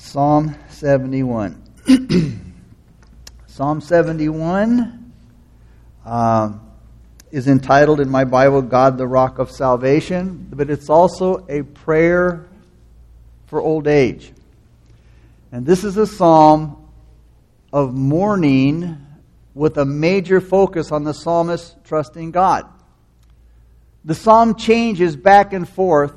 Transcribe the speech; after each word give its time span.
Psalm 0.00 0.56
71. 0.70 1.62
Psalm 3.46 3.80
71 3.80 5.12
um, 6.04 6.60
is 7.30 7.46
entitled 7.46 8.00
in 8.00 8.08
my 8.08 8.24
Bible, 8.24 8.60
God 8.62 8.98
the 8.98 9.06
Rock 9.06 9.38
of 9.38 9.52
Salvation, 9.52 10.48
but 10.50 10.68
it's 10.68 10.88
also 10.88 11.46
a 11.48 11.62
prayer 11.62 12.48
for 13.46 13.60
old 13.60 13.86
age. 13.86 14.32
And 15.52 15.64
this 15.64 15.84
is 15.84 15.96
a 15.96 16.06
psalm 16.06 16.90
of 17.72 17.94
mourning 17.94 19.06
with 19.54 19.76
a 19.76 19.84
major 19.84 20.40
focus 20.40 20.90
on 20.90 21.04
the 21.04 21.12
psalmist 21.12 21.76
trusting 21.84 22.32
God. 22.32 22.66
The 24.04 24.14
psalm 24.16 24.56
changes 24.56 25.14
back 25.14 25.52
and 25.52 25.68
forth 25.68 26.14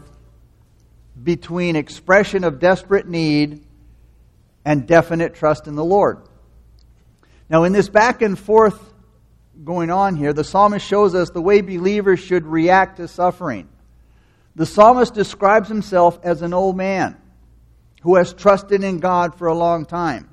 between 1.22 1.76
expression 1.76 2.44
of 2.44 2.60
desperate 2.60 3.08
need 3.08 3.63
and 4.66 4.88
definite 4.88 5.36
trust 5.36 5.68
in 5.68 5.76
the 5.76 5.84
Lord. 5.84 6.20
Now, 7.50 7.64
in 7.64 7.74
this 7.74 7.90
back 7.90 8.22
and 8.22 8.38
forth 8.38 8.94
going 9.64 9.92
on 9.92 10.16
here, 10.16 10.34
the 10.34 10.44
psalmist 10.44 10.86
shows 10.86 11.14
us 11.14 11.30
the 11.30 11.42
way 11.42 11.62
believers 11.62 12.20
should 12.20 12.46
react 12.46 12.98
to 12.98 13.08
suffering. 13.08 13.68
The 14.56 14.66
psalmist 14.66 15.14
describes 15.14 15.68
himself 15.68 16.20
as 16.24 16.42
an 16.42 16.54
old 16.54 16.78
man 16.78 17.18
who 18.02 18.16
has 18.16 18.34
trusted 18.34 18.84
in 18.84 19.00
God 19.00 19.36
for 19.36 19.48
a 19.48 19.54
long 19.54 19.86
time. 19.86 20.30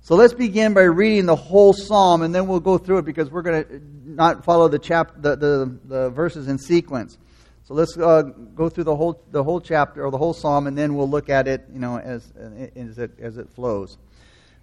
So 0.00 0.16
let's 0.16 0.34
begin 0.34 0.74
by 0.74 0.82
reading 0.82 1.24
the 1.24 1.36
whole 1.36 1.72
psalm, 1.72 2.22
and 2.22 2.34
then 2.34 2.46
we'll 2.46 2.60
go 2.60 2.76
through 2.76 2.98
it 2.98 3.04
because 3.06 3.30
we're 3.30 3.42
going 3.42 3.64
to 3.64 3.80
not 4.04 4.44
follow 4.44 4.68
the, 4.68 4.78
chap- 4.78 5.14
the, 5.16 5.34
the, 5.34 5.78
the 5.84 6.10
verses 6.10 6.48
in 6.48 6.58
sequence. 6.58 7.16
So 7.64 7.72
let's 7.72 7.96
uh, 7.96 8.22
go 8.54 8.68
through 8.68 8.84
the 8.84 8.94
whole, 8.94 9.22
the 9.30 9.42
whole 9.42 9.58
chapter 9.58 10.04
or 10.04 10.10
the 10.10 10.18
whole 10.18 10.34
psalm, 10.34 10.66
and 10.66 10.76
then 10.76 10.94
we'll 10.94 11.08
look 11.08 11.30
at 11.30 11.48
it, 11.48 11.64
you 11.72 11.78
know, 11.78 11.98
as, 11.98 12.30
as, 12.76 12.98
it, 12.98 13.18
as 13.18 13.38
it 13.38 13.48
flows. 13.48 13.96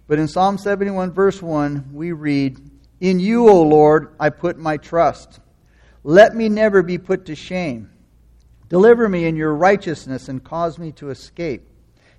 But 0.06 0.20
in 0.20 0.28
Psalm 0.28 0.56
71, 0.56 1.10
verse 1.10 1.42
1, 1.42 1.90
we 1.92 2.12
read, 2.12 2.60
In 3.00 3.18
you, 3.18 3.48
O 3.48 3.62
Lord, 3.62 4.14
I 4.20 4.30
put 4.30 4.56
my 4.56 4.76
trust. 4.76 5.40
Let 6.04 6.36
me 6.36 6.48
never 6.48 6.82
be 6.84 6.96
put 6.96 7.26
to 7.26 7.34
shame. 7.34 7.90
Deliver 8.68 9.08
me 9.08 9.24
in 9.24 9.34
your 9.34 9.54
righteousness 9.54 10.28
and 10.28 10.42
cause 10.42 10.78
me 10.78 10.92
to 10.92 11.10
escape. 11.10 11.68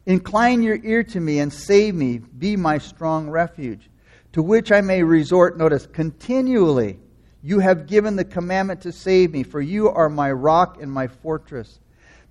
Incline 0.06 0.61
your 0.64 0.80
ear 0.84 1.04
to 1.06 1.20
me 1.22 1.39
and 1.39 1.52
save 1.52 1.95
me. 1.95 2.17
Be 2.17 2.58
my 2.58 2.78
strong 2.78 3.30
refuge, 3.30 3.89
to 4.34 4.44
which 4.44 4.70
I 4.72 4.81
may 4.81 5.02
resort, 5.02 5.58
notice, 5.58 5.88
continually. 5.88 7.00
You 7.44 7.59
have 7.59 7.88
given 7.88 8.16
the 8.16 8.23
commandment 8.23 8.81
to 8.81 8.94
save 8.94 9.33
me, 9.33 9.44
for 9.44 9.59
you 9.59 9.89
are 9.89 10.09
my 10.09 10.31
rock 10.31 10.81
and 10.81 10.89
my 10.89 11.08
fortress. 11.08 11.80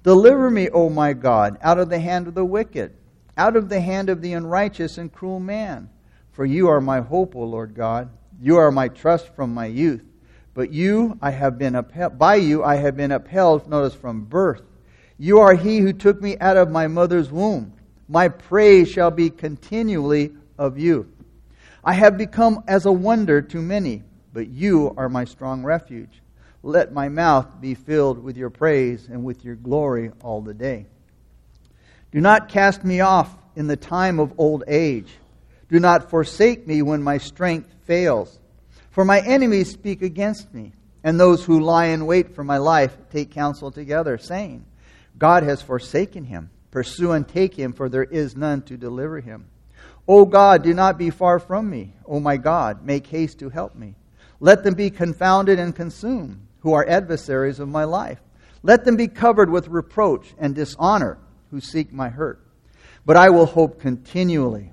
Deliver 0.02 0.50
me, 0.50 0.70
O 0.70 0.88
my 0.88 1.12
God, 1.12 1.58
out 1.60 1.78
of 1.78 1.90
the 1.90 1.98
hand 1.98 2.26
of 2.26 2.34
the 2.34 2.44
wicked, 2.44 2.94
out 3.36 3.54
of 3.54 3.68
the 3.68 3.80
hand 3.80 4.08
of 4.08 4.22
the 4.22 4.32
unrighteous 4.32 4.96
and 4.96 5.12
cruel 5.12 5.38
man. 5.38 5.90
For 6.32 6.46
you 6.46 6.68
are 6.68 6.80
my 6.80 7.00
hope, 7.00 7.36
O 7.36 7.40
Lord 7.40 7.74
God. 7.74 8.08
You 8.40 8.56
are 8.56 8.72
my 8.72 8.88
trust 8.88 9.34
from 9.36 9.52
my 9.52 9.66
youth. 9.66 10.02
But 10.54 10.72
you, 10.72 11.18
I 11.20 11.30
have 11.30 11.58
been 11.58 11.74
upheld, 11.76 12.18
by 12.18 12.36
you 12.36 12.64
I 12.64 12.76
have 12.76 12.96
been 12.96 13.12
upheld, 13.12 13.68
notice, 13.68 13.94
from 13.94 14.24
birth. 14.24 14.62
You 15.18 15.40
are 15.40 15.54
he 15.54 15.78
who 15.78 15.92
took 15.92 16.20
me 16.22 16.38
out 16.38 16.56
of 16.56 16.70
my 16.70 16.88
mother's 16.88 17.30
womb. 17.30 17.74
My 18.08 18.28
praise 18.28 18.90
shall 18.90 19.10
be 19.10 19.30
continually 19.30 20.32
of 20.58 20.78
you. 20.78 21.12
I 21.84 21.92
have 21.92 22.16
become 22.16 22.64
as 22.66 22.86
a 22.86 22.92
wonder 22.92 23.42
to 23.42 23.62
many, 23.62 24.02
but 24.32 24.48
you 24.48 24.94
are 24.96 25.08
my 25.08 25.24
strong 25.24 25.62
refuge. 25.62 26.22
Let 26.62 26.92
my 26.92 27.08
mouth 27.08 27.60
be 27.60 27.74
filled 27.74 28.22
with 28.22 28.36
your 28.36 28.50
praise 28.50 29.08
and 29.08 29.24
with 29.24 29.44
your 29.44 29.56
glory 29.56 30.10
all 30.22 30.40
the 30.40 30.54
day. 30.54 30.86
Do 32.12 32.20
not 32.20 32.48
cast 32.48 32.84
me 32.84 33.00
off 33.00 33.34
in 33.56 33.66
the 33.66 33.76
time 33.76 34.20
of 34.20 34.38
old 34.38 34.64
age. 34.66 35.12
Do 35.68 35.80
not 35.80 36.10
forsake 36.10 36.66
me 36.66 36.82
when 36.82 37.02
my 37.02 37.18
strength 37.18 37.74
fails. 37.84 38.38
For 38.90 39.04
my 39.04 39.20
enemies 39.20 39.70
speak 39.70 40.02
against 40.02 40.52
me, 40.52 40.72
and 41.02 41.18
those 41.18 41.44
who 41.44 41.60
lie 41.60 41.86
in 41.86 42.06
wait 42.06 42.34
for 42.34 42.44
my 42.44 42.58
life 42.58 42.96
take 43.10 43.30
counsel 43.30 43.70
together, 43.70 44.18
saying, 44.18 44.64
God 45.18 45.42
has 45.42 45.62
forsaken 45.62 46.24
him. 46.24 46.50
Pursue 46.70 47.12
and 47.12 47.26
take 47.26 47.54
him, 47.54 47.72
for 47.72 47.88
there 47.88 48.04
is 48.04 48.36
none 48.36 48.62
to 48.62 48.76
deliver 48.76 49.20
him. 49.20 49.46
O 50.06 50.24
God, 50.24 50.62
do 50.62 50.74
not 50.74 50.98
be 50.98 51.10
far 51.10 51.38
from 51.38 51.68
me. 51.68 51.92
O 52.06 52.20
my 52.20 52.36
God, 52.36 52.84
make 52.84 53.06
haste 53.06 53.38
to 53.38 53.48
help 53.48 53.74
me. 53.74 53.94
Let 54.42 54.64
them 54.64 54.74
be 54.74 54.90
confounded 54.90 55.60
and 55.60 55.72
consumed, 55.72 56.44
who 56.62 56.72
are 56.72 56.84
adversaries 56.88 57.60
of 57.60 57.68
my 57.68 57.84
life. 57.84 58.20
Let 58.64 58.84
them 58.84 58.96
be 58.96 59.06
covered 59.06 59.48
with 59.48 59.68
reproach 59.68 60.34
and 60.36 60.52
dishonor, 60.52 61.18
who 61.52 61.60
seek 61.60 61.92
my 61.92 62.08
hurt. 62.08 62.44
But 63.06 63.16
I 63.16 63.30
will 63.30 63.46
hope 63.46 63.80
continually, 63.80 64.72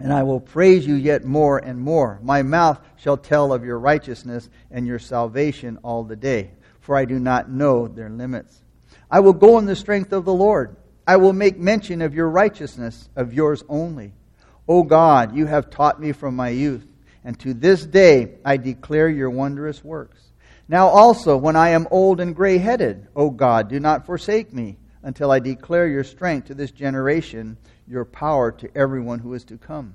and 0.00 0.10
I 0.10 0.22
will 0.22 0.40
praise 0.40 0.86
you 0.86 0.94
yet 0.94 1.22
more 1.22 1.58
and 1.58 1.78
more. 1.78 2.18
My 2.22 2.42
mouth 2.42 2.80
shall 2.96 3.18
tell 3.18 3.52
of 3.52 3.62
your 3.62 3.78
righteousness 3.78 4.48
and 4.70 4.86
your 4.86 4.98
salvation 4.98 5.78
all 5.82 6.02
the 6.02 6.16
day, 6.16 6.52
for 6.80 6.96
I 6.96 7.04
do 7.04 7.18
not 7.18 7.50
know 7.50 7.88
their 7.88 8.08
limits. 8.08 8.62
I 9.10 9.20
will 9.20 9.34
go 9.34 9.58
in 9.58 9.66
the 9.66 9.76
strength 9.76 10.14
of 10.14 10.24
the 10.24 10.32
Lord. 10.32 10.76
I 11.06 11.16
will 11.16 11.34
make 11.34 11.58
mention 11.58 12.00
of 12.00 12.14
your 12.14 12.30
righteousness, 12.30 13.10
of 13.14 13.34
yours 13.34 13.62
only. 13.68 14.14
O 14.66 14.82
God, 14.82 15.36
you 15.36 15.44
have 15.44 15.68
taught 15.68 16.00
me 16.00 16.12
from 16.12 16.34
my 16.34 16.48
youth, 16.48 16.86
and 17.28 17.38
to 17.40 17.52
this 17.52 17.84
day 17.84 18.36
I 18.42 18.56
declare 18.56 19.06
your 19.06 19.28
wondrous 19.28 19.84
works. 19.84 20.18
Now 20.66 20.88
also, 20.88 21.36
when 21.36 21.56
I 21.56 21.68
am 21.70 21.86
old 21.90 22.20
and 22.20 22.34
gray 22.34 22.56
headed, 22.56 23.06
O 23.14 23.28
God, 23.28 23.68
do 23.68 23.78
not 23.78 24.06
forsake 24.06 24.54
me 24.54 24.78
until 25.02 25.30
I 25.30 25.38
declare 25.38 25.86
your 25.86 26.04
strength 26.04 26.46
to 26.46 26.54
this 26.54 26.70
generation, 26.70 27.58
your 27.86 28.06
power 28.06 28.50
to 28.52 28.74
everyone 28.74 29.18
who 29.18 29.34
is 29.34 29.44
to 29.44 29.58
come. 29.58 29.94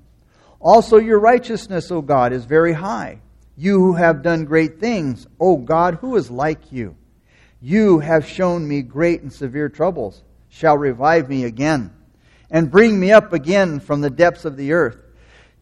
Also, 0.60 0.98
your 0.98 1.18
righteousness, 1.18 1.90
O 1.90 2.02
God, 2.02 2.32
is 2.32 2.44
very 2.44 2.72
high. 2.72 3.18
You 3.56 3.80
who 3.80 3.94
have 3.94 4.22
done 4.22 4.44
great 4.44 4.78
things, 4.78 5.26
O 5.40 5.56
God, 5.56 5.96
who 5.96 6.14
is 6.14 6.30
like 6.30 6.70
you? 6.70 6.94
You 7.60 7.98
have 7.98 8.28
shown 8.28 8.68
me 8.68 8.80
great 8.82 9.22
and 9.22 9.32
severe 9.32 9.68
troubles, 9.68 10.22
shall 10.50 10.78
revive 10.78 11.28
me 11.28 11.46
again, 11.46 11.90
and 12.48 12.70
bring 12.70 13.00
me 13.00 13.10
up 13.10 13.32
again 13.32 13.80
from 13.80 14.02
the 14.02 14.10
depths 14.10 14.44
of 14.44 14.56
the 14.56 14.72
earth. 14.72 15.03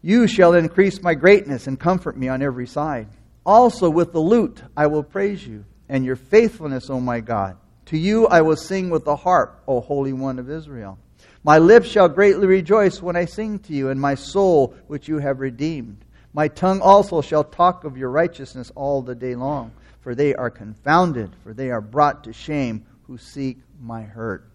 You 0.03 0.27
shall 0.27 0.53
increase 0.53 1.01
my 1.01 1.15
greatness 1.15 1.65
and 1.65 1.79
comfort 1.79 2.15
me 2.15 2.27
on 2.27 2.43
every 2.43 2.67
side. 2.67 3.07
Also 3.43 3.89
with 3.89 4.11
the 4.11 4.19
lute 4.19 4.61
I 4.77 4.85
will 4.85 5.01
praise 5.01 5.45
you, 5.47 5.65
and 5.89 6.05
your 6.05 6.15
faithfulness, 6.15 6.91
O 6.91 6.99
my 6.99 7.19
God. 7.19 7.57
To 7.87 7.97
you 7.97 8.27
I 8.27 8.41
will 8.41 8.55
sing 8.55 8.91
with 8.91 9.05
the 9.05 9.15
harp, 9.15 9.63
O 9.67 9.81
Holy 9.81 10.13
One 10.13 10.37
of 10.37 10.51
Israel. 10.51 10.99
My 11.43 11.57
lips 11.57 11.87
shall 11.87 12.07
greatly 12.07 12.45
rejoice 12.45 13.01
when 13.01 13.15
I 13.15 13.25
sing 13.25 13.57
to 13.59 13.73
you, 13.73 13.89
and 13.89 13.99
my 13.99 14.13
soul 14.13 14.75
which 14.85 15.07
you 15.07 15.17
have 15.17 15.39
redeemed. 15.39 16.05
My 16.33 16.47
tongue 16.47 16.81
also 16.81 17.21
shall 17.21 17.43
talk 17.43 17.83
of 17.83 17.97
your 17.97 18.11
righteousness 18.11 18.71
all 18.75 19.01
the 19.01 19.15
day 19.15 19.33
long 19.33 19.71
for 20.03 20.13
they 20.13 20.35
are 20.35 20.49
confounded, 20.49 21.31
for 21.43 21.53
they 21.53 21.71
are 21.71 21.81
brought 21.81 22.25
to 22.25 22.33
shame 22.33 22.85
who 23.07 23.17
seek 23.17 23.57
my 23.81 24.01
hurt. 24.01 24.45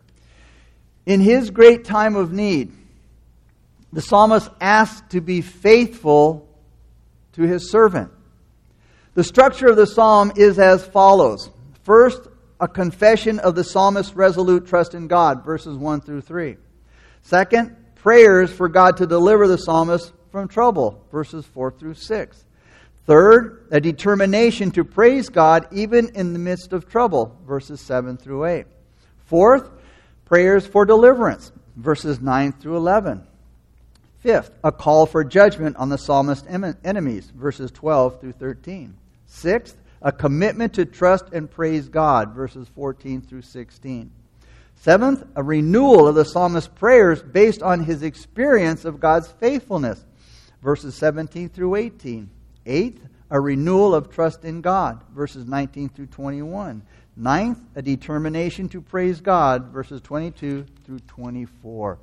In 1.06 1.20
his 1.20 1.48
great 1.48 1.86
time 1.86 2.16
of 2.16 2.32
need, 2.32 2.70
the 3.92 4.02
psalmist 4.02 4.50
asks 4.60 5.02
to 5.10 5.20
be 5.20 5.40
faithful 5.40 6.48
to 7.32 7.42
his 7.42 7.70
servant. 7.70 8.10
The 9.14 9.24
structure 9.24 9.68
of 9.68 9.76
the 9.76 9.86
psalm 9.86 10.32
is 10.36 10.58
as 10.58 10.86
follows 10.86 11.50
First, 11.82 12.28
a 12.60 12.68
confession 12.68 13.38
of 13.38 13.54
the 13.54 13.64
psalmist's 13.64 14.14
resolute 14.14 14.66
trust 14.66 14.94
in 14.94 15.08
God, 15.08 15.42
verses 15.42 15.76
1 15.76 16.02
through 16.02 16.20
3. 16.20 16.56
Second, 17.22 17.76
prayers 17.94 18.52
for 18.52 18.68
God 18.68 18.98
to 18.98 19.06
deliver 19.06 19.48
the 19.48 19.56
psalmist 19.56 20.12
from 20.30 20.48
trouble, 20.48 21.02
verses 21.10 21.46
4 21.46 21.70
through 21.70 21.94
6. 21.94 22.44
Third, 23.06 23.66
a 23.70 23.80
determination 23.80 24.70
to 24.72 24.84
praise 24.84 25.30
God 25.30 25.66
even 25.72 26.10
in 26.14 26.34
the 26.34 26.38
midst 26.38 26.74
of 26.74 26.86
trouble, 26.86 27.40
verses 27.46 27.80
7 27.80 28.18
through 28.18 28.44
8. 28.44 28.66
Fourth, 29.24 29.70
prayers 30.26 30.66
for 30.66 30.84
deliverance, 30.84 31.52
verses 31.74 32.20
9 32.20 32.52
through 32.52 32.76
11. 32.76 33.26
Fifth, 34.20 34.50
a 34.64 34.72
call 34.72 35.06
for 35.06 35.22
judgment 35.22 35.76
on 35.76 35.88
the 35.88 35.98
psalmist's 35.98 36.46
enemies, 36.48 37.30
verses 37.34 37.70
12 37.70 38.20
through 38.20 38.32
13. 38.32 38.96
Sixth, 39.26 39.76
a 40.02 40.10
commitment 40.10 40.74
to 40.74 40.84
trust 40.84 41.26
and 41.32 41.50
praise 41.50 41.88
God, 41.88 42.34
verses 42.34 42.66
14 42.74 43.22
through 43.22 43.42
16. 43.42 44.10
Seventh, 44.76 45.24
a 45.36 45.42
renewal 45.42 46.08
of 46.08 46.14
the 46.14 46.24
psalmist's 46.24 46.68
prayers 46.68 47.22
based 47.22 47.62
on 47.62 47.84
his 47.84 48.02
experience 48.02 48.84
of 48.84 49.00
God's 49.00 49.28
faithfulness, 49.28 50.04
verses 50.62 50.94
17 50.96 51.48
through 51.48 51.76
18. 51.76 52.30
Eighth, 52.66 53.00
a 53.30 53.40
renewal 53.40 53.94
of 53.94 54.10
trust 54.10 54.44
in 54.44 54.60
God, 54.60 55.02
verses 55.14 55.46
19 55.46 55.90
through 55.90 56.06
21. 56.06 56.82
Ninth, 57.16 57.58
a 57.74 57.82
determination 57.82 58.68
to 58.68 58.80
praise 58.80 59.20
God, 59.20 59.66
verses 59.66 60.00
22 60.00 60.66
through 60.84 61.00
24. 61.00 61.98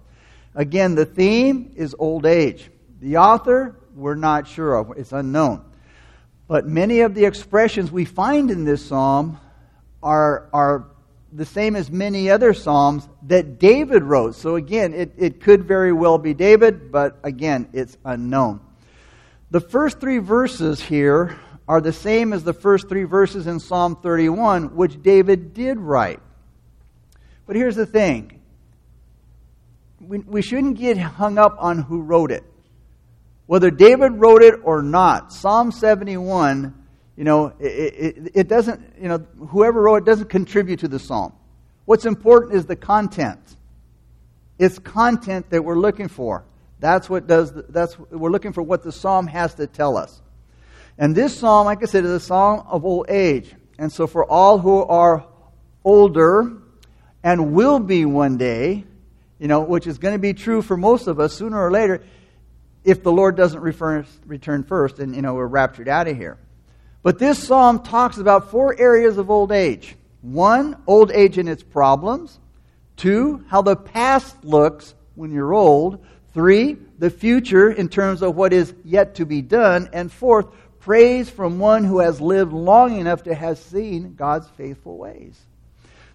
Again, 0.56 0.96
the 0.96 1.06
theme 1.06 1.74
is 1.76 1.96
old 2.00 2.26
age. 2.26 2.70
The 3.02 3.18
author, 3.18 3.76
we're 3.94 4.16
not 4.16 4.48
sure 4.48 4.76
of, 4.76 4.98
it's 4.98 5.12
unknown. 5.12 5.64
But 6.48 6.68
many 6.68 7.02
of 7.02 7.14
the 7.14 7.26
expressions 7.26 7.92
we 7.92 8.06
find 8.06 8.50
in 8.50 8.64
this 8.64 8.86
psalm 8.86 9.40
are, 10.02 10.50
are 10.54 10.86
the 11.36 11.46
same 11.46 11.76
as 11.76 11.92
many 11.92 12.30
other 12.30 12.54
Psalms 12.54 13.08
that 13.24 13.60
David 13.60 14.04
wrote. 14.04 14.36
So 14.36 14.56
again, 14.56 14.94
it, 14.94 15.14
it 15.18 15.42
could 15.42 15.66
very 15.66 15.92
well 15.92 16.18
be 16.18 16.34
David, 16.34 16.92
but 16.92 17.20
again, 17.24 17.68
it's 17.74 17.98
unknown. 18.06 18.62
The 19.52 19.60
first 19.60 20.00
three 20.00 20.20
verses 20.20 20.80
here 20.80 21.38
are 21.68 21.82
the 21.82 21.94
same 21.94 22.32
as 22.32 22.44
the 22.44 22.54
first 22.54 22.88
three 22.88 23.04
verses 23.04 23.48
in 23.48 23.60
Psalm 23.60 23.98
31, 23.98 24.76
which 24.76 25.02
David 25.02 25.54
did 25.54 25.80
write. 25.80 26.22
But 27.46 27.56
here's 27.56 27.76
the 27.76 27.86
thing 27.86 28.35
we, 30.00 30.20
we 30.20 30.42
shouldn't 30.42 30.78
get 30.78 30.98
hung 30.98 31.38
up 31.38 31.56
on 31.60 31.80
who 31.80 32.02
wrote 32.02 32.32
it. 32.32 32.44
Whether 33.46 33.70
David 33.70 34.14
wrote 34.14 34.42
it 34.42 34.56
or 34.64 34.82
not, 34.82 35.32
Psalm 35.32 35.72
71, 35.72 36.74
you 37.16 37.24
know, 37.24 37.54
it, 37.60 37.66
it, 37.66 38.32
it 38.34 38.48
doesn't, 38.48 38.96
you 39.00 39.08
know, 39.08 39.20
whoever 39.50 39.82
wrote 39.82 39.98
it 39.98 40.06
doesn't 40.06 40.30
contribute 40.30 40.80
to 40.80 40.88
the 40.88 41.00
psalm. 41.00 41.34
What's 41.86 42.06
important 42.06 42.56
is 42.56 42.66
the 42.66 42.76
content. 42.76 43.40
It's 44.58 44.80
content 44.80 45.50
that 45.52 45.64
we're 45.64 45.78
looking 45.78 46.08
for. 46.08 46.46
That's 46.80 47.10
what 47.10 47.28
does, 47.28 47.54
that's, 47.70 47.98
we're 48.00 48.32
looking 48.32 48.54
for 48.54 48.64
what 48.64 48.84
the 48.84 48.92
psalm 48.92 49.28
has 49.28 49.54
to 49.56 49.68
tell 49.68 49.96
us. 49.96 50.22
And 50.98 51.16
this 51.16 51.38
psalm, 51.38 51.66
like 51.66 51.84
I 51.84 51.86
said, 51.86 52.04
is 52.06 52.12
a 52.12 52.20
psalm 52.20 52.66
of 52.68 52.86
old 52.86 53.10
age. 53.10 53.54
And 53.78 53.92
so 53.92 54.08
for 54.08 54.26
all 54.26 54.58
who 54.58 54.84
are 54.84 55.28
older 55.84 56.62
and 57.24 57.54
will 57.54 57.80
be 57.80 58.06
one 58.06 58.38
day, 58.38 58.86
you 59.40 59.48
know, 59.48 59.62
which 59.62 59.88
is 59.88 59.98
going 59.98 60.14
to 60.14 60.20
be 60.20 60.34
true 60.34 60.62
for 60.62 60.78
most 60.78 61.08
of 61.08 61.20
us 61.20 61.34
sooner 61.34 61.64
or 61.64 61.72
later, 61.72 62.04
if 62.84 63.04
the 63.04 63.12
Lord 63.12 63.36
doesn't 63.36 63.60
return 63.60 64.64
first 64.64 65.00
and, 65.00 65.16
you 65.16 65.22
know, 65.22 65.34
we're 65.34 65.48
raptured 65.48 65.90
out 65.90 66.08
of 66.08 66.16
here. 66.16 66.38
But 67.04 67.20
this 67.20 67.46
psalm 67.46 67.84
talks 67.84 68.18
about 68.18 68.52
four 68.52 68.76
areas 68.80 69.18
of 69.18 69.30
old 69.30 69.52
age. 69.52 69.96
One, 70.22 70.78
old 70.88 71.12
age 71.12 71.38
and 71.38 71.50
its 71.50 71.64
problems. 71.64 72.40
Two, 72.96 73.44
how 73.48 73.62
the 73.62 73.76
past 73.76 74.44
looks 74.44 74.96
when 75.16 75.32
you're 75.32 75.54
old. 75.54 76.04
Three, 76.34 76.78
the 76.98 77.10
future 77.10 77.72
in 77.72 77.90
terms 77.90 78.22
of 78.22 78.36
what 78.36 78.54
is 78.54 78.74
yet 78.84 79.16
to 79.16 79.26
be 79.26 79.42
done. 79.42 79.90
And 79.94 80.12
fourth, 80.12 80.48
praise 80.80 81.30
from 81.30 81.60
one 81.60 81.84
who 81.84 82.00
has 82.00 82.22
lived 82.22 82.54
long 82.54 83.00
enough 83.00 83.24
to 83.24 83.36
have 83.36 83.58
seen 83.58 84.16
God's 84.16 84.48
faithful 84.50 84.98
ways. 84.98 85.40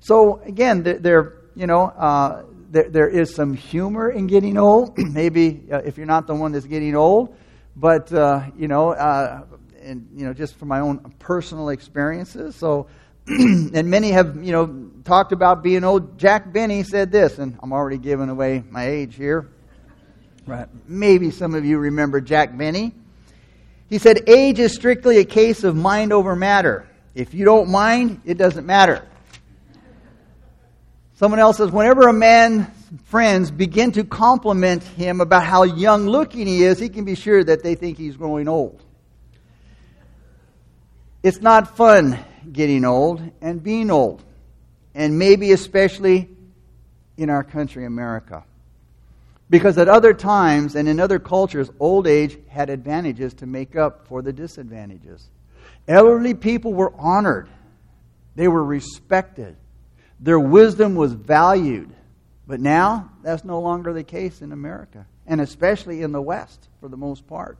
So 0.00 0.40
again, 0.44 0.82
they're, 0.82 1.34
you 1.54 1.66
know, 1.66 1.82
uh, 1.82 2.42
there, 2.70 2.88
there 2.88 3.08
is 3.08 3.34
some 3.34 3.54
humor 3.54 4.10
in 4.10 4.26
getting 4.26 4.56
old. 4.56 4.96
Maybe 4.98 5.64
uh, 5.70 5.78
if 5.78 5.96
you're 5.96 6.06
not 6.06 6.26
the 6.26 6.34
one 6.34 6.52
that's 6.52 6.66
getting 6.66 6.94
old, 6.96 7.36
but 7.76 8.12
uh, 8.12 8.44
you 8.56 8.68
know, 8.68 8.90
uh, 8.90 9.44
and 9.82 10.08
you 10.14 10.24
know, 10.24 10.32
just 10.32 10.56
from 10.56 10.68
my 10.68 10.80
own 10.80 11.14
personal 11.18 11.70
experiences. 11.70 12.54
So, 12.56 12.86
and 13.26 13.90
many 13.90 14.10
have 14.12 14.42
you 14.42 14.52
know 14.52 14.90
talked 15.04 15.32
about 15.32 15.62
being 15.62 15.84
old. 15.84 16.18
Jack 16.18 16.52
Benny 16.52 16.82
said 16.82 17.10
this, 17.10 17.38
and 17.38 17.58
I'm 17.62 17.72
already 17.72 17.98
giving 17.98 18.28
away 18.28 18.62
my 18.70 18.86
age 18.88 19.16
here. 19.16 19.48
Right? 20.46 20.68
Maybe 20.88 21.30
some 21.30 21.54
of 21.54 21.64
you 21.64 21.78
remember 21.78 22.20
Jack 22.20 22.56
Benny. 22.56 22.94
He 23.90 23.98
said, 23.98 24.28
Age 24.28 24.60
is 24.60 24.72
strictly 24.72 25.18
a 25.18 25.24
case 25.24 25.64
of 25.64 25.74
mind 25.74 26.12
over 26.12 26.36
matter. 26.36 26.88
If 27.14 27.34
you 27.34 27.44
don't 27.44 27.68
mind, 27.68 28.22
it 28.24 28.38
doesn't 28.38 28.64
matter. 28.64 29.06
Someone 31.20 31.38
else 31.38 31.58
says, 31.58 31.70
whenever 31.70 32.08
a 32.08 32.14
man's 32.14 32.66
friends 33.04 33.50
begin 33.50 33.92
to 33.92 34.04
compliment 34.04 34.82
him 34.82 35.20
about 35.20 35.44
how 35.44 35.64
young 35.64 36.06
looking 36.06 36.46
he 36.46 36.64
is, 36.64 36.78
he 36.78 36.88
can 36.88 37.04
be 37.04 37.14
sure 37.14 37.44
that 37.44 37.62
they 37.62 37.74
think 37.74 37.98
he's 37.98 38.16
growing 38.16 38.48
old. 38.48 38.82
It's 41.22 41.42
not 41.42 41.76
fun 41.76 42.18
getting 42.50 42.86
old 42.86 43.20
and 43.42 43.62
being 43.62 43.90
old, 43.90 44.24
and 44.94 45.18
maybe 45.18 45.52
especially 45.52 46.30
in 47.18 47.28
our 47.28 47.44
country, 47.44 47.84
America. 47.84 48.42
Because 49.50 49.76
at 49.76 49.90
other 49.90 50.14
times 50.14 50.74
and 50.74 50.88
in 50.88 50.98
other 50.98 51.18
cultures, 51.18 51.70
old 51.78 52.06
age 52.06 52.38
had 52.48 52.70
advantages 52.70 53.34
to 53.34 53.46
make 53.46 53.76
up 53.76 54.06
for 54.06 54.22
the 54.22 54.32
disadvantages. 54.32 55.28
Elderly 55.86 56.32
people 56.32 56.72
were 56.72 56.94
honored, 56.96 57.50
they 58.36 58.48
were 58.48 58.64
respected, 58.64 59.58
their 60.20 60.38
wisdom 60.38 60.94
was 60.94 61.12
valued. 61.12 61.90
But 62.46 62.60
now, 62.60 63.10
that's 63.22 63.44
no 63.44 63.60
longer 63.60 63.92
the 63.92 64.04
case 64.04 64.42
in 64.42 64.52
America, 64.52 65.06
and 65.26 65.40
especially 65.40 66.02
in 66.02 66.12
the 66.12 66.22
West 66.22 66.68
for 66.80 66.88
the 66.88 66.96
most 66.96 67.26
part. 67.26 67.58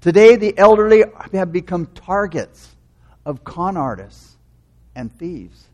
Today, 0.00 0.36
the 0.36 0.56
elderly 0.58 1.04
have 1.32 1.52
become 1.52 1.86
targets 1.86 2.74
of 3.24 3.44
con 3.44 3.76
artists 3.76 4.36
and 4.94 5.12
thieves. 5.12 5.64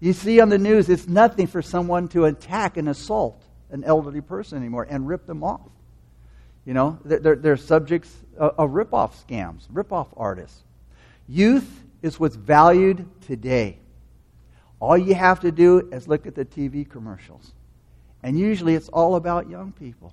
You 0.00 0.12
see 0.12 0.40
on 0.40 0.48
the 0.48 0.58
news, 0.58 0.88
it's 0.88 1.08
nothing 1.08 1.48
for 1.48 1.60
someone 1.60 2.08
to 2.08 2.26
attack 2.26 2.76
and 2.76 2.88
assault 2.88 3.42
an 3.70 3.84
elderly 3.84 4.20
person 4.20 4.58
anymore 4.58 4.86
and 4.88 5.06
rip 5.08 5.26
them 5.26 5.42
off. 5.42 5.68
You 6.64 6.74
know, 6.74 6.98
they're, 7.04 7.34
they're 7.34 7.56
subjects 7.56 8.14
of 8.36 8.72
rip-off 8.72 9.26
scams, 9.26 9.62
rip-off 9.70 10.08
artists. 10.16 10.62
Youth 11.26 11.68
is 12.02 12.20
what's 12.20 12.36
valued 12.36 13.08
today. 13.22 13.78
All 14.80 14.96
you 14.96 15.14
have 15.14 15.40
to 15.40 15.50
do 15.50 15.88
is 15.92 16.06
look 16.08 16.26
at 16.26 16.34
the 16.34 16.44
TV 16.44 16.88
commercials. 16.88 17.52
And 18.22 18.38
usually 18.38 18.74
it's 18.74 18.88
all 18.88 19.16
about 19.16 19.48
young 19.48 19.72
people. 19.72 20.12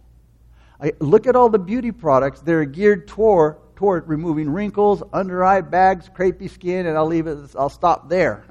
I, 0.81 0.93
look 0.99 1.27
at 1.27 1.35
all 1.35 1.49
the 1.49 1.59
beauty 1.59 1.91
products. 1.91 2.41
They're 2.41 2.65
geared 2.65 3.07
toward, 3.07 3.57
toward 3.75 4.07
removing 4.07 4.49
wrinkles, 4.49 5.01
under 5.13 5.43
eye 5.43 5.61
bags, 5.61 6.09
crepey 6.09 6.49
skin, 6.49 6.85
and 6.85 6.97
I'll 6.97 7.05
leave 7.05 7.27
it, 7.27 7.37
I'll 7.57 7.69
stop 7.69 8.09
there. 8.09 8.43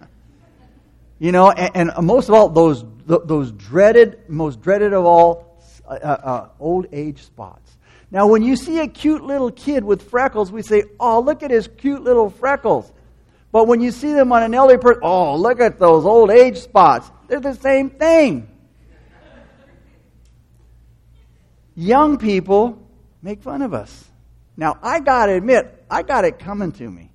You 1.19 1.33
know, 1.33 1.51
and, 1.51 1.93
and 1.97 2.07
most 2.07 2.29
of 2.29 2.35
all, 2.35 2.49
those 2.49 2.85
those 3.07 3.53
dreaded, 3.53 4.19
most 4.29 4.63
dreaded 4.63 4.93
of 4.93 5.05
all, 5.05 5.61
uh, 5.87 5.91
uh, 5.91 6.07
uh, 6.07 6.49
old 6.59 6.87
age 6.93 7.23
spots. 7.23 7.77
Now, 8.11 8.27
when 8.27 8.43
you 8.43 8.57
see 8.57 8.79
a 8.81 8.87
cute 8.87 9.23
little 9.23 9.51
kid 9.51 9.85
with 9.85 10.09
freckles, 10.09 10.53
we 10.53 10.63
say, 10.63 10.85
oh, 11.01 11.21
look 11.21 11.43
at 11.43 11.51
his 11.51 11.69
cute 11.69 12.03
little 12.03 12.31
freckles. 12.31 12.91
But 13.55 13.69
when 13.69 13.81
you 13.81 13.93
see 13.93 14.13
them 14.13 14.33
on 14.33 14.43
an 14.43 14.53
elderly 14.53 14.79
person, 14.79 15.03
oh, 15.05 15.37
look 15.37 15.61
at 15.61 15.79
those 15.79 16.05
old 16.05 16.33
age 16.33 16.59
spots. 16.59 17.09
They're 17.29 17.39
the 17.39 17.55
same 17.55 17.89
thing. 17.89 18.49
Young 21.77 22.19
people 22.19 22.85
make 23.23 23.43
fun 23.43 23.63
of 23.63 23.73
us. 23.73 24.07
Now, 24.57 24.77
I 24.83 24.99
got 24.99 25.27
to 25.27 25.35
admit, 25.35 25.85
I 25.89 26.03
got 26.03 26.25
it 26.25 26.41
coming 26.41 26.73
to 26.73 26.91
me. 26.91 27.13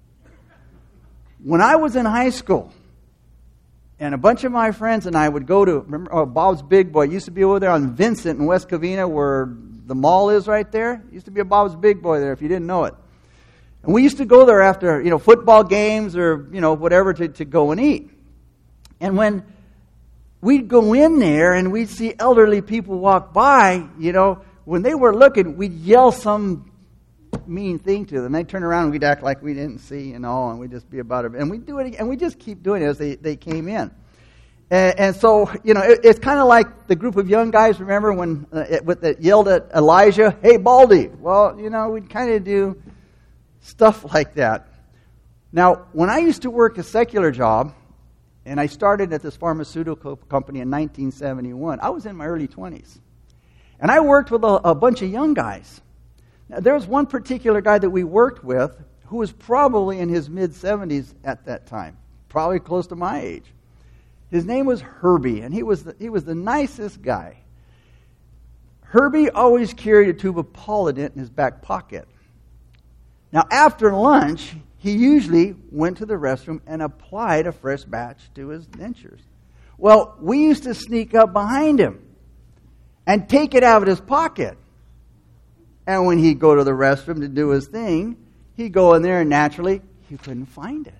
When 1.44 1.60
I 1.60 1.76
was 1.76 1.98
in 1.98 2.06
high 2.06 2.30
school, 2.30 2.72
and 4.00 4.16
a 4.16 4.18
bunch 4.18 4.46
of 4.46 4.54
my 4.54 4.72
friends 4.72 5.08
and 5.08 5.18
I 5.18 5.28
would 5.28 5.46
go 5.46 5.66
to 5.66 5.80
remember 5.80 6.16
oh, 6.16 6.26
Bob's 6.26 6.62
Big 6.62 6.94
Boy. 6.94 7.04
Used 7.04 7.26
to 7.26 7.32
be 7.32 7.44
over 7.44 7.60
there 7.60 7.72
on 7.72 7.98
Vincent 7.98 8.40
in 8.40 8.46
West 8.46 8.70
Covina, 8.70 9.10
where 9.10 9.54
the 9.86 9.94
mall 9.94 10.30
is 10.30 10.48
right 10.48 10.72
there. 10.72 11.04
It 11.10 11.16
used 11.16 11.26
to 11.26 11.32
be 11.32 11.42
a 11.42 11.46
Bob's 11.46 11.76
Big 11.76 12.02
Boy 12.02 12.22
there, 12.22 12.32
if 12.32 12.42
you 12.42 12.48
didn't 12.48 12.66
know 12.66 12.86
it. 12.86 12.94
And 13.84 13.94
we 13.94 14.04
used 14.04 14.18
to 14.18 14.26
go 14.26 14.46
there 14.46 14.62
after 14.62 15.02
you 15.02 15.10
know 15.10 15.20
football 15.20 15.64
games 15.64 16.16
or 16.16 16.48
you 16.52 16.62
know 16.62 16.74
whatever 16.74 17.14
to, 17.14 17.28
to 17.28 17.46
go 17.46 17.72
and 17.72 17.80
eat. 17.80 18.10
And 19.00 19.16
when 19.16 19.46
we'd 20.42 20.68
go 20.68 20.94
in 20.94 21.20
there 21.20 21.54
and 21.54 21.72
we'd 21.72 21.90
see 21.90 22.14
elderly 22.18 22.62
people 22.62 23.00
walk 23.00 23.34
by, 23.34 23.88
you 23.98 24.12
know, 24.12 24.42
when 24.66 24.82
they 24.82 24.96
were 24.96 25.16
looking, 25.16 25.58
we'd 25.58 25.74
yell 25.74 26.12
some 26.12 26.72
mean 27.46 27.80
thing 27.80 28.06
to 28.06 28.22
them. 28.22 28.32
They'd 28.32 28.48
turn 28.48 28.64
around 28.64 28.84
and 28.84 28.92
we'd 28.92 29.04
act 29.04 29.24
like 29.24 29.42
we 29.42 29.54
didn't 29.54 29.80
see, 29.80 30.10
you 30.10 30.20
know, 30.20 30.50
and 30.50 30.60
we'd 30.60 30.72
just 30.72 30.90
be 30.90 31.00
about 31.00 31.26
it. 31.26 31.34
And 31.34 31.50
we'd 31.50 31.66
do 31.66 31.80
it, 31.80 31.96
and 31.96 32.10
we 32.10 32.16
just 32.16 32.40
keep 32.40 32.64
doing 32.64 32.82
it 32.82 32.86
as 32.86 32.98
they, 32.98 33.16
they 33.16 33.36
came 33.36 33.68
in. 33.68 33.92
And, 34.72 35.00
and 35.00 35.16
so, 35.16 35.52
you 35.64 35.74
know, 35.74 35.82
it, 35.82 36.02
it's 36.04 36.20
kind 36.20 36.40
of 36.40 36.48
like 36.48 36.88
the 36.88 36.96
group 36.96 37.16
of 37.16 37.30
young 37.30 37.52
guys, 37.52 37.80
remember, 37.80 38.14
when 38.14 38.46
uh, 38.54 38.60
it, 38.70 38.86
with 38.86 39.02
the, 39.02 39.16
yelled 39.20 39.48
at 39.48 39.72
Elijah, 39.76 40.38
hey, 40.42 40.58
Baldy. 40.58 41.08
Well, 41.08 41.60
you 41.60 41.70
know, 41.70 41.90
we'd 41.90 42.10
kind 42.10 42.32
of 42.32 42.44
do 42.44 42.82
stuff 43.62 44.14
like 44.14 44.36
that. 44.36 44.68
Now, 45.52 45.88
when 45.94 46.10
I 46.10 46.20
used 46.20 46.44
to 46.44 46.50
work 46.50 46.78
a 46.78 46.84
secular 46.84 47.32
job, 47.32 47.74
and 48.46 48.60
I 48.60 48.68
started 48.68 49.14
at 49.14 49.22
this 49.22 49.36
pharmaceutical 49.36 50.16
company 50.16 50.60
in 50.60 50.70
1971, 50.70 51.80
I 51.82 51.90
was 51.90 52.06
in 52.06 52.16
my 52.16 52.26
early 52.26 52.48
20s. 52.48 53.00
And 53.80 53.92
I 53.92 54.00
worked 54.00 54.32
with 54.32 54.44
a, 54.44 54.62
a 54.64 54.76
bunch 54.76 55.02
of 55.02 55.10
young 55.10 55.34
guys. 55.34 55.82
Now, 56.50 56.60
there 56.60 56.74
was 56.74 56.86
one 56.86 57.06
particular 57.06 57.62
guy 57.62 57.78
that 57.78 57.90
we 57.90 58.04
worked 58.04 58.44
with 58.44 58.76
who 59.06 59.18
was 59.18 59.32
probably 59.32 60.00
in 60.00 60.10
his 60.10 60.30
mid 60.30 60.52
70s 60.52 61.14
at 61.24 61.46
that 61.46 61.68
time, 61.68 61.98
probably 62.28 62.60
close 62.60 62.88
to 62.88 62.96
my 62.96 63.22
age. 63.22 63.46
His 64.30 64.46
name 64.46 64.66
was 64.66 64.82
Herbie, 64.82 65.42
and 65.42 65.54
he 65.54 65.64
was 65.64 65.84
the, 65.84 65.96
he 65.98 66.10
was 66.10 66.24
the 66.24 66.36
nicest 66.36 67.02
guy. 67.02 67.38
Herbie 68.82 69.30
always 69.30 69.74
carried 69.74 70.10
a 70.10 70.14
tube 70.14 70.38
of 70.38 70.48
Polident 70.48 71.14
in 71.14 71.20
his 71.20 71.30
back 71.30 71.62
pocket. 71.62 72.08
Now, 73.32 73.46
after 73.52 73.94
lunch, 73.94 74.56
he 74.78 74.92
usually 74.94 75.56
went 75.72 75.98
to 75.98 76.06
the 76.06 76.16
restroom 76.16 76.62
and 76.66 76.82
applied 76.82 77.48
a 77.48 77.52
fresh 77.52 77.84
batch 77.84 78.20
to 78.36 78.50
his 78.50 78.66
dentures. 78.68 79.20
Well, 79.78 80.16
we 80.20 80.40
used 80.40 80.64
to 80.64 80.74
sneak 80.74 81.14
up 81.14 81.32
behind 81.32 81.80
him 81.80 82.02
and 83.06 83.30
take 83.30 83.54
it 83.54 83.64
out 83.64 83.82
of 83.82 83.88
his 83.88 84.00
pocket. 84.00 84.58
And 85.86 86.06
when 86.06 86.18
he'd 86.18 86.40
go 86.40 86.56
to 86.56 86.64
the 86.64 86.72
restroom 86.72 87.22
to 87.22 87.28
do 87.28 87.50
his 87.50 87.68
thing, 87.68 88.18
he'd 88.56 88.74
go 88.74 88.94
in 88.94 89.02
there 89.02 89.22
and 89.22 89.30
naturally 89.30 89.82
he 90.10 90.18
couldn't 90.18 90.48
find 90.48 90.88
it. 90.88 90.94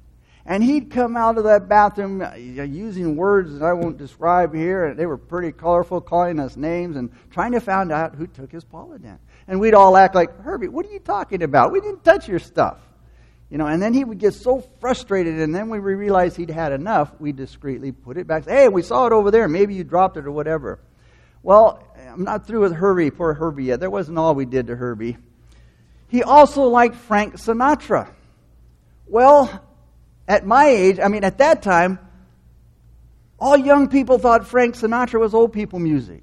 And 0.46 0.64
he'd 0.64 0.90
come 0.90 1.16
out 1.16 1.38
of 1.38 1.44
that 1.44 1.70
bathroom 1.70 2.22
uh, 2.22 2.34
using 2.34 3.16
words 3.16 3.54
that 3.54 3.64
I 3.64 3.74
won't 3.74 3.98
describe 3.98 4.54
here. 4.54 4.86
And 4.86 5.00
they 5.00 5.06
were 5.06 5.18
pretty 5.18 5.52
colorful, 5.52 6.02
calling 6.02 6.40
us 6.40 6.58
names 6.58 6.96
and 6.96 7.12
trying 7.30 7.52
to 7.52 7.60
find 7.60 7.92
out 7.92 8.16
who 8.16 8.26
took 8.26 8.52
his 8.52 8.66
Polident. 8.66 9.20
And 9.50 9.60
we'd 9.60 9.74
all 9.74 9.98
act 9.98 10.14
like, 10.14 10.42
Herbie, 10.42 10.68
what 10.68 10.86
are 10.86 10.92
you 10.92 11.00
talking 11.00 11.42
about? 11.42 11.72
We 11.72 11.82
didn't 11.82 12.04
touch 12.04 12.28
your 12.28 12.38
stuff. 12.38 12.78
You 13.50 13.58
know, 13.58 13.66
and 13.66 13.82
then 13.82 13.96
he 13.96 14.04
would 14.04 14.20
get 14.20 14.36
so 14.36 14.64
frustrated, 14.80 15.40
and 15.40 15.56
then 15.56 15.70
when 15.70 15.84
we 15.84 15.96
realized 15.96 16.38
he'd 16.38 16.52
had 16.52 16.72
enough, 16.72 17.12
we 17.20 17.32
discreetly 17.32 17.92
put 17.92 18.18
it 18.18 18.28
back. 18.28 18.46
Hey, 18.46 18.70
we 18.70 18.84
saw 18.84 19.08
it 19.08 19.12
over 19.12 19.32
there. 19.32 19.48
Maybe 19.48 19.74
you 19.74 19.84
dropped 19.84 20.18
it 20.18 20.28
or 20.28 20.32
whatever. 20.32 20.80
Well, 21.42 21.84
I'm 22.12 22.24
not 22.24 22.46
through 22.46 22.60
with 22.60 22.74
Herbie, 22.74 23.10
poor 23.10 23.34
Herbie 23.34 23.64
yet. 23.66 23.80
There 23.80 23.90
wasn't 23.90 24.20
all 24.20 24.36
we 24.36 24.46
did 24.46 24.68
to 24.68 24.76
Herbie. 24.76 25.18
He 26.10 26.22
also 26.22 26.66
liked 26.66 26.96
Frank 26.96 27.38
Sinatra. 27.38 28.08
Well, 29.08 29.66
at 30.28 30.46
my 30.46 30.68
age, 30.68 31.00
I 31.00 31.08
mean, 31.08 31.24
at 31.24 31.40
that 31.40 31.64
time, 31.64 31.98
all 33.40 33.58
young 33.58 33.88
people 33.88 34.20
thought 34.20 34.46
Frank 34.46 34.76
Sinatra 34.76 35.20
was 35.20 35.34
old 35.34 35.54
people 35.54 35.80
music. 35.80 36.22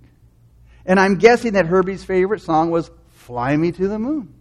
And 0.85 1.00
I'm 1.00 1.16
guessing 1.16 1.54
that 1.54 1.66
Herbie's 1.66 2.04
favorite 2.04 2.42
song 2.42 2.71
was 2.71 2.88
Fly 3.26 3.56
Me 3.56 3.73
to 3.73 3.88
the 3.88 3.99
Moon. 3.99 4.33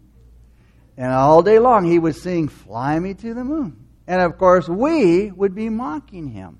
And 0.96 1.12
all 1.12 1.42
day 1.42 1.58
long 1.58 1.86
he 1.86 1.98
would 1.98 2.16
sing, 2.16 2.48
Fly 2.48 3.00
Me 3.00 3.16
to 3.16 3.34
the 3.34 3.44
Moon. 3.44 3.76
And 4.06 4.22
of 4.22 4.38
course, 4.38 4.70
we 4.70 5.32
would 5.32 5.56
be 5.56 5.70
mocking 5.70 6.28
him. 6.28 6.60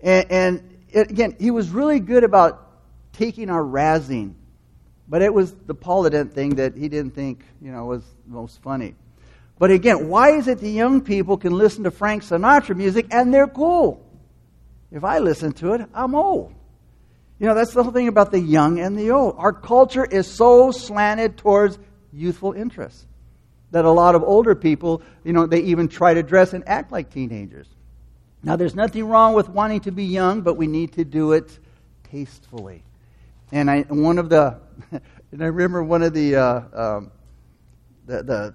And, 0.00 0.26
and 0.28 0.78
it, 0.90 1.12
again, 1.12 1.36
he 1.38 1.52
was 1.52 1.70
really 1.70 2.00
good 2.00 2.24
about 2.24 2.68
taking 3.12 3.48
our 3.48 3.62
razzing. 3.62 4.34
But 5.06 5.22
it 5.22 5.32
was 5.32 5.54
the 5.54 5.74
Polident 5.74 6.32
thing 6.32 6.56
that 6.56 6.76
he 6.76 6.88
didn't 6.88 7.14
think, 7.14 7.44
you 7.60 7.70
know, 7.70 7.84
was 7.84 8.02
most 8.26 8.60
funny. 8.60 8.96
But 9.60 9.70
again, 9.70 10.08
why 10.08 10.30
is 10.30 10.48
it 10.48 10.58
the 10.58 10.70
young 10.70 11.00
people 11.00 11.36
can 11.36 11.52
listen 11.52 11.84
to 11.84 11.92
Frank 11.92 12.24
Sinatra 12.24 12.76
music 12.76 13.06
and 13.12 13.32
they're 13.32 13.46
cool? 13.46 14.04
If 14.90 15.04
I 15.04 15.20
listen 15.20 15.52
to 15.52 15.74
it, 15.74 15.88
I'm 15.94 16.16
old. 16.16 16.54
You 17.42 17.48
know, 17.48 17.54
that's 17.54 17.72
the 17.72 17.82
whole 17.82 17.90
thing 17.90 18.06
about 18.06 18.30
the 18.30 18.38
young 18.38 18.78
and 18.78 18.96
the 18.96 19.10
old. 19.10 19.34
Our 19.36 19.52
culture 19.52 20.04
is 20.04 20.28
so 20.28 20.70
slanted 20.70 21.36
towards 21.36 21.76
youthful 22.12 22.52
interests 22.52 23.04
that 23.72 23.84
a 23.84 23.90
lot 23.90 24.14
of 24.14 24.22
older 24.22 24.54
people, 24.54 25.02
you 25.24 25.32
know, 25.32 25.46
they 25.46 25.58
even 25.62 25.88
try 25.88 26.14
to 26.14 26.22
dress 26.22 26.52
and 26.52 26.62
act 26.68 26.92
like 26.92 27.10
teenagers. 27.10 27.66
Now, 28.44 28.54
there's 28.54 28.76
nothing 28.76 29.06
wrong 29.08 29.34
with 29.34 29.48
wanting 29.48 29.80
to 29.80 29.90
be 29.90 30.04
young, 30.04 30.42
but 30.42 30.54
we 30.54 30.68
need 30.68 30.92
to 30.92 31.04
do 31.04 31.32
it 31.32 31.58
tastefully. 32.12 32.84
And 33.50 33.68
I, 33.68 33.80
one 33.88 34.18
of 34.18 34.28
the, 34.28 34.60
and 35.32 35.42
I 35.42 35.46
remember 35.46 35.82
one 35.82 36.04
of 36.04 36.14
the, 36.14 36.36
uh, 36.36 36.60
um, 36.72 37.10
the, 38.06 38.22
the 38.22 38.54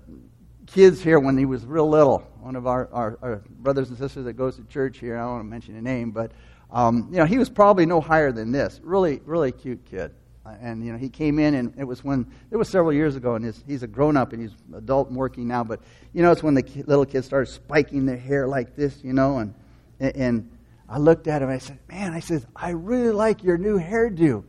kids 0.66 1.02
here 1.02 1.20
when 1.20 1.38
he 1.38 1.44
was 1.44 1.66
real 1.66 1.90
little. 1.90 2.20
One 2.40 2.56
of 2.56 2.66
our, 2.68 2.88
our, 2.94 3.20
our, 3.22 3.36
brothers 3.50 3.90
and 3.90 3.98
sisters 3.98 4.24
that 4.24 4.34
goes 4.34 4.56
to 4.56 4.64
church 4.64 5.00
here. 5.00 5.18
I 5.18 5.24
don't 5.24 5.32
want 5.32 5.44
to 5.44 5.50
mention 5.50 5.76
a 5.76 5.82
name, 5.82 6.12
but 6.12 6.32
um, 6.72 7.10
you 7.12 7.18
know 7.18 7.26
he 7.26 7.38
was 7.38 7.50
probably 7.50 7.86
no 7.86 8.02
higher 8.02 8.32
than 8.32 8.52
this. 8.52 8.80
Really, 8.84 9.22
really 9.26 9.52
cute 9.52 9.86
kid. 9.86 10.12
Uh, 10.46 10.56
and 10.62 10.86
you 10.86 10.92
know 10.92 10.98
he 10.98 11.10
came 11.10 11.40
in, 11.40 11.54
and 11.56 11.74
it 11.78 11.84
was 11.84 12.04
when 12.04 12.26
it 12.52 12.58
was 12.58 12.70
several 12.70 12.94
years 12.94 13.16
ago, 13.16 13.36
and 13.36 13.44
his, 13.44 13.64
he's 13.68 13.84
a 13.84 13.88
grown 13.88 14.16
up 14.16 14.34
and 14.34 14.42
he's 14.42 14.54
adult 14.76 15.10
and 15.10 15.18
working 15.18 15.48
now. 15.48 15.64
But 15.64 15.82
you 16.14 16.22
know 16.22 16.32
it's 16.32 16.44
when 16.44 16.54
the 16.54 16.64
little 16.86 17.06
kids 17.06 17.26
started 17.26 17.52
spiking 17.52 18.06
their 18.06 18.18
hair 18.18 18.48
like 18.48 18.76
this, 18.76 19.04
you 19.04 19.14
know, 19.14 19.40
and 19.40 19.54
and 20.00 20.50
I 20.88 21.00
looked 21.00 21.28
at 21.28 21.42
him. 21.42 21.50
I 21.50 21.58
said, 21.58 21.80
"Man," 21.90 22.14
I 22.14 22.20
said, 22.20 22.46
"I 22.56 22.70
really 22.70 23.12
like 23.12 23.44
your 23.44 23.58
new 23.58 23.80
hairdo," 23.80 24.44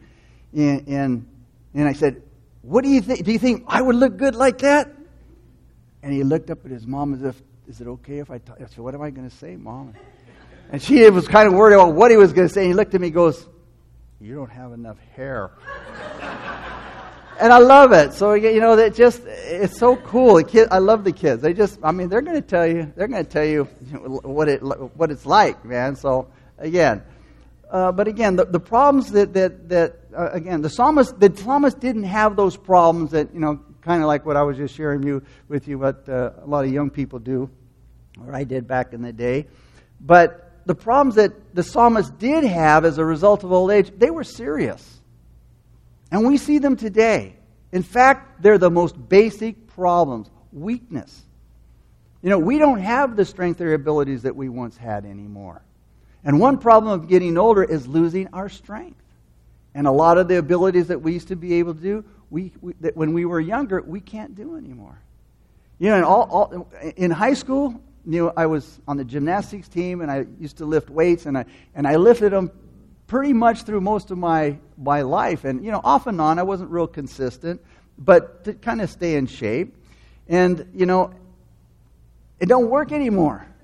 and 0.55 0.89
and, 0.89 1.27
and 1.75 1.89
I 1.89 1.93
said, 1.93 2.23
"What 2.63 2.85
do 2.85 2.91
you 2.91 3.01
think? 3.01 3.25
Do 3.25 3.33
you 3.33 3.39
think 3.39 3.65
I 3.67 3.83
would 3.83 3.97
look 3.97 4.17
good 4.17 4.35
like 4.35 4.59
that?" 4.59 4.95
And 6.03 6.13
he 6.13 6.23
looked 6.23 6.51
up 6.51 6.65
at 6.65 6.71
his 6.71 6.87
mom 6.87 7.15
as 7.15 7.23
if, 7.23 7.43
is 7.67 7.81
it 7.81 7.87
okay 7.87 8.19
if? 8.19 8.31
I 8.31 8.41
said, 8.57 8.79
what 8.79 8.95
am 8.95 9.03
I 9.03 9.11
going 9.11 9.29
to 9.29 9.37
say, 9.37 9.57
mom? 9.57 9.95
And 10.71 10.83
she 10.83 11.09
was 11.11 11.27
kind 11.27 11.49
of 11.49 11.55
worried 11.55 11.75
about 11.75 11.95
what 11.95 12.11
he 12.11 12.17
was 12.17 12.33
going 12.33 12.49
to 12.49 12.53
say. 12.53 12.63
And 12.63 12.71
he 12.71 12.75
looked 12.75 12.95
at 12.95 13.01
me 13.01 13.09
and 13.09 13.15
goes, 13.15 13.47
you 14.21 14.35
don't 14.35 14.51
have 14.51 14.73
enough 14.73 14.99
hair. 15.15 15.51
and 17.41 17.53
I 17.53 17.59
love 17.59 17.93
it. 17.93 18.13
So, 18.13 18.35
you 18.35 18.61
know, 18.61 18.77
that 18.77 18.95
just, 18.95 19.23
it's 19.25 19.79
so 19.79 19.97
cool. 19.97 20.43
Kid, 20.43 20.69
I 20.71 20.79
love 20.79 21.05
the 21.05 21.13
kids. 21.13 21.41
They 21.41 21.55
just, 21.55 21.79
I 21.83 21.93
mean, 21.93 22.09
they're 22.09 22.21
going 22.21 22.41
to 22.41 22.47
tell 22.47 22.67
you, 22.67 22.93
they're 22.97 23.09
going 23.09 23.25
to 23.25 23.31
tell 23.31 23.45
you 23.45 23.65
what, 23.65 24.49
it, 24.49 24.59
what 24.61 25.11
it's 25.11 25.25
like, 25.25 25.65
man. 25.65 25.97
So, 25.97 26.29
again, 26.59 27.03
uh, 27.71 27.93
but 27.93 28.09
again, 28.09 28.37
the, 28.37 28.45
the 28.45 28.61
problems 28.61 29.13
that, 29.13 29.35
that, 29.35 29.69
that 29.69 29.97
uh, 30.17 30.31
again, 30.33 30.63
the 30.63 30.71
psalmist, 30.71 31.21
the 31.21 31.35
psalmist 31.35 31.79
didn't 31.81 32.05
have 32.05 32.35
those 32.35 32.57
problems 32.57 33.13
that, 33.13 33.33
you 33.33 33.41
know, 33.41 33.61
kind 33.83 34.03
of 34.03 34.09
like 34.09 34.27
what 34.27 34.37
I 34.37 34.43
was 34.43 34.57
just 34.57 34.75
sharing 34.75 35.03
you, 35.03 35.23
with 35.49 35.69
you, 35.69 35.79
what 35.79 36.09
uh, 36.09 36.33
a 36.43 36.47
lot 36.47 36.65
of 36.65 36.73
young 36.73 36.91
people 36.91 37.19
do, 37.19 37.51
or 38.21 38.35
I 38.35 38.45
did 38.45 38.67
back 38.67 38.93
in 38.93 39.03
the 39.03 39.13
day. 39.13 39.47
But 40.01 40.48
the 40.69 40.75
problems 40.75 41.15
that 41.15 41.55
the 41.55 41.63
psalmist 41.63 42.19
did 42.19 42.45
have 42.45 42.85
as 42.85 42.99
a 42.99 43.05
result 43.05 43.43
of 43.43 43.51
old 43.51 43.71
age, 43.71 43.91
they 43.97 44.11
were 44.11 44.23
serious. 44.23 45.01
And 46.11 46.27
we 46.27 46.37
see 46.37 46.59
them 46.59 46.77
today. 46.77 47.37
In 47.73 47.83
fact, 47.83 48.43
they're 48.43 48.59
the 48.59 48.71
most 48.71 49.09
basic 49.09 49.67
problems 49.69 50.29
weakness. 50.53 51.23
You 52.21 52.29
know, 52.29 52.39
we 52.39 52.59
don't 52.59 52.81
have 52.81 53.17
the 53.17 53.25
strength 53.25 53.63
or 53.63 53.73
abilities 53.73 54.23
that 54.23 54.37
we 54.37 54.51
once 54.51 54.77
had 54.77 55.07
anymore. 55.07 55.63
And 56.23 56.39
one 56.39 56.59
problem 56.59 56.93
of 57.01 57.09
getting 57.09 57.39
older 57.39 57.65
is 57.65 57.89
losing 57.89 58.29
our 58.35 58.51
strength. 58.51 59.01
And 59.75 59.87
a 59.87 59.93
lot 59.93 60.19
of 60.19 60.29
the 60.29 60.37
abilities 60.37 60.89
that 60.89 61.01
we 61.01 61.15
used 61.15 61.29
to 61.29 61.37
be 61.37 61.55
able 61.55 61.73
to 61.77 61.81
do, 61.81 62.05
we, 62.29 62.53
we, 62.61 62.75
that 62.81 62.95
when 62.95 63.15
we 63.15 63.25
were 63.25 63.41
younger, 63.41 63.81
we 63.81 64.01
can't 64.01 64.35
do 64.35 64.57
anymore. 64.57 65.01
You 65.79 65.89
know, 65.89 65.97
in, 65.97 66.05
all, 66.05 66.23
all, 66.25 66.69
in 66.95 67.11
high 67.11 67.35
school, 67.35 67.81
know, 68.09 68.33
I 68.37 68.47
was 68.47 68.81
on 68.89 68.97
the 68.97 69.05
gymnastics 69.05 69.69
team 69.69 70.01
and 70.01 70.11
I 70.11 70.27
used 70.41 70.59
to 70.59 70.65
lift 70.65 70.89
weights 70.89 71.27
and 71.27 71.37
I, 71.37 71.45
and 71.75 71.87
I 71.87 71.97
lifted 71.97 72.33
them 72.33 72.51
pretty 73.07 73.33
much 73.33 73.63
through 73.63 73.81
most 73.81 74.11
of 74.11 74.19
my, 74.19 74.59
my 74.77 75.03
life. 75.03 75.45
And, 75.45 75.65
you 75.65 75.71
know, 75.71 75.81
off 75.83 76.07
and 76.07 76.21
on, 76.21 76.39
I 76.39 76.43
wasn't 76.43 76.71
real 76.71 76.87
consistent, 76.87 77.61
but 77.99 78.45
to 78.45 78.55
kind 78.55 78.81
of 78.81 78.91
stay 78.91 79.17
in 79.17 79.27
shape. 79.27 79.75
And, 80.29 80.71
you 80.75 80.87
know, 80.87 81.13
it 82.41 82.47
don't 82.47 82.71
work 82.71 82.93
anymore. 82.93 83.47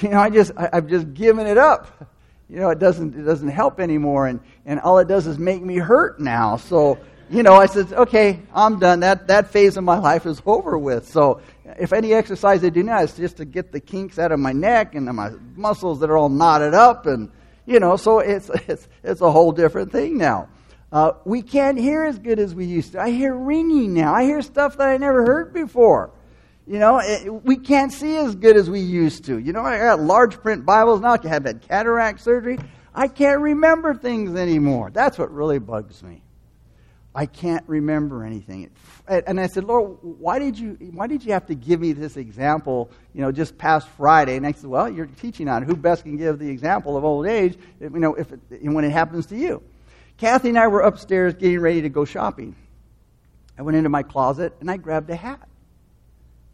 You 0.00 0.08
know, 0.08 0.18
I 0.18 0.28
just, 0.28 0.50
I, 0.56 0.70
I've 0.72 0.88
just 0.88 1.14
given 1.14 1.46
it 1.46 1.56
up. 1.56 2.10
You 2.48 2.56
know, 2.58 2.70
it 2.70 2.80
doesn't, 2.80 3.14
it 3.14 3.22
doesn't 3.22 3.48
help 3.48 3.78
anymore. 3.78 4.26
And, 4.26 4.40
and 4.66 4.80
all 4.80 4.98
it 4.98 5.06
does 5.06 5.28
is 5.28 5.38
make 5.38 5.62
me 5.62 5.76
hurt 5.76 6.18
now. 6.18 6.56
So, 6.56 6.98
you 7.30 7.44
know, 7.44 7.54
I 7.54 7.66
said, 7.66 7.92
okay, 7.92 8.42
I'm 8.52 8.80
done. 8.80 9.00
That, 9.00 9.28
that 9.28 9.52
phase 9.52 9.76
of 9.76 9.84
my 9.84 9.98
life 9.98 10.26
is 10.26 10.42
over 10.44 10.76
with. 10.76 11.08
So 11.08 11.42
if 11.78 11.92
any 11.92 12.12
exercise 12.12 12.64
I 12.64 12.68
do 12.68 12.82
now 12.82 13.02
is 13.02 13.16
just 13.16 13.36
to 13.38 13.44
get 13.44 13.72
the 13.72 13.80
kinks 13.80 14.18
out 14.18 14.32
of 14.32 14.40
my 14.40 14.52
neck 14.52 14.94
and 14.94 15.06
my 15.06 15.30
muscles 15.56 16.00
that 16.00 16.10
are 16.10 16.16
all 16.16 16.28
knotted 16.28 16.74
up. 16.74 17.06
And, 17.06 17.30
you 17.66 17.80
know, 17.80 17.96
so 17.96 18.18
it's, 18.20 18.48
it's, 18.68 18.88
it's 19.02 19.20
a 19.20 19.30
whole 19.30 19.52
different 19.52 19.92
thing 19.92 20.18
now. 20.18 20.48
Uh, 20.92 21.12
we 21.24 21.42
can't 21.42 21.78
hear 21.78 22.04
as 22.04 22.18
good 22.18 22.38
as 22.38 22.54
we 22.54 22.64
used 22.64 22.92
to. 22.92 23.00
I 23.00 23.10
hear 23.10 23.34
ringing 23.34 23.94
now. 23.94 24.14
I 24.14 24.24
hear 24.24 24.42
stuff 24.42 24.76
that 24.76 24.88
I 24.88 24.96
never 24.96 25.24
heard 25.24 25.52
before. 25.52 26.12
You 26.66 26.78
know, 26.78 26.98
it, 26.98 27.44
we 27.44 27.56
can't 27.56 27.92
see 27.92 28.16
as 28.16 28.34
good 28.34 28.56
as 28.56 28.70
we 28.70 28.80
used 28.80 29.24
to. 29.26 29.38
You 29.38 29.52
know, 29.52 29.62
I 29.62 29.78
got 29.78 30.00
large 30.00 30.40
print 30.40 30.64
Bibles 30.64 31.00
now. 31.00 31.18
I 31.22 31.28
have 31.28 31.44
had 31.44 31.62
cataract 31.62 32.20
surgery. 32.20 32.58
I 32.94 33.08
can't 33.08 33.40
remember 33.40 33.94
things 33.94 34.34
anymore. 34.34 34.90
That's 34.90 35.18
what 35.18 35.30
really 35.30 35.58
bugs 35.58 36.02
me. 36.02 36.23
I 37.14 37.26
can't 37.26 37.62
remember 37.68 38.24
anything. 38.24 38.70
And 39.06 39.38
I 39.38 39.46
said, 39.46 39.64
Lord, 39.64 39.98
why 40.02 40.40
did 40.40 40.58
you 40.58 40.76
why 40.92 41.06
did 41.06 41.24
you 41.24 41.32
have 41.32 41.46
to 41.46 41.54
give 41.54 41.80
me 41.80 41.92
this 41.92 42.16
example, 42.16 42.90
you 43.12 43.20
know, 43.20 43.30
just 43.30 43.56
past 43.56 43.88
Friday? 43.90 44.36
And 44.36 44.44
I 44.44 44.52
said, 44.52 44.68
Well, 44.68 44.90
you're 44.90 45.06
teaching 45.06 45.48
on 45.48 45.62
who 45.62 45.76
best 45.76 46.02
can 46.02 46.16
give 46.16 46.40
the 46.40 46.48
example 46.48 46.96
of 46.96 47.04
old 47.04 47.26
age, 47.26 47.56
you 47.80 47.90
know, 47.90 48.14
if 48.14 48.32
it, 48.32 48.40
when 48.62 48.84
it 48.84 48.90
happens 48.90 49.26
to 49.26 49.36
you. 49.36 49.62
Kathy 50.16 50.48
and 50.48 50.58
I 50.58 50.66
were 50.66 50.80
upstairs 50.80 51.34
getting 51.34 51.60
ready 51.60 51.82
to 51.82 51.88
go 51.88 52.04
shopping. 52.04 52.56
I 53.56 53.62
went 53.62 53.76
into 53.76 53.90
my 53.90 54.02
closet 54.02 54.54
and 54.60 54.68
I 54.70 54.76
grabbed 54.76 55.08
a 55.10 55.16
hat. 55.16 55.48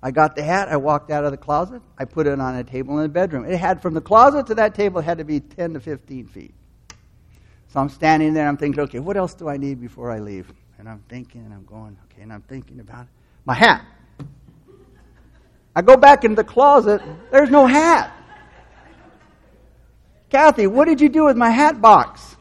I 0.02 0.10
got 0.10 0.34
the 0.34 0.42
hat, 0.42 0.68
I 0.68 0.78
walked 0.78 1.10
out 1.10 1.24
of 1.24 1.30
the 1.30 1.36
closet, 1.36 1.82
I 1.98 2.06
put 2.06 2.26
it 2.26 2.40
on 2.40 2.54
a 2.56 2.64
table 2.64 2.96
in 2.98 3.02
the 3.02 3.08
bedroom. 3.10 3.44
It 3.44 3.58
had 3.58 3.82
from 3.82 3.92
the 3.92 4.00
closet 4.00 4.46
to 4.46 4.54
that 4.54 4.74
table 4.74 5.02
had 5.02 5.18
to 5.18 5.24
be 5.24 5.40
10 5.40 5.74
to 5.74 5.80
15 5.80 6.26
feet. 6.26 6.54
So 7.72 7.78
I'm 7.78 7.88
standing 7.88 8.34
there, 8.34 8.48
I'm 8.48 8.56
thinking, 8.56 8.82
okay, 8.82 8.98
what 8.98 9.16
else 9.16 9.32
do 9.32 9.48
I 9.48 9.56
need 9.56 9.80
before 9.80 10.10
I 10.10 10.18
leave? 10.18 10.52
And 10.78 10.88
I'm 10.88 11.04
thinking, 11.08 11.42
and 11.42 11.54
I'm 11.54 11.64
going, 11.64 11.96
okay, 12.06 12.22
and 12.22 12.32
I'm 12.32 12.42
thinking 12.42 12.80
about 12.80 13.02
it. 13.02 13.08
My 13.44 13.54
hat. 13.54 13.84
I 15.76 15.82
go 15.82 15.96
back 15.96 16.24
in 16.24 16.34
the 16.34 16.42
closet, 16.42 17.00
there's 17.30 17.48
no 17.48 17.66
hat. 17.66 18.12
Kathy, 20.30 20.66
what 20.66 20.86
did 20.86 21.00
you 21.00 21.08
do 21.08 21.24
with 21.24 21.36
my 21.36 21.50
hat 21.50 21.80
box? 21.80 22.36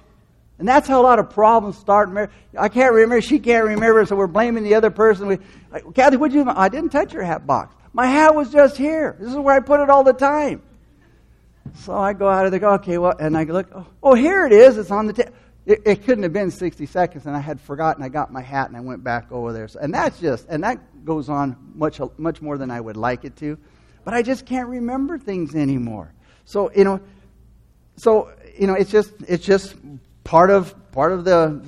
And 0.57 0.67
that's 0.67 0.87
how 0.87 0.99
a 0.99 1.03
lot 1.03 1.19
of 1.19 1.29
problems 1.29 1.77
start. 1.77 2.09
I 2.57 2.67
can't 2.67 2.93
remember, 2.93 3.21
she 3.21 3.37
can't 3.37 3.65
remember, 3.65 4.03
so 4.07 4.15
we're 4.15 4.27
blaming 4.27 4.63
the 4.63 4.73
other 4.73 4.89
person. 4.89 5.27
We, 5.27 5.37
Kathy, 5.93 6.17
what 6.17 6.31
did 6.31 6.37
you 6.37 6.43
do? 6.43 6.49
I 6.49 6.69
didn't 6.69 6.89
touch 6.89 7.13
your 7.13 7.23
hat 7.23 7.45
box. 7.45 7.75
My 7.93 8.07
hat 8.07 8.33
was 8.33 8.51
just 8.51 8.77
here. 8.77 9.15
This 9.19 9.29
is 9.29 9.37
where 9.37 9.55
I 9.55 9.59
put 9.59 9.79
it 9.79 9.91
all 9.91 10.03
the 10.03 10.13
time. 10.13 10.63
So 11.75 11.95
I 11.95 12.13
go 12.13 12.27
out 12.27 12.45
of 12.45 12.51
there, 12.51 12.59
go, 12.59 12.73
okay, 12.73 12.97
well, 12.97 13.15
and 13.19 13.37
I 13.37 13.43
look, 13.43 13.67
oh, 13.73 13.87
oh 14.03 14.13
here 14.13 14.45
it 14.45 14.51
is. 14.51 14.77
It's 14.77 14.91
on 14.91 15.07
the 15.07 15.13
table. 15.13 15.33
It, 15.65 15.81
it, 15.85 16.03
couldn't 16.03 16.23
have 16.23 16.33
been 16.33 16.49
60 16.49 16.85
seconds, 16.87 17.25
and 17.25 17.35
I 17.35 17.39
had 17.39 17.61
forgotten. 17.61 18.03
I 18.03 18.09
got 18.09 18.31
my 18.31 18.41
hat 18.41 18.69
and 18.69 18.77
I 18.77 18.79
went 18.79 19.03
back 19.03 19.31
over 19.31 19.53
there. 19.53 19.67
So, 19.67 19.79
and 19.79 19.93
that's 19.93 20.19
just, 20.19 20.47
and 20.49 20.63
that 20.63 21.05
goes 21.05 21.29
on 21.29 21.55
much, 21.75 22.01
much 22.17 22.41
more 22.41 22.57
than 22.57 22.71
I 22.71 22.81
would 22.81 22.97
like 22.97 23.23
it 23.23 23.35
to. 23.37 23.57
but 24.03 24.13
I 24.13 24.21
just 24.21 24.45
can't 24.45 24.67
remember 24.67 25.19
things 25.19 25.55
anymore. 25.55 26.11
So, 26.45 26.71
you 26.71 26.83
know, 26.83 27.01
so, 27.97 28.31
you 28.57 28.65
know, 28.65 28.73
it's 28.73 28.89
just, 28.89 29.13
it's 29.27 29.45
just 29.45 29.75
part 30.23 30.49
of, 30.49 30.73
part 30.91 31.11
of 31.11 31.25
the 31.25 31.61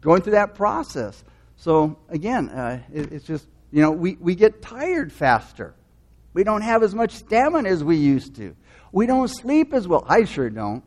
going 0.00 0.22
through 0.22 0.32
that 0.32 0.54
process. 0.54 1.22
So, 1.56 1.98
again, 2.08 2.48
uh, 2.48 2.80
it, 2.92 3.12
it's 3.12 3.26
just, 3.26 3.46
you 3.70 3.82
know, 3.82 3.90
we, 3.90 4.16
we 4.20 4.34
get 4.34 4.62
tired 4.62 5.12
faster. 5.12 5.74
We 6.32 6.44
don't 6.44 6.62
have 6.62 6.82
as 6.82 6.94
much 6.94 7.12
stamina 7.12 7.68
as 7.68 7.84
we 7.84 7.96
used 7.96 8.36
to. 8.36 8.56
We 8.96 9.04
don't 9.04 9.28
sleep 9.28 9.74
as 9.74 9.86
well. 9.86 10.06
I 10.08 10.24
sure 10.24 10.48
don't. 10.48 10.82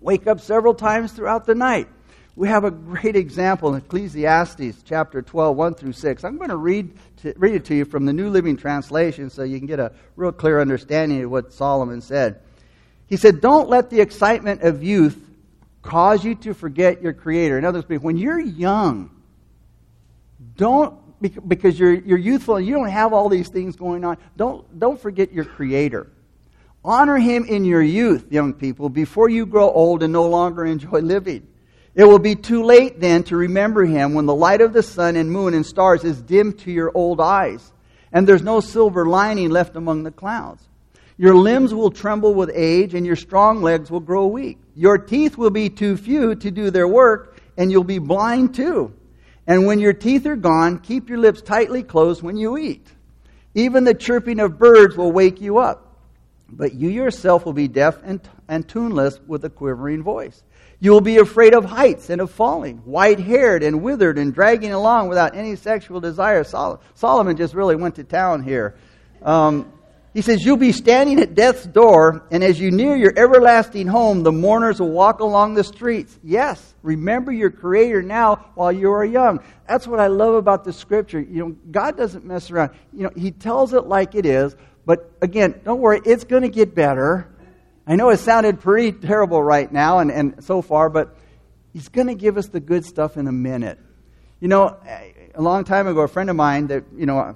Wake 0.00 0.26
up 0.26 0.38
several 0.38 0.74
times 0.74 1.12
throughout 1.12 1.46
the 1.46 1.54
night. 1.54 1.88
We 2.34 2.46
have 2.48 2.64
a 2.64 2.70
great 2.70 3.16
example 3.16 3.72
in 3.72 3.80
Ecclesiastes 3.80 4.82
chapter 4.84 5.22
12, 5.22 5.56
1 5.56 5.74
through 5.76 5.94
6. 5.94 6.24
I'm 6.24 6.36
going 6.36 6.50
to 6.50 6.58
read, 6.58 6.92
to, 7.22 7.32
read 7.38 7.54
it 7.54 7.64
to 7.64 7.74
you 7.74 7.86
from 7.86 8.04
the 8.04 8.12
New 8.12 8.28
Living 8.28 8.58
Translation 8.58 9.30
so 9.30 9.44
you 9.44 9.56
can 9.56 9.66
get 9.66 9.80
a 9.80 9.92
real 10.16 10.30
clear 10.30 10.60
understanding 10.60 11.24
of 11.24 11.30
what 11.30 11.54
Solomon 11.54 12.02
said. 12.02 12.38
He 13.06 13.16
said, 13.16 13.40
Don't 13.40 13.70
let 13.70 13.88
the 13.88 14.02
excitement 14.02 14.60
of 14.60 14.84
youth 14.84 15.18
cause 15.80 16.22
you 16.22 16.34
to 16.34 16.52
forget 16.52 17.00
your 17.00 17.14
Creator. 17.14 17.56
In 17.56 17.64
other 17.64 17.80
words, 17.88 18.02
when 18.02 18.18
you're 18.18 18.38
young, 18.38 19.10
don't, 20.54 20.98
because 21.48 21.78
you're, 21.78 21.94
you're 21.94 22.18
youthful 22.18 22.56
and 22.56 22.66
you 22.66 22.74
don't 22.74 22.90
have 22.90 23.14
all 23.14 23.30
these 23.30 23.48
things 23.48 23.74
going 23.74 24.04
on, 24.04 24.18
don't, 24.36 24.78
don't 24.78 25.00
forget 25.00 25.32
your 25.32 25.46
Creator. 25.46 26.10
Honor 26.86 27.18
Him 27.18 27.44
in 27.44 27.64
your 27.64 27.82
youth, 27.82 28.30
young 28.30 28.52
people, 28.54 28.88
before 28.88 29.28
you 29.28 29.44
grow 29.44 29.68
old 29.68 30.04
and 30.04 30.12
no 30.12 30.28
longer 30.28 30.64
enjoy 30.64 31.00
living. 31.00 31.48
It 31.96 32.04
will 32.04 32.20
be 32.20 32.36
too 32.36 32.62
late 32.62 33.00
then 33.00 33.24
to 33.24 33.36
remember 33.36 33.84
him 33.84 34.14
when 34.14 34.26
the 34.26 34.34
light 34.34 34.60
of 34.60 34.72
the 34.72 34.82
sun 34.82 35.16
and 35.16 35.32
moon 35.32 35.54
and 35.54 35.64
stars 35.64 36.04
is 36.04 36.20
dim 36.20 36.52
to 36.58 36.70
your 36.70 36.92
old 36.94 37.20
eyes, 37.20 37.72
and 38.12 38.28
there's 38.28 38.42
no 38.42 38.60
silver 38.60 39.06
lining 39.06 39.50
left 39.50 39.74
among 39.74 40.04
the 40.04 40.12
clouds. 40.12 40.62
Your 41.16 41.34
limbs 41.34 41.74
will 41.74 41.90
tremble 41.90 42.34
with 42.34 42.52
age, 42.54 42.94
and 42.94 43.04
your 43.04 43.16
strong 43.16 43.62
legs 43.62 43.90
will 43.90 44.00
grow 44.00 44.26
weak. 44.26 44.58
Your 44.76 44.98
teeth 44.98 45.36
will 45.36 45.50
be 45.50 45.70
too 45.70 45.96
few 45.96 46.36
to 46.36 46.50
do 46.52 46.70
their 46.70 46.86
work, 46.86 47.40
and 47.56 47.72
you'll 47.72 47.82
be 47.82 47.98
blind 47.98 48.54
too. 48.54 48.94
And 49.46 49.66
when 49.66 49.80
your 49.80 49.94
teeth 49.94 50.24
are 50.26 50.36
gone, 50.36 50.78
keep 50.78 51.08
your 51.08 51.18
lips 51.18 51.42
tightly 51.42 51.82
closed 51.82 52.22
when 52.22 52.36
you 52.36 52.58
eat. 52.58 52.86
Even 53.54 53.84
the 53.84 53.94
chirping 53.94 54.38
of 54.38 54.58
birds 54.58 54.96
will 54.96 55.10
wake 55.10 55.40
you 55.40 55.58
up. 55.58 55.85
But 56.48 56.74
you 56.74 56.88
yourself 56.88 57.44
will 57.44 57.52
be 57.52 57.68
deaf 57.68 57.98
and, 58.04 58.20
and 58.48 58.68
tuneless 58.68 59.18
with 59.26 59.44
a 59.44 59.50
quivering 59.50 60.02
voice. 60.02 60.42
You 60.78 60.92
will 60.92 61.00
be 61.00 61.18
afraid 61.18 61.54
of 61.54 61.64
heights 61.64 62.10
and 62.10 62.20
of 62.20 62.30
falling, 62.30 62.78
white 62.78 63.18
haired 63.18 63.62
and 63.62 63.82
withered 63.82 64.18
and 64.18 64.34
dragging 64.34 64.72
along 64.72 65.08
without 65.08 65.34
any 65.34 65.56
sexual 65.56 66.00
desire. 66.00 66.44
Sol- 66.44 66.80
Solomon 66.94 67.36
just 67.36 67.54
really 67.54 67.76
went 67.76 67.94
to 67.96 68.04
town 68.04 68.42
here. 68.42 68.76
Um, 69.22 69.72
he 70.16 70.22
says, 70.22 70.42
You'll 70.42 70.56
be 70.56 70.72
standing 70.72 71.20
at 71.20 71.34
death's 71.34 71.66
door, 71.66 72.26
and 72.30 72.42
as 72.42 72.58
you 72.58 72.70
near 72.70 72.96
your 72.96 73.12
everlasting 73.18 73.86
home, 73.86 74.22
the 74.22 74.32
mourners 74.32 74.80
will 74.80 74.90
walk 74.90 75.20
along 75.20 75.54
the 75.54 75.62
streets. 75.62 76.18
Yes, 76.22 76.74
remember 76.82 77.32
your 77.32 77.50
Creator 77.50 78.00
now 78.00 78.46
while 78.54 78.72
you 78.72 78.90
are 78.92 79.04
young. 79.04 79.40
That's 79.68 79.86
what 79.86 80.00
I 80.00 80.06
love 80.06 80.34
about 80.34 80.64
the 80.64 80.72
Scripture. 80.72 81.20
You 81.20 81.44
know, 81.44 81.56
God 81.70 81.98
doesn't 81.98 82.24
mess 82.24 82.50
around. 82.50 82.70
You 82.94 83.04
know, 83.04 83.10
He 83.14 83.30
tells 83.30 83.74
it 83.74 83.88
like 83.88 84.14
it 84.14 84.24
is, 84.24 84.56
but 84.86 85.10
again, 85.20 85.60
don't 85.64 85.80
worry, 85.80 86.00
it's 86.04 86.24
going 86.24 86.42
to 86.42 86.48
get 86.48 86.74
better. 86.74 87.28
I 87.86 87.96
know 87.96 88.08
it 88.10 88.18
sounded 88.18 88.60
pretty 88.60 88.92
terrible 88.92 89.42
right 89.42 89.70
now 89.70 89.98
and, 89.98 90.10
and 90.10 90.44
so 90.44 90.62
far, 90.62 90.88
but 90.88 91.16
he's 91.72 91.88
going 91.88 92.06
to 92.06 92.14
give 92.14 92.38
us 92.38 92.46
the 92.46 92.60
good 92.60 92.84
stuff 92.84 93.16
in 93.16 93.26
a 93.26 93.32
minute. 93.32 93.78
You 94.40 94.48
know, 94.48 94.78
a 95.34 95.42
long 95.42 95.64
time 95.64 95.86
ago, 95.86 96.00
a 96.00 96.08
friend 96.08 96.30
of 96.30 96.36
mine 96.36 96.68
that, 96.68 96.84
you 96.96 97.04
know, 97.06 97.34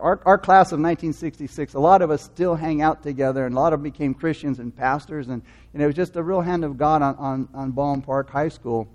our, 0.00 0.20
our 0.24 0.38
class 0.38 0.68
of 0.68 0.80
1966, 0.80 1.74
a 1.74 1.78
lot 1.78 2.02
of 2.02 2.10
us 2.10 2.22
still 2.22 2.54
hang 2.54 2.82
out 2.82 3.02
together, 3.02 3.44
and 3.44 3.54
a 3.54 3.58
lot 3.58 3.72
of 3.72 3.80
them 3.80 3.84
became 3.84 4.14
Christians 4.14 4.58
and 4.58 4.74
pastors, 4.74 5.28
and, 5.28 5.42
and 5.74 5.82
it 5.82 5.86
was 5.86 5.94
just 5.94 6.16
a 6.16 6.22
real 6.22 6.40
hand 6.40 6.64
of 6.64 6.78
God 6.78 7.02
on, 7.02 7.16
on, 7.16 7.48
on 7.52 7.70
Baldwin 7.72 8.02
Park 8.02 8.30
High 8.30 8.48
School 8.48 8.88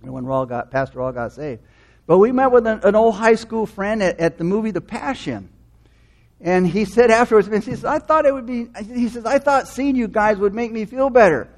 when 0.00 0.24
Raul 0.24 0.48
got, 0.48 0.70
Pastor 0.70 0.98
Raul 0.98 1.12
got 1.12 1.32
saved. 1.32 1.60
But 2.06 2.18
we 2.18 2.32
met 2.32 2.50
with 2.50 2.66
an, 2.66 2.80
an 2.82 2.94
old 2.94 3.14
high 3.14 3.34
school 3.34 3.66
friend 3.66 4.02
at, 4.02 4.18
at 4.18 4.38
the 4.38 4.44
movie 4.44 4.70
The 4.70 4.80
Passion. 4.80 5.50
And 6.40 6.66
he 6.66 6.86
said 6.86 7.10
afterwards, 7.10 7.48
he 7.48 7.60
says, 7.60 7.84
I 7.84 7.98
thought 7.98 8.24
it 8.24 8.32
would 8.32 8.46
be, 8.46 8.68
he 8.82 9.08
says, 9.08 9.26
I 9.26 9.38
thought 9.38 9.68
seeing 9.68 9.94
you 9.94 10.08
guys 10.08 10.38
would 10.38 10.54
make 10.54 10.72
me 10.72 10.86
feel 10.86 11.10
better. 11.10 11.48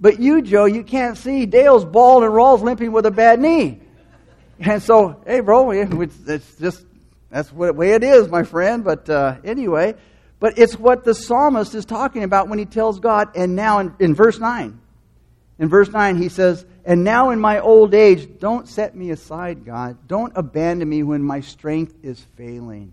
But 0.00 0.20
you, 0.20 0.42
Joe, 0.42 0.64
you 0.64 0.82
can't 0.82 1.18
see. 1.18 1.46
Dale's 1.46 1.84
bald 1.84 2.24
and 2.24 2.34
Raul's 2.34 2.62
limping 2.62 2.92
with 2.92 3.06
a 3.06 3.10
bad 3.10 3.40
knee. 3.40 3.80
And 4.58 4.82
so, 4.82 5.22
hey, 5.26 5.40
bro, 5.40 5.70
it's 5.70 6.56
just, 6.56 6.84
that's 7.30 7.50
the 7.50 7.72
way 7.72 7.92
it 7.92 8.02
is, 8.02 8.28
my 8.28 8.42
friend. 8.42 8.84
But 8.84 9.08
uh, 9.10 9.36
anyway, 9.44 9.94
but 10.40 10.58
it's 10.58 10.78
what 10.78 11.04
the 11.04 11.14
psalmist 11.14 11.74
is 11.74 11.84
talking 11.84 12.24
about 12.24 12.48
when 12.48 12.58
he 12.58 12.64
tells 12.64 13.00
God, 13.00 13.36
and 13.36 13.54
now 13.54 13.78
in, 13.80 13.94
in 13.98 14.14
verse 14.14 14.38
9. 14.38 14.80
In 15.58 15.68
verse 15.68 15.88
9, 15.88 16.16
he 16.16 16.28
says, 16.28 16.64
And 16.84 17.04
now 17.04 17.30
in 17.30 17.38
my 17.38 17.60
old 17.60 17.94
age, 17.94 18.28
don't 18.40 18.66
set 18.66 18.96
me 18.96 19.10
aside, 19.10 19.64
God. 19.64 19.98
Don't 20.08 20.32
abandon 20.34 20.88
me 20.88 21.02
when 21.02 21.22
my 21.22 21.40
strength 21.40 21.94
is 22.02 22.20
failing. 22.36 22.92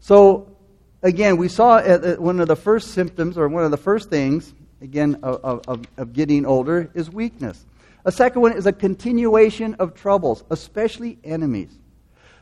So, 0.00 0.56
again, 1.02 1.36
we 1.36 1.48
saw 1.48 1.74
uh, 1.76 1.78
uh, 1.78 2.14
one 2.16 2.40
of 2.40 2.48
the 2.48 2.56
first 2.56 2.92
symptoms, 2.92 3.38
or 3.38 3.48
one 3.48 3.64
of 3.64 3.70
the 3.70 3.76
first 3.76 4.10
things, 4.10 4.52
again, 4.80 5.20
of, 5.22 5.68
of, 5.68 5.86
of 5.96 6.12
getting 6.12 6.46
older, 6.46 6.90
is 6.94 7.10
weakness. 7.10 7.64
A 8.04 8.10
second 8.12 8.40
one 8.40 8.54
is 8.54 8.66
a 8.66 8.72
continuation 8.72 9.74
of 9.74 9.94
troubles, 9.94 10.42
especially 10.50 11.18
enemies. 11.22 11.70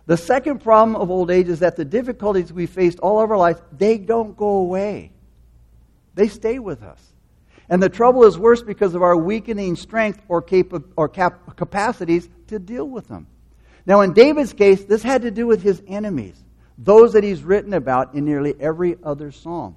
The 0.07 0.17
second 0.17 0.61
problem 0.61 0.97
of 0.97 1.11
old 1.11 1.31
age 1.31 1.49
is 1.49 1.59
that 1.59 1.77
the 1.77 1.85
difficulties 1.85 2.53
we 2.53 2.67
faced 2.67 3.01
all 3.01 3.21
of 3.21 3.31
our 3.31 3.37
life, 3.37 3.61
they 3.77 3.99
don't 3.99 4.37
go 4.37 4.59
away. 4.59 5.13
They 6.15 6.29
stay 6.29 6.59
with 6.59 6.83
us. 6.83 7.05
And 7.69 7.83
the 7.83 7.91
trouble 7.91 8.25
is 8.25 8.39
worse 8.39 8.63
because 8.63 8.95
of 8.95 9.03
our 9.03 9.17
weakening 9.17 9.77
strength 9.77 10.23
or, 10.29 10.41
capa- 10.41 10.85
or 10.97 11.09
cap- 11.09 11.57
capacities 11.57 12.29
to 12.47 12.59
deal 12.59 12.89
with 12.89 13.09
them. 13.09 13.27
Now, 13.85 14.01
in 14.01 14.15
David's 14.15 14.53
case, 14.53 14.85
this 14.85 15.03
had 15.03 15.23
to 15.23 15.31
do 15.31 15.47
with 15.47 15.63
his 15.63 15.83
enemies 15.87 16.43
those 16.79 17.13
that 17.13 17.25
he's 17.25 17.43
written 17.43 17.75
about 17.75 18.15
in 18.15 18.25
nearly 18.25 18.55
every 18.61 18.97
other 19.03 19.33
psalm. 19.33 19.75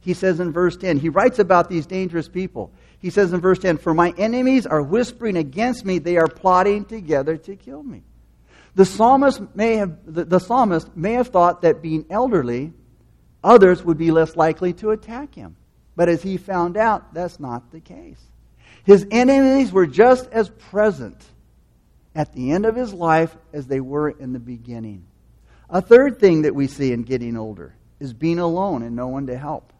He 0.00 0.14
says 0.14 0.40
in 0.40 0.52
verse 0.52 0.76
10, 0.76 0.98
he 0.98 1.10
writes 1.10 1.38
about 1.38 1.68
these 1.68 1.86
dangerous 1.86 2.28
people. 2.28 2.72
He 2.98 3.10
says 3.10 3.32
in 3.32 3.40
verse 3.40 3.58
10, 3.58 3.78
For 3.78 3.92
my 3.92 4.14
enemies 4.16 4.66
are 4.66 4.82
whispering 4.82 5.36
against 5.36 5.84
me, 5.84 5.98
they 5.98 6.16
are 6.16 6.28
plotting 6.28 6.86
together 6.86 7.36
to 7.36 7.56
kill 7.56 7.82
me. 7.82 8.02
The 8.74 8.86
psalmist 8.86 9.42
may 9.54 9.76
have, 9.76 9.98
the, 10.06 10.24
the 10.24 10.38
psalmist 10.38 10.96
may 10.96 11.14
have 11.14 11.28
thought 11.28 11.62
that 11.62 11.82
being 11.82 12.06
elderly, 12.08 12.72
others 13.42 13.84
would 13.84 13.98
be 13.98 14.10
less 14.10 14.36
likely 14.36 14.72
to 14.74 14.92
attack 14.92 15.34
him. 15.34 15.56
But 15.94 16.08
as 16.08 16.22
he 16.22 16.36
found 16.36 16.76
out, 16.76 17.12
that's 17.12 17.40
not 17.40 17.72
the 17.72 17.80
case. 17.80 18.20
His 18.84 19.06
enemies 19.10 19.72
were 19.72 19.86
just 19.86 20.30
as 20.30 20.48
present 20.48 21.22
at 22.14 22.32
the 22.32 22.52
end 22.52 22.66
of 22.66 22.76
his 22.76 22.94
life 22.94 23.36
as 23.52 23.66
they 23.66 23.80
were 23.80 24.08
in 24.08 24.32
the 24.32 24.38
beginning. 24.38 25.07
A 25.70 25.82
third 25.82 26.18
thing 26.18 26.42
that 26.42 26.54
we 26.54 26.66
see 26.66 26.92
in 26.92 27.02
getting 27.02 27.36
older 27.36 27.74
is 28.00 28.12
being 28.12 28.38
alone 28.38 28.82
and 28.82 28.96
no 28.96 29.08
one 29.08 29.26
to 29.26 29.36
help. 29.36 29.72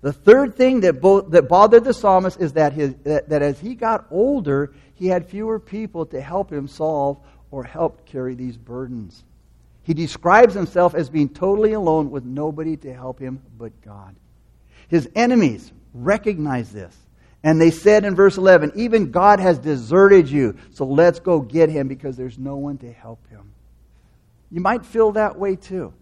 The 0.00 0.12
third 0.12 0.56
thing 0.56 0.80
that, 0.80 1.00
bo- 1.00 1.22
that 1.22 1.48
bothered 1.48 1.84
the 1.84 1.94
psalmist 1.94 2.40
is 2.40 2.52
that, 2.54 2.72
his, 2.72 2.94
that, 3.04 3.28
that 3.28 3.42
as 3.42 3.58
he 3.58 3.74
got 3.74 4.06
older, 4.10 4.72
he 4.94 5.08
had 5.08 5.28
fewer 5.28 5.58
people 5.58 6.06
to 6.06 6.20
help 6.20 6.52
him 6.52 6.68
solve 6.68 7.18
or 7.50 7.64
help 7.64 8.06
carry 8.06 8.34
these 8.34 8.56
burdens. 8.56 9.24
He 9.82 9.94
describes 9.94 10.54
himself 10.54 10.94
as 10.94 11.08
being 11.08 11.28
totally 11.28 11.72
alone 11.72 12.10
with 12.10 12.24
nobody 12.24 12.76
to 12.78 12.92
help 12.92 13.18
him 13.18 13.40
but 13.58 13.80
God. 13.82 14.16
His 14.88 15.08
enemies 15.14 15.72
recognize 15.94 16.70
this. 16.72 16.96
And 17.42 17.60
they 17.60 17.70
said 17.70 18.04
in 18.04 18.14
verse 18.14 18.38
11, 18.38 18.72
Even 18.74 19.12
God 19.12 19.38
has 19.38 19.58
deserted 19.58 20.28
you, 20.28 20.56
so 20.72 20.84
let's 20.84 21.20
go 21.20 21.40
get 21.40 21.68
him 21.68 21.86
because 21.86 22.16
there's 22.16 22.38
no 22.38 22.56
one 22.56 22.78
to 22.78 22.92
help 22.92 23.24
him. 23.28 23.52
You 24.50 24.60
might 24.60 24.84
feel 24.84 25.12
that 25.12 25.38
way 25.38 25.56
too. 25.56 25.92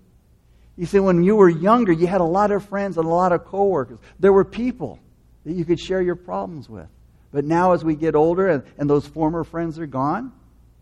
You 0.77 0.87
see, 0.87 0.99
when 0.99 1.23
you 1.23 1.37
were 1.37 1.49
younger, 1.49 1.93
you 1.93 2.07
had 2.07 2.21
a 2.21 2.25
lot 2.25 2.51
of 2.51 2.65
friends 2.65 2.99
and 2.99 3.07
a 3.07 3.11
lot 3.11 3.33
of 3.33 3.45
coworkers. 3.45 3.99
There 4.19 4.33
were 4.33 4.45
people 4.45 4.99
that 5.45 5.53
you 5.53 5.65
could 5.65 5.79
share 5.79 6.03
your 6.03 6.17
problems 6.17 6.69
with. 6.69 6.89
But 7.33 7.45
now, 7.45 7.73
as 7.73 7.85
we 7.85 7.95
get 7.95 8.15
older 8.15 8.49
and, 8.49 8.63
and 8.79 8.89
those 8.89 9.07
former 9.07 9.45
friends 9.45 9.79
are 9.79 9.87
gone, 9.87 10.33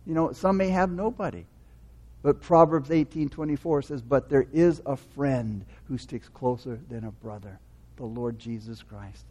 you 0.07 0.15
know, 0.15 0.33
some 0.33 0.57
may 0.57 0.69
have 0.69 0.91
nobody. 0.91 1.45
But 2.23 2.41
Proverbs 2.41 2.91
18:24 2.91 3.83
says, 3.83 4.01
"But 4.03 4.29
there 4.29 4.47
is 4.53 4.81
a 4.87 4.97
friend 4.97 5.65
who 5.89 5.99
sticks 5.99 6.29
closer 6.29 6.79
than 6.89 7.05
a 7.05 7.11
brother, 7.11 7.59
the 7.97 8.05
Lord 8.05 8.39
Jesus 8.39 8.83
Christ." 8.83 9.25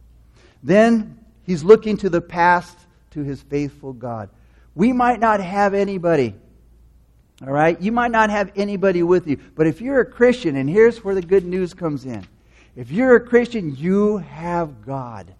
Then 0.62 1.18
he's 1.44 1.64
looking 1.64 1.96
to 1.98 2.10
the 2.10 2.20
past 2.20 2.76
to 3.12 3.22
his 3.22 3.40
faithful 3.40 3.92
God. 3.92 4.28
We 4.74 4.92
might 4.92 5.20
not 5.20 5.40
have 5.40 5.74
anybody 5.74 6.34
all 7.44 7.52
right? 7.52 7.80
You 7.80 7.92
might 7.92 8.10
not 8.10 8.30
have 8.30 8.52
anybody 8.56 9.02
with 9.02 9.26
you, 9.26 9.38
but 9.56 9.66
if 9.66 9.80
you're 9.80 10.00
a 10.00 10.06
Christian, 10.06 10.56
and 10.56 10.68
here's 10.68 11.02
where 11.02 11.14
the 11.14 11.22
good 11.22 11.44
news 11.44 11.74
comes 11.74 12.04
in. 12.04 12.26
If 12.76 12.90
you're 12.90 13.16
a 13.16 13.20
Christian, 13.20 13.76
you 13.76 14.18
have 14.18 14.86
God. 14.86 15.34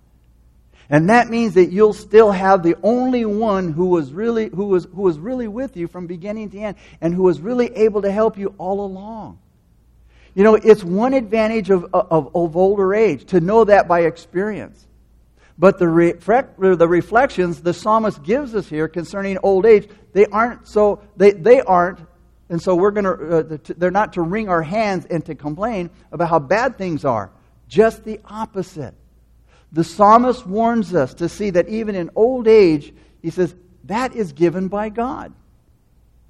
And 0.90 1.08
that 1.08 1.30
means 1.30 1.54
that 1.54 1.72
you'll 1.72 1.94
still 1.94 2.32
have 2.32 2.62
the 2.62 2.76
only 2.82 3.24
one 3.24 3.72
who 3.72 3.86
was 3.86 4.12
really 4.12 4.50
who 4.50 4.66
was 4.66 4.84
who 4.94 5.02
was 5.02 5.18
really 5.18 5.48
with 5.48 5.76
you 5.76 5.88
from 5.88 6.06
beginning 6.06 6.50
to 6.50 6.58
end 6.58 6.76
and 7.00 7.14
who 7.14 7.22
was 7.22 7.40
really 7.40 7.74
able 7.74 8.02
to 8.02 8.12
help 8.12 8.36
you 8.36 8.54
all 8.58 8.84
along. 8.84 9.38
You 10.34 10.44
know, 10.44 10.54
it's 10.54 10.82
one 10.82 11.14
advantage 11.14 11.70
of, 11.70 11.84
of, 11.94 12.34
of 12.34 12.56
older 12.56 12.94
age 12.94 13.26
to 13.26 13.40
know 13.40 13.64
that 13.64 13.86
by 13.86 14.00
experience. 14.00 14.86
But 15.58 15.78
the, 15.78 16.76
the 16.78 16.88
reflections 16.88 17.60
the 17.60 17.74
psalmist 17.74 18.22
gives 18.22 18.54
us 18.54 18.68
here 18.68 18.88
concerning 18.88 19.38
old 19.42 19.66
age, 19.66 19.88
they 20.12 20.26
aren't 20.26 20.66
so, 20.66 21.02
they, 21.16 21.32
they 21.32 21.60
aren't, 21.60 22.00
and 22.48 22.60
so 22.60 22.74
we're 22.74 22.90
going 22.90 23.06
uh, 23.06 23.58
to, 23.58 23.74
they're 23.74 23.90
not 23.90 24.14
to 24.14 24.22
wring 24.22 24.48
our 24.48 24.62
hands 24.62 25.06
and 25.06 25.24
to 25.26 25.34
complain 25.34 25.90
about 26.10 26.28
how 26.28 26.38
bad 26.38 26.78
things 26.78 27.04
are. 27.04 27.30
Just 27.68 28.04
the 28.04 28.20
opposite. 28.24 28.94
The 29.72 29.84
psalmist 29.84 30.46
warns 30.46 30.94
us 30.94 31.14
to 31.14 31.28
see 31.28 31.50
that 31.50 31.68
even 31.68 31.94
in 31.94 32.10
old 32.14 32.46
age, 32.46 32.92
he 33.22 33.30
says, 33.30 33.54
that 33.84 34.14
is 34.14 34.32
given 34.32 34.68
by 34.68 34.90
God. 34.90 35.32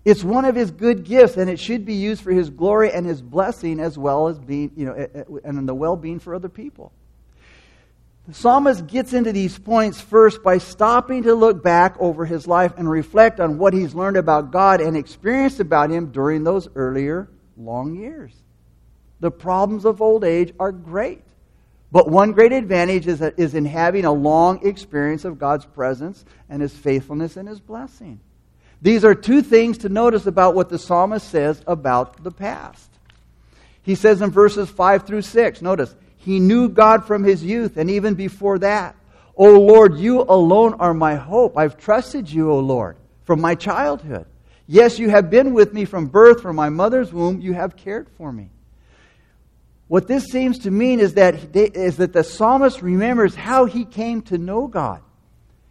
It's 0.05 0.25
one 0.25 0.45
of 0.45 0.57
his 0.57 0.71
good 0.71 1.05
gifts, 1.05 1.37
and 1.37 1.49
it 1.49 1.61
should 1.61 1.85
be 1.85 1.95
used 1.95 2.23
for 2.23 2.33
his 2.33 2.51
glory 2.51 2.93
and 2.93 3.07
his 3.07 3.23
blessing 3.23 3.79
as 3.79 3.97
well 3.97 4.29
as 4.29 4.39
being, 4.39 4.73
you 4.77 4.87
know, 4.87 5.41
and 5.45 5.69
the 5.69 5.75
well 5.75 5.97
being 5.97 6.19
for 6.19 6.35
other 6.35 6.49
people. 6.49 6.93
The 8.29 8.35
psalmist 8.35 8.87
gets 8.87 9.13
into 9.13 9.33
these 9.33 9.59
points 9.59 10.01
first 10.01 10.45
by 10.45 10.59
stopping 10.59 11.25
to 11.25 11.35
look 11.35 11.63
back 11.63 11.97
over 11.99 12.25
his 12.25 12.47
life 12.47 12.73
and 12.77 12.89
reflect 12.89 13.41
on 13.41 13.59
what 13.59 13.75
he's 13.75 13.95
learned 13.95 14.17
about 14.17 14.53
God 14.53 14.81
and 14.81 14.97
experienced 14.97 15.59
about 15.59 15.91
him 15.91 16.13
during 16.13 16.45
those 16.45 16.69
earlier 16.77 17.29
long 17.57 17.97
years. 17.97 18.33
The 19.19 19.33
problems 19.33 19.85
of 19.85 20.01
old 20.01 20.25
age 20.25 20.55
are 20.61 20.71
great. 20.71 21.23
But 21.91 22.09
one 22.09 22.33
great 22.33 22.53
advantage 22.53 23.07
is, 23.07 23.21
is 23.21 23.55
in 23.55 23.67
having 23.67 24.05
a 24.05 24.13
long 24.13 24.67
experience 24.67 25.25
of 25.25 25.39
God's 25.39 25.67
presence 25.67 26.25
and 26.49 26.63
his 26.63 26.75
faithfulness 26.75 27.37
and 27.37 27.47
his 27.47 27.61
blessing. 27.61 28.19
These 28.81 29.05
are 29.05 29.15
two 29.15 29.43
things 29.43 29.79
to 29.79 29.89
notice 29.89 30.27
about 30.27 30.55
what 30.55 30.71
the 30.71 30.79
psalmist 30.79 31.29
says 31.29 31.63
about 31.67 32.25
the 32.25 32.31
past. 32.31 32.89
He 33.83 33.95
says 33.95 34.23
in 34.23 34.31
verses 34.31 34.71
5 34.71 35.07
through 35.07 35.23
6, 35.23 35.61
notice, 35.61 35.95
he 36.25 36.39
knew 36.39 36.69
God 36.69 37.05
from 37.05 37.25
his 37.25 37.45
youth 37.45 37.77
and 37.77 37.91
even 37.91 38.15
before 38.15 38.59
that. 38.61 38.95
O 39.37 39.59
Lord, 39.59 39.99
you 39.99 40.23
alone 40.23 40.75
are 40.75 40.95
my 40.95 41.17
hope. 41.17 41.57
I've 41.59 41.77
trusted 41.79 42.31
you, 42.31 42.51
O 42.51 42.61
Lord, 42.61 42.97
from 43.25 43.41
my 43.41 43.55
childhood. 43.55 44.27
Yes, 44.69 44.99
you 44.99 45.11
have 45.11 45.31
been 45.31 45.53
with 45.53 45.75
me 45.75 45.85
from 45.85 46.07
birth, 46.07 46.41
from 46.41 46.55
my 46.57 46.69
mother's 46.69 47.13
womb. 47.13 47.41
You 47.41 47.55
have 47.55 47.77
cared 47.77 48.09
for 48.17 48.33
me. 48.33 48.51
What 49.89 50.07
this 50.07 50.27
seems 50.27 50.61
to 50.61 50.71
mean 50.71 51.01
is 51.01 51.15
that, 51.15 51.57
is 51.57 51.97
that 51.97 52.13
the 52.13 52.23
psalmist 52.23 52.83
remembers 52.83 53.35
how 53.35 53.65
he 53.65 53.85
came 53.85 54.23
to 54.23 54.39
know 54.39 54.69
God 54.69 55.03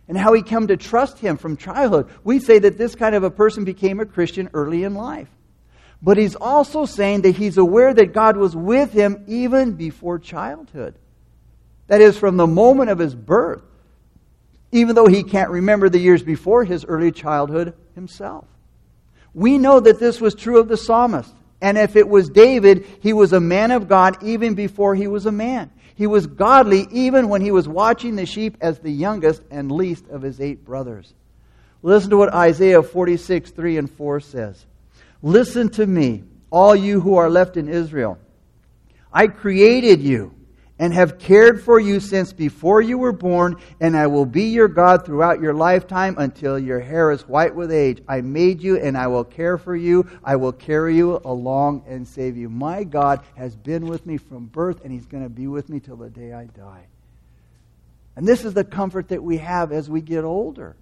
and 0.07 0.17
how 0.17 0.33
he 0.33 0.41
came 0.41 0.67
to 0.67 0.77
trust 0.77 1.17
him 1.17 1.37
from 1.37 1.55
childhood. 1.55 2.09
We 2.23 2.39
say 2.39 2.59
that 2.59 2.77
this 2.77 2.93
kind 2.93 3.15
of 3.15 3.23
a 3.23 3.31
person 3.31 3.63
became 3.63 3.99
a 4.01 4.05
Christian 4.05 4.49
early 4.53 4.83
in 4.83 4.95
life. 4.95 5.29
But 6.01 6.17
he's 6.17 6.35
also 6.35 6.85
saying 6.85 7.21
that 7.21 7.35
he's 7.35 7.57
aware 7.57 7.93
that 7.93 8.13
God 8.13 8.35
was 8.35 8.55
with 8.55 8.91
him 8.91 9.23
even 9.27 9.73
before 9.73 10.17
childhood. 10.17 10.95
That 11.87 12.01
is, 12.01 12.17
from 12.17 12.37
the 12.37 12.47
moment 12.47 12.89
of 12.89 12.97
his 12.97 13.13
birth, 13.13 13.61
even 14.71 14.95
though 14.95 15.07
he 15.07 15.23
can't 15.23 15.49
remember 15.49 15.89
the 15.89 15.99
years 15.99 16.23
before 16.23 16.63
his 16.63 16.85
early 16.85 17.11
childhood 17.11 17.73
himself. 17.93 18.45
We 19.33 19.57
know 19.57 19.79
that 19.79 19.99
this 19.99 20.19
was 20.19 20.33
true 20.33 20.59
of 20.59 20.67
the 20.67 20.77
psalmist. 20.77 21.33
And 21.61 21.77
if 21.77 21.95
it 21.95 22.07
was 22.07 22.29
David, 22.29 22.85
he 23.01 23.13
was 23.13 23.33
a 23.33 23.39
man 23.39 23.71
of 23.71 23.87
God 23.87 24.23
even 24.23 24.55
before 24.55 24.95
he 24.95 25.07
was 25.07 25.25
a 25.25 25.31
man. 25.31 25.69
He 25.93 26.07
was 26.07 26.25
godly 26.25 26.87
even 26.91 27.29
when 27.29 27.41
he 27.41 27.51
was 27.51 27.67
watching 27.67 28.15
the 28.15 28.25
sheep 28.25 28.57
as 28.61 28.79
the 28.79 28.91
youngest 28.91 29.43
and 29.51 29.71
least 29.71 30.07
of 30.07 30.23
his 30.23 30.41
eight 30.41 30.65
brothers. 30.65 31.13
Listen 31.83 32.09
to 32.09 32.17
what 32.17 32.33
Isaiah 32.33 32.81
46, 32.81 33.51
3 33.51 33.77
and 33.77 33.91
4 33.91 34.19
says. 34.19 34.65
Listen 35.21 35.69
to 35.69 35.85
me, 35.85 36.23
all 36.49 36.75
you 36.75 36.99
who 36.99 37.15
are 37.15 37.29
left 37.29 37.57
in 37.57 37.69
Israel. 37.69 38.17
I 39.13 39.27
created 39.27 40.01
you 40.01 40.33
and 40.81 40.95
have 40.95 41.19
cared 41.19 41.63
for 41.63 41.79
you 41.79 41.99
since 41.99 42.33
before 42.33 42.81
you 42.81 42.97
were 42.97 43.11
born, 43.11 43.55
and 43.79 43.95
I 43.95 44.07
will 44.07 44.25
be 44.25 44.45
your 44.45 44.67
God 44.67 45.05
throughout 45.05 45.39
your 45.39 45.53
lifetime 45.53 46.15
until 46.17 46.57
your 46.57 46.79
hair 46.79 47.11
is 47.11 47.27
white 47.27 47.53
with 47.53 47.71
age. 47.71 48.01
I 48.07 48.21
made 48.21 48.63
you, 48.63 48.77
and 48.77 48.97
I 48.97 49.05
will 49.05 49.23
care 49.23 49.59
for 49.59 49.75
you. 49.75 50.09
I 50.23 50.37
will 50.37 50.53
carry 50.53 50.95
you 50.95 51.21
along 51.23 51.83
and 51.87 52.07
save 52.07 52.35
you. 52.35 52.49
My 52.49 52.83
God 52.83 53.21
has 53.35 53.55
been 53.55 53.85
with 53.85 54.07
me 54.07 54.17
from 54.17 54.47
birth, 54.47 54.83
and 54.83 54.91
He's 54.91 55.05
going 55.05 55.21
to 55.21 55.29
be 55.29 55.45
with 55.45 55.69
me 55.69 55.79
till 55.79 55.97
the 55.97 56.09
day 56.09 56.33
I 56.33 56.45
die. 56.45 56.87
And 58.15 58.27
this 58.27 58.43
is 58.43 58.55
the 58.55 58.63
comfort 58.63 59.09
that 59.09 59.21
we 59.21 59.37
have 59.37 59.71
as 59.71 59.87
we 59.87 60.01
get 60.01 60.23
older. 60.23 60.75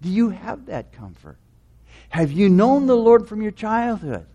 Do 0.00 0.08
you 0.08 0.30
have 0.30 0.66
that 0.66 0.92
comfort? 0.92 1.36
Have 2.12 2.30
you 2.30 2.50
known 2.50 2.86
the 2.86 2.94
Lord 2.94 3.26
from 3.26 3.40
your 3.40 3.52
childhood? 3.52 4.26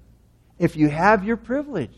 If 0.58 0.76
you 0.76 0.90
have, 0.90 1.24
your 1.24 1.38
privilege. 1.38 1.94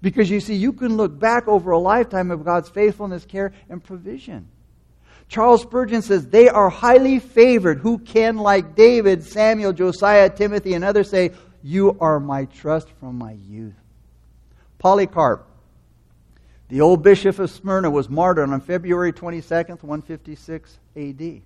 Because 0.00 0.30
you 0.30 0.38
see, 0.38 0.54
you 0.54 0.72
can 0.72 0.96
look 0.96 1.18
back 1.18 1.48
over 1.48 1.72
a 1.72 1.78
lifetime 1.80 2.30
of 2.30 2.44
God's 2.44 2.68
faithfulness, 2.68 3.24
care, 3.24 3.52
and 3.68 3.82
provision. 3.82 4.46
Charles 5.28 5.62
Spurgeon 5.62 6.02
says, 6.02 6.28
They 6.28 6.48
are 6.48 6.68
highly 6.68 7.18
favored 7.18 7.80
who 7.80 7.98
can, 7.98 8.36
like 8.36 8.76
David, 8.76 9.24
Samuel, 9.24 9.72
Josiah, 9.72 10.30
Timothy, 10.30 10.74
and 10.74 10.84
others, 10.84 11.10
say, 11.10 11.32
You 11.60 11.96
are 12.00 12.20
my 12.20 12.44
trust 12.44 12.88
from 13.00 13.18
my 13.18 13.32
youth. 13.32 13.74
Polycarp, 14.78 15.44
the 16.68 16.82
old 16.82 17.02
bishop 17.02 17.40
of 17.40 17.50
Smyrna, 17.50 17.90
was 17.90 18.08
martyred 18.08 18.48
on 18.48 18.60
February 18.60 19.12
22nd, 19.12 19.82
156 19.82 20.78
AD. 20.94 21.42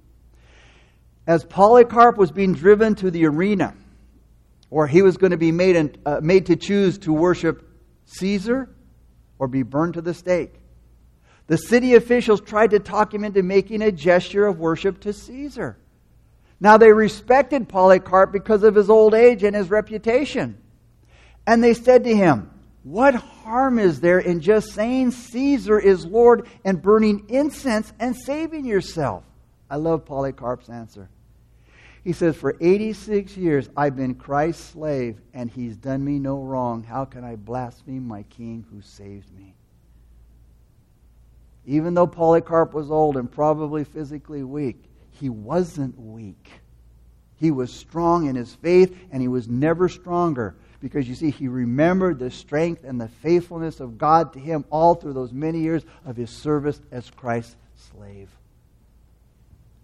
As 1.31 1.45
Polycarp 1.45 2.17
was 2.17 2.33
being 2.33 2.55
driven 2.55 2.97
to 2.97 3.09
the 3.09 3.25
arena, 3.27 3.77
where 4.69 4.89
he 4.89 5.01
was 5.01 5.17
going 5.17 5.31
to 5.31 5.37
be 5.37 5.53
made, 5.53 6.01
uh, 6.05 6.19
made 6.21 6.47
to 6.47 6.57
choose 6.57 6.99
to 6.99 7.13
worship 7.13 7.71
Caesar 8.07 8.69
or 9.39 9.47
be 9.47 9.63
burned 9.63 9.95
to 9.95 10.01
the 10.01 10.13
stake. 10.13 10.53
The 11.47 11.57
city 11.57 11.95
officials 11.95 12.41
tried 12.41 12.73
to 12.73 12.81
talk 12.81 13.15
him 13.15 13.23
into 13.23 13.45
making 13.45 13.81
a 13.81 13.93
gesture 13.93 14.45
of 14.45 14.59
worship 14.59 15.03
to 15.03 15.13
Caesar. 15.13 15.79
Now 16.59 16.79
they 16.79 16.93
respected 16.93 17.69
Polycarp 17.69 18.33
because 18.33 18.65
of 18.65 18.75
his 18.75 18.91
old 18.91 19.15
age 19.15 19.45
and 19.45 19.55
his 19.55 19.71
reputation. 19.71 20.59
And 21.47 21.63
they 21.63 21.75
said 21.75 22.03
to 22.03 22.17
him, 22.17 22.51
What 22.83 23.15
harm 23.15 23.79
is 23.79 24.01
there 24.01 24.19
in 24.19 24.41
just 24.41 24.73
saying 24.73 25.13
Caesar 25.13 25.79
is 25.79 26.05
Lord 26.05 26.49
and 26.65 26.83
burning 26.83 27.27
incense 27.29 27.93
and 28.01 28.17
saving 28.17 28.65
yourself? 28.65 29.23
I 29.71 29.77
love 29.77 30.05
Polycarp's 30.05 30.69
answer. 30.69 31.09
He 32.03 32.13
says, 32.13 32.37
For 32.37 32.57
86 32.61 33.37
years 33.37 33.69
I've 33.77 33.97
been 33.97 34.15
Christ's 34.15 34.65
slave, 34.71 35.21
and 35.35 35.51
he's 35.51 35.77
done 35.77 36.05
me 36.05 36.19
no 36.19 36.41
wrong. 36.43 36.83
How 36.83 37.05
can 37.05 37.25
I 37.25 37.37
blaspheme 37.37 38.07
my 38.07 38.23
king 38.25 38.65
who 38.71 38.81
saved 38.81 39.31
me? 39.37 39.55
Even 41.67 41.95
though 41.95 42.07
Polycarp 42.07 42.73
was 42.73 42.91
old 42.91 43.17
and 43.17 43.31
probably 43.31 43.85
physically 43.85 44.43
weak, 44.43 44.83
he 45.11 45.29
wasn't 45.29 45.99
weak. 45.99 46.51
He 47.37 47.51
was 47.51 47.73
strong 47.73 48.27
in 48.27 48.37
his 48.37 48.55
faith, 48.55 48.97
and 49.13 49.21
he 49.21 49.29
was 49.29 49.49
never 49.49 49.89
stronger 49.89 50.57
because 50.81 51.07
you 51.07 51.15
see, 51.15 51.31
he 51.31 51.47
remembered 51.47 52.19
the 52.19 52.31
strength 52.31 52.85
and 52.85 52.99
the 52.99 53.09
faithfulness 53.09 53.81
of 53.81 53.99
God 53.99 54.33
to 54.33 54.39
him 54.39 54.65
all 54.71 54.95
through 54.95 55.13
those 55.13 55.33
many 55.33 55.61
years 55.61 55.85
of 56.07 56.17
his 56.17 56.31
service 56.31 56.81
as 56.91 57.11
Christ's 57.11 57.57
slave. 57.77 58.31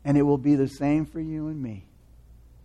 And 0.05 0.17
it 0.17 0.23
will 0.23 0.39
be 0.39 0.55
the 0.55 0.69
same 0.69 1.05
for 1.05 1.21
you 1.21 1.49
and 1.49 1.63
me 1.63 1.85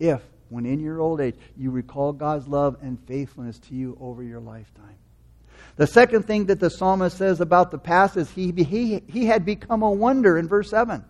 if, 0.02 0.22
when 0.50 0.66
in 0.66 0.80
your 0.80 1.00
old 1.00 1.22
age, 1.22 1.36
you 1.56 1.72
recall 1.72 2.12
God's 2.12 2.48
love 2.48 2.78
and 2.82 3.00
faithfulness 3.08 3.60
to 3.60 3.76
you 3.76 3.98
over 4.02 4.24
your 4.24 4.40
lifetime. 4.40 4.98
The 5.78 5.88
second 5.88 6.24
thing 6.24 6.48
that 6.48 6.60
the 6.60 6.70
psalmist 6.70 7.18
says 7.18 7.40
about 7.40 7.72
the 7.72 7.78
past 7.78 8.18
is 8.18 8.30
he, 8.32 8.52
he, 8.52 9.02
he 9.08 9.26
had 9.26 9.46
become 9.46 9.84
a 9.84 9.92
wonder 9.92 10.38
in 10.38 10.48
verse 10.48 10.70
7. 10.70 11.06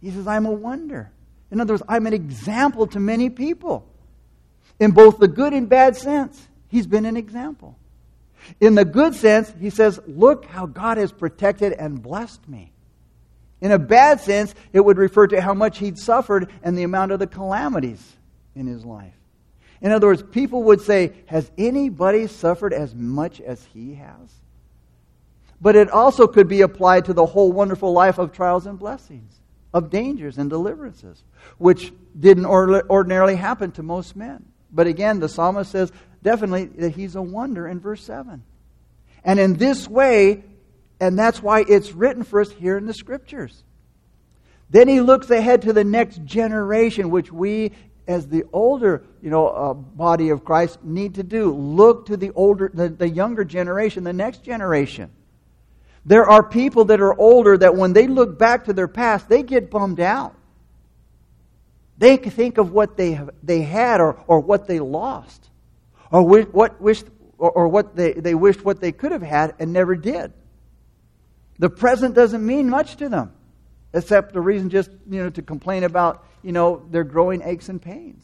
He 0.00 0.10
says, 0.10 0.26
I'm 0.26 0.46
a 0.46 0.52
wonder. 0.52 1.10
In 1.50 1.60
other 1.60 1.74
words, 1.74 1.82
I'm 1.88 2.06
an 2.06 2.14
example 2.14 2.86
to 2.88 3.00
many 3.00 3.30
people. 3.30 3.86
In 4.80 4.92
both 4.92 5.18
the 5.18 5.28
good 5.28 5.52
and 5.52 5.68
bad 5.68 5.96
sense, 5.96 6.46
he's 6.68 6.86
been 6.86 7.04
an 7.04 7.16
example. 7.16 7.76
In 8.60 8.74
the 8.74 8.84
good 8.84 9.14
sense, 9.14 9.52
he 9.60 9.70
says, 9.70 10.00
Look 10.06 10.44
how 10.46 10.66
God 10.66 10.98
has 10.98 11.12
protected 11.12 11.72
and 11.72 12.00
blessed 12.02 12.48
me. 12.48 12.72
In 13.60 13.72
a 13.72 13.78
bad 13.78 14.20
sense, 14.20 14.54
it 14.72 14.80
would 14.80 14.98
refer 14.98 15.26
to 15.28 15.40
how 15.40 15.54
much 15.54 15.78
he'd 15.78 15.98
suffered 15.98 16.50
and 16.62 16.78
the 16.78 16.84
amount 16.84 17.12
of 17.12 17.18
the 17.18 17.26
calamities 17.26 18.16
in 18.54 18.66
his 18.66 18.84
life. 18.84 19.14
In 19.80 19.92
other 19.92 20.08
words, 20.08 20.22
people 20.22 20.64
would 20.64 20.80
say, 20.80 21.12
Has 21.26 21.50
anybody 21.56 22.26
suffered 22.26 22.72
as 22.72 22.94
much 22.94 23.40
as 23.40 23.64
he 23.72 23.94
has? 23.94 24.32
But 25.60 25.76
it 25.76 25.90
also 25.90 26.26
could 26.26 26.48
be 26.48 26.60
applied 26.60 27.06
to 27.06 27.12
the 27.12 27.26
whole 27.26 27.52
wonderful 27.52 27.92
life 27.92 28.18
of 28.18 28.32
trials 28.32 28.66
and 28.66 28.78
blessings, 28.78 29.40
of 29.74 29.90
dangers 29.90 30.38
and 30.38 30.48
deliverances, 30.48 31.22
which 31.58 31.92
didn't 32.18 32.46
ordinarily 32.46 33.34
happen 33.34 33.72
to 33.72 33.82
most 33.82 34.14
men. 34.14 34.44
But 34.70 34.86
again, 34.86 35.18
the 35.18 35.28
psalmist 35.28 35.72
says 35.72 35.90
definitely 36.22 36.66
that 36.66 36.90
he's 36.90 37.16
a 37.16 37.22
wonder 37.22 37.66
in 37.66 37.80
verse 37.80 38.04
7. 38.04 38.42
And 39.24 39.40
in 39.40 39.54
this 39.54 39.88
way, 39.88 40.44
and 41.00 41.18
that's 41.18 41.42
why 41.42 41.64
it's 41.68 41.92
written 41.92 42.24
for 42.24 42.40
us 42.40 42.50
here 42.50 42.76
in 42.76 42.86
the 42.86 42.94
scriptures. 42.94 43.64
Then 44.70 44.88
he 44.88 45.00
looks 45.00 45.30
ahead 45.30 45.62
to 45.62 45.72
the 45.72 45.84
next 45.84 46.24
generation, 46.24 47.10
which 47.10 47.32
we 47.32 47.72
as 48.08 48.26
the 48.26 48.44
older, 48.52 49.04
you 49.22 49.28
know, 49.28 49.48
uh, 49.48 49.74
body 49.74 50.30
of 50.30 50.44
Christ 50.44 50.82
need 50.82 51.16
to 51.16 51.22
do. 51.22 51.54
Look 51.54 52.06
to 52.06 52.16
the 52.16 52.30
older, 52.32 52.70
the, 52.72 52.88
the 52.88 53.08
younger 53.08 53.44
generation, 53.44 54.02
the 54.02 54.14
next 54.14 54.42
generation. 54.42 55.10
There 56.06 56.28
are 56.28 56.42
people 56.42 56.86
that 56.86 57.02
are 57.02 57.14
older 57.18 57.58
that 57.58 57.76
when 57.76 57.92
they 57.92 58.06
look 58.06 58.38
back 58.38 58.64
to 58.64 58.72
their 58.72 58.88
past, 58.88 59.28
they 59.28 59.42
get 59.42 59.70
bummed 59.70 60.00
out. 60.00 60.34
They 61.98 62.16
think 62.16 62.56
of 62.56 62.72
what 62.72 62.96
they, 62.96 63.12
have, 63.12 63.30
they 63.42 63.60
had 63.60 64.00
or, 64.00 64.22
or 64.26 64.40
what 64.40 64.66
they 64.66 64.80
lost, 64.80 65.50
or 66.10 66.22
what, 66.22 66.80
wished, 66.80 67.06
or, 67.36 67.50
or 67.50 67.68
what 67.68 67.94
they, 67.94 68.14
they 68.14 68.34
wished 68.34 68.64
what 68.64 68.80
they 68.80 68.92
could 68.92 69.12
have 69.12 69.22
had 69.22 69.54
and 69.58 69.72
never 69.72 69.96
did. 69.96 70.32
The 71.58 71.70
present 71.70 72.14
doesn't 72.14 72.44
mean 72.44 72.68
much 72.68 72.96
to 72.96 73.08
them, 73.08 73.32
except 73.92 74.32
the 74.32 74.40
reason 74.40 74.70
just 74.70 74.90
you 75.08 75.22
know 75.22 75.30
to 75.30 75.42
complain 75.42 75.84
about 75.84 76.24
you 76.42 76.52
know 76.52 76.86
their 76.90 77.04
growing 77.04 77.42
aches 77.42 77.68
and 77.68 77.80
pains, 77.80 78.22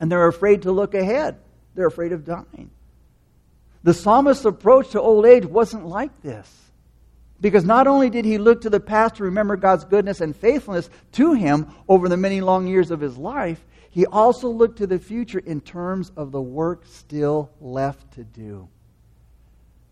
and 0.00 0.10
they're 0.10 0.26
afraid 0.26 0.62
to 0.62 0.72
look 0.72 0.94
ahead. 0.94 1.36
They're 1.74 1.86
afraid 1.86 2.12
of 2.12 2.24
dying. 2.24 2.70
The 3.82 3.94
psalmist's 3.94 4.44
approach 4.44 4.90
to 4.90 5.00
old 5.00 5.26
age 5.26 5.44
wasn't 5.44 5.86
like 5.86 6.22
this. 6.22 6.50
Because 7.40 7.64
not 7.64 7.86
only 7.86 8.08
did 8.08 8.24
he 8.24 8.38
look 8.38 8.62
to 8.62 8.70
the 8.70 8.80
past 8.80 9.16
to 9.16 9.24
remember 9.24 9.56
God's 9.56 9.84
goodness 9.84 10.22
and 10.22 10.34
faithfulness 10.34 10.88
to 11.12 11.34
him 11.34 11.66
over 11.88 12.08
the 12.08 12.16
many 12.16 12.40
long 12.40 12.66
years 12.66 12.90
of 12.90 13.00
his 13.00 13.18
life, 13.18 13.62
he 13.90 14.06
also 14.06 14.48
looked 14.48 14.78
to 14.78 14.86
the 14.86 14.98
future 14.98 15.40
in 15.40 15.60
terms 15.60 16.10
of 16.16 16.32
the 16.32 16.40
work 16.40 16.86
still 16.86 17.50
left 17.60 18.14
to 18.14 18.24
do. 18.24 18.68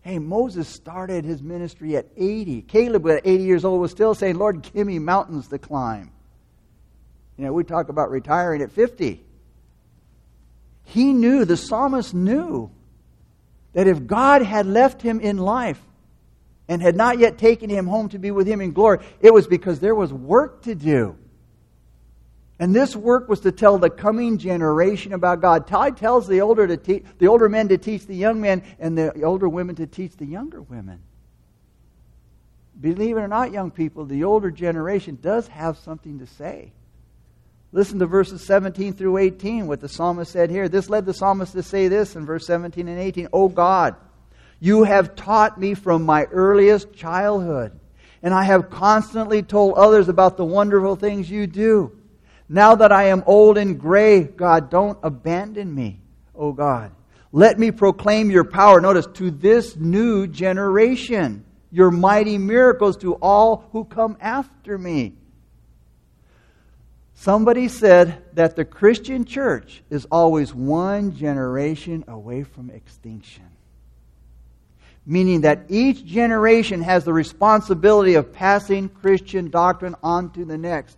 Hey, 0.03 0.19
Moses 0.19 0.67
started 0.67 1.23
his 1.23 1.41
ministry 1.41 1.95
at 1.95 2.07
80. 2.17 2.63
Caleb, 2.63 3.07
at 3.07 3.21
80 3.25 3.43
years 3.43 3.65
old, 3.65 3.79
was 3.79 3.91
still 3.91 4.13
saying, 4.13 4.37
Lord, 4.37 4.61
give 4.73 4.85
me 4.85 4.99
mountains 4.99 5.47
to 5.47 5.57
climb. 5.57 6.11
You 7.37 7.45
know, 7.45 7.53
we 7.53 7.63
talk 7.63 7.87
about 7.87 8.11
retiring 8.11 8.61
at 8.61 8.71
50. 8.73 9.23
He 10.83 11.13
knew, 11.13 11.45
the 11.45 11.55
psalmist 11.55 12.13
knew, 12.13 12.69
that 13.71 13.87
if 13.87 14.05
God 14.05 14.41
had 14.41 14.65
left 14.65 15.01
him 15.01 15.21
in 15.21 15.37
life 15.37 15.81
and 16.67 16.81
had 16.81 16.97
not 16.97 17.17
yet 17.17 17.37
taken 17.37 17.69
him 17.69 17.87
home 17.87 18.09
to 18.09 18.19
be 18.19 18.29
with 18.29 18.45
him 18.45 18.59
in 18.59 18.73
glory, 18.73 18.99
it 19.21 19.33
was 19.33 19.47
because 19.47 19.79
there 19.79 19.95
was 19.95 20.11
work 20.11 20.63
to 20.63 20.75
do. 20.75 21.17
And 22.59 22.73
this 22.73 22.95
work 22.95 23.27
was 23.27 23.41
to 23.41 23.51
tell 23.51 23.77
the 23.77 23.89
coming 23.89 24.37
generation 24.37 25.13
about 25.13 25.41
God. 25.41 25.67
Todd 25.67 25.97
tells 25.97 26.27
the 26.27 26.41
older, 26.41 26.67
to 26.67 26.77
te- 26.77 27.03
the 27.17 27.27
older 27.27 27.49
men 27.49 27.67
to 27.69 27.77
teach 27.77 28.05
the 28.05 28.15
young 28.15 28.41
men, 28.41 28.63
and 28.79 28.97
the 28.97 29.23
older 29.23 29.49
women 29.49 29.75
to 29.75 29.87
teach 29.87 30.15
the 30.17 30.25
younger 30.25 30.61
women. 30.61 30.99
Believe 32.79 33.17
it 33.17 33.21
or 33.21 33.27
not, 33.27 33.51
young 33.51 33.71
people, 33.71 34.05
the 34.05 34.23
older 34.23 34.51
generation 34.51 35.17
does 35.21 35.47
have 35.47 35.77
something 35.77 36.19
to 36.19 36.27
say. 36.27 36.71
Listen 37.71 37.97
to 37.99 38.05
verses 38.05 38.45
17 38.45 38.93
through 38.93 39.17
18, 39.17 39.65
what 39.67 39.81
the 39.81 39.89
psalmist 39.89 40.31
said 40.31 40.51
here. 40.51 40.69
This 40.69 40.89
led 40.89 41.05
the 41.05 41.13
psalmist 41.13 41.53
to 41.53 41.63
say 41.63 41.87
this 41.87 42.15
in 42.15 42.25
verse 42.25 42.45
17 42.45 42.87
and 42.87 42.99
18 42.99 43.29
O 43.33 43.49
God, 43.49 43.95
you 44.59 44.83
have 44.83 45.15
taught 45.15 45.59
me 45.59 45.73
from 45.73 46.03
my 46.03 46.25
earliest 46.25 46.93
childhood, 46.93 47.77
and 48.21 48.31
I 48.33 48.43
have 48.43 48.69
constantly 48.69 49.41
told 49.41 49.73
others 49.73 50.07
about 50.07 50.37
the 50.37 50.45
wonderful 50.45 50.95
things 50.95 51.29
you 51.29 51.47
do. 51.47 51.91
Now 52.49 52.75
that 52.75 52.91
I 52.91 53.05
am 53.05 53.23
old 53.25 53.57
and 53.57 53.79
gray, 53.79 54.23
God, 54.23 54.69
don't 54.69 54.97
abandon 55.01 55.73
me, 55.73 55.99
O 56.35 56.51
God. 56.51 56.91
Let 57.31 57.57
me 57.57 57.71
proclaim 57.71 58.29
your 58.29 58.43
power, 58.43 58.79
notice, 58.79 59.07
to 59.15 59.31
this 59.31 59.75
new 59.75 60.27
generation, 60.27 61.45
your 61.71 61.89
mighty 61.89 62.37
miracles 62.37 62.97
to 62.97 63.15
all 63.15 63.67
who 63.71 63.85
come 63.85 64.17
after 64.21 64.77
me. 64.77 65.13
Somebody 67.15 67.69
said 67.69 68.21
that 68.33 68.55
the 68.55 68.65
Christian 68.65 69.25
church 69.25 69.81
is 69.89 70.05
always 70.11 70.53
one 70.53 71.15
generation 71.15 72.03
away 72.07 72.43
from 72.43 72.69
extinction. 72.69 73.49
Meaning 75.05 75.41
that 75.41 75.65
each 75.69 76.05
generation 76.05 76.81
has 76.81 77.03
the 77.03 77.13
responsibility 77.13 78.15
of 78.15 78.33
passing 78.33 78.89
Christian 78.89 79.49
doctrine 79.49 79.95
on 80.03 80.31
to 80.33 80.45
the 80.45 80.57
next. 80.57 80.97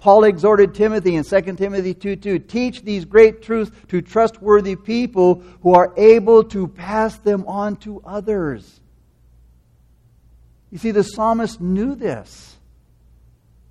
Paul 0.00 0.24
exhorted 0.24 0.74
Timothy 0.74 1.14
in 1.14 1.24
2 1.24 1.40
Timothy 1.56 1.92
2 1.92 2.16
2 2.16 2.38
teach 2.38 2.82
these 2.82 3.04
great 3.04 3.42
truths 3.42 3.70
to 3.88 4.00
trustworthy 4.00 4.74
people 4.74 5.42
who 5.62 5.74
are 5.74 5.92
able 5.96 6.42
to 6.44 6.66
pass 6.66 7.18
them 7.18 7.44
on 7.46 7.76
to 7.76 8.00
others. 8.04 8.80
You 10.70 10.78
see, 10.78 10.90
the 10.90 11.04
psalmist 11.04 11.60
knew 11.60 11.94
this. 11.94 12.56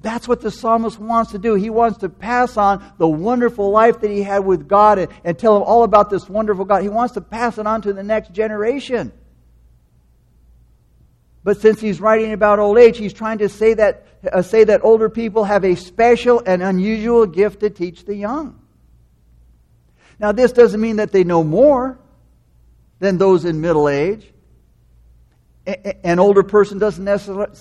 That's 0.02 0.28
what 0.28 0.42
the 0.42 0.52
psalmist 0.52 1.00
wants 1.00 1.32
to 1.32 1.40
do. 1.40 1.56
He 1.56 1.70
wants 1.70 1.98
to 2.00 2.10
pass 2.10 2.58
on 2.58 2.84
the 3.00 3.08
wonderful 3.08 3.72
life 3.72 4.00
that 4.02 4.12
he 4.12 4.22
had 4.22 4.46
with 4.46 4.68
God 4.68 5.00
and, 5.00 5.12
and 5.24 5.38
tell 5.38 5.56
them 5.56 5.64
all 5.64 5.84
about 5.84 6.10
this 6.10 6.30
wonderful 6.30 6.64
God. 6.64 6.84
He 6.84 6.90
wants 6.90 7.16
to 7.16 7.22
pass 7.22 7.58
it 7.58 7.66
on 7.66 7.82
to 7.82 7.92
the 7.92 8.04
next 8.04 8.32
generation. 8.32 9.12
But 11.44 11.62
since 11.62 11.80
he's 11.80 12.02
writing 12.02 12.34
about 12.34 12.60
old 12.60 12.78
age, 12.78 12.98
he's 12.98 13.14
trying 13.14 13.38
to 13.40 13.50
say 13.50 13.74
that, 13.76 14.06
uh, 14.32 14.42
say 14.42 14.66
that 14.66 14.82
older 14.84 15.10
people 15.10 15.46
have 15.46 15.64
a 15.64 15.76
special 15.76 16.42
and 16.46 16.62
unusual 16.62 17.26
gift 17.26 17.62
to 17.62 17.70
teach 17.70 18.06
the 18.06 18.16
young. 18.16 18.60
Now, 20.20 20.34
this 20.34 20.52
doesn't 20.52 20.82
mean 20.82 20.98
that 20.98 21.12
they 21.12 21.24
know 21.24 21.44
more 21.44 21.98
than 23.00 23.18
those 23.18 23.46
in 23.46 23.62
middle 23.62 23.88
age. 23.88 24.30
An 26.04 26.20
older 26.20 26.44
person 26.44 26.80
doesn't 26.80 27.06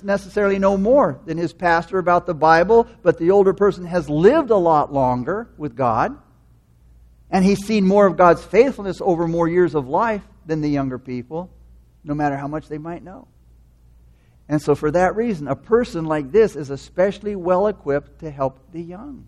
necessarily 0.03 0.59
know 0.59 0.77
more 0.77 1.21
than 1.27 1.37
his 1.37 1.53
pastor 1.53 1.99
about 1.99 2.27
the 2.27 2.35
Bible, 2.35 2.89
but 3.03 3.19
the 3.19 3.31
older 3.31 3.53
person 3.53 3.85
has 3.85 4.09
lived 4.09 4.51
a 4.51 4.57
lot 4.57 4.93
longer 4.93 5.49
with 5.57 5.77
God, 5.77 6.17
and 7.31 7.45
he's 7.45 7.65
seen 7.67 7.85
more 7.85 8.07
of 8.07 8.17
God's 8.17 8.43
faithfulness 8.43 9.01
over 9.01 9.29
more 9.29 9.47
years 9.47 9.75
of 9.75 9.89
life 9.89 10.23
than 10.47 10.63
the 10.63 10.71
younger 10.71 10.99
people, 10.99 11.51
no 12.03 12.15
matter 12.15 12.37
how 12.37 12.49
much 12.49 12.69
they 12.69 12.79
might 12.79 13.05
know. 13.05 13.29
And 14.49 14.63
so, 14.63 14.75
for 14.75 14.91
that 14.91 15.15
reason, 15.15 15.47
a 15.47 15.57
person 15.57 16.07
like 16.07 16.33
this 16.33 16.57
is 16.57 16.71
especially 16.71 17.37
well 17.37 17.67
equipped 17.67 18.21
to 18.21 18.31
help 18.31 18.59
the 18.73 18.81
young. 18.81 19.27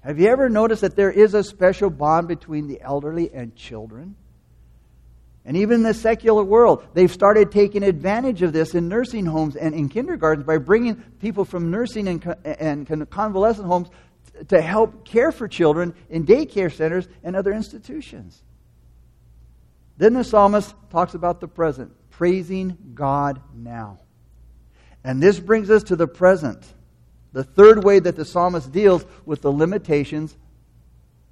Have 0.00 0.18
you 0.18 0.28
ever 0.28 0.48
noticed 0.48 0.82
that 0.82 0.96
there 0.96 1.10
is 1.10 1.32
a 1.32 1.44
special 1.44 1.90
bond 1.90 2.28
between 2.28 2.66
the 2.66 2.80
elderly 2.82 3.32
and 3.32 3.54
children? 3.54 4.16
And 5.46 5.56
even 5.58 5.76
in 5.76 5.82
the 5.82 5.94
secular 5.94 6.42
world, 6.42 6.84
they've 6.94 7.12
started 7.12 7.52
taking 7.52 7.82
advantage 7.82 8.42
of 8.42 8.52
this 8.52 8.74
in 8.74 8.88
nursing 8.88 9.26
homes 9.26 9.56
and 9.56 9.74
in 9.74 9.88
kindergartens 9.88 10.46
by 10.46 10.58
bringing 10.58 10.96
people 11.20 11.44
from 11.44 11.70
nursing 11.70 12.08
and, 12.08 12.36
and 12.44 13.10
convalescent 13.10 13.66
homes 13.66 13.88
to 14.48 14.60
help 14.60 15.04
care 15.04 15.30
for 15.30 15.46
children 15.46 15.94
in 16.08 16.26
daycare 16.26 16.72
centers 16.72 17.06
and 17.22 17.36
other 17.36 17.52
institutions. 17.52 18.42
Then 19.96 20.14
the 20.14 20.24
psalmist 20.24 20.74
talks 20.90 21.14
about 21.14 21.40
the 21.40 21.48
present 21.48 21.92
praising 22.16 22.76
God 22.94 23.40
now. 23.54 23.98
And 25.02 25.22
this 25.22 25.38
brings 25.38 25.70
us 25.70 25.82
to 25.84 25.96
the 25.96 26.06
present. 26.06 26.64
The 27.32 27.44
third 27.44 27.84
way 27.84 27.98
that 27.98 28.16
the 28.16 28.24
psalmist 28.24 28.70
deals 28.72 29.04
with 29.26 29.42
the 29.42 29.52
limitations 29.52 30.36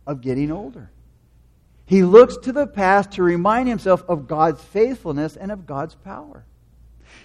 of 0.06 0.20
getting 0.20 0.50
older. 0.50 0.90
He 1.86 2.02
looks 2.02 2.36
to 2.38 2.52
the 2.52 2.66
past 2.66 3.12
to 3.12 3.22
remind 3.22 3.68
himself 3.68 4.04
of 4.08 4.26
God's 4.26 4.62
faithfulness 4.62 5.36
and 5.36 5.52
of 5.52 5.66
God's 5.66 5.94
power. 5.94 6.44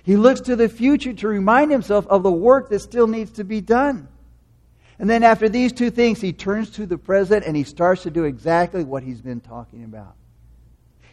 He 0.03 0.15
looks 0.15 0.41
to 0.41 0.55
the 0.55 0.69
future 0.69 1.13
to 1.13 1.27
remind 1.27 1.71
himself 1.71 2.05
of 2.07 2.23
the 2.23 2.31
work 2.31 2.69
that 2.69 2.79
still 2.79 3.07
needs 3.07 3.31
to 3.31 3.43
be 3.43 3.61
done. 3.61 4.07
And 4.99 5.09
then 5.09 5.23
after 5.23 5.49
these 5.49 5.73
two 5.73 5.89
things, 5.89 6.21
he 6.21 6.33
turns 6.33 6.71
to 6.71 6.85
the 6.85 6.97
present 6.97 7.45
and 7.45 7.55
he 7.55 7.63
starts 7.63 8.03
to 8.03 8.11
do 8.11 8.23
exactly 8.23 8.83
what 8.83 9.03
he's 9.03 9.21
been 9.21 9.41
talking 9.41 9.83
about. 9.83 10.15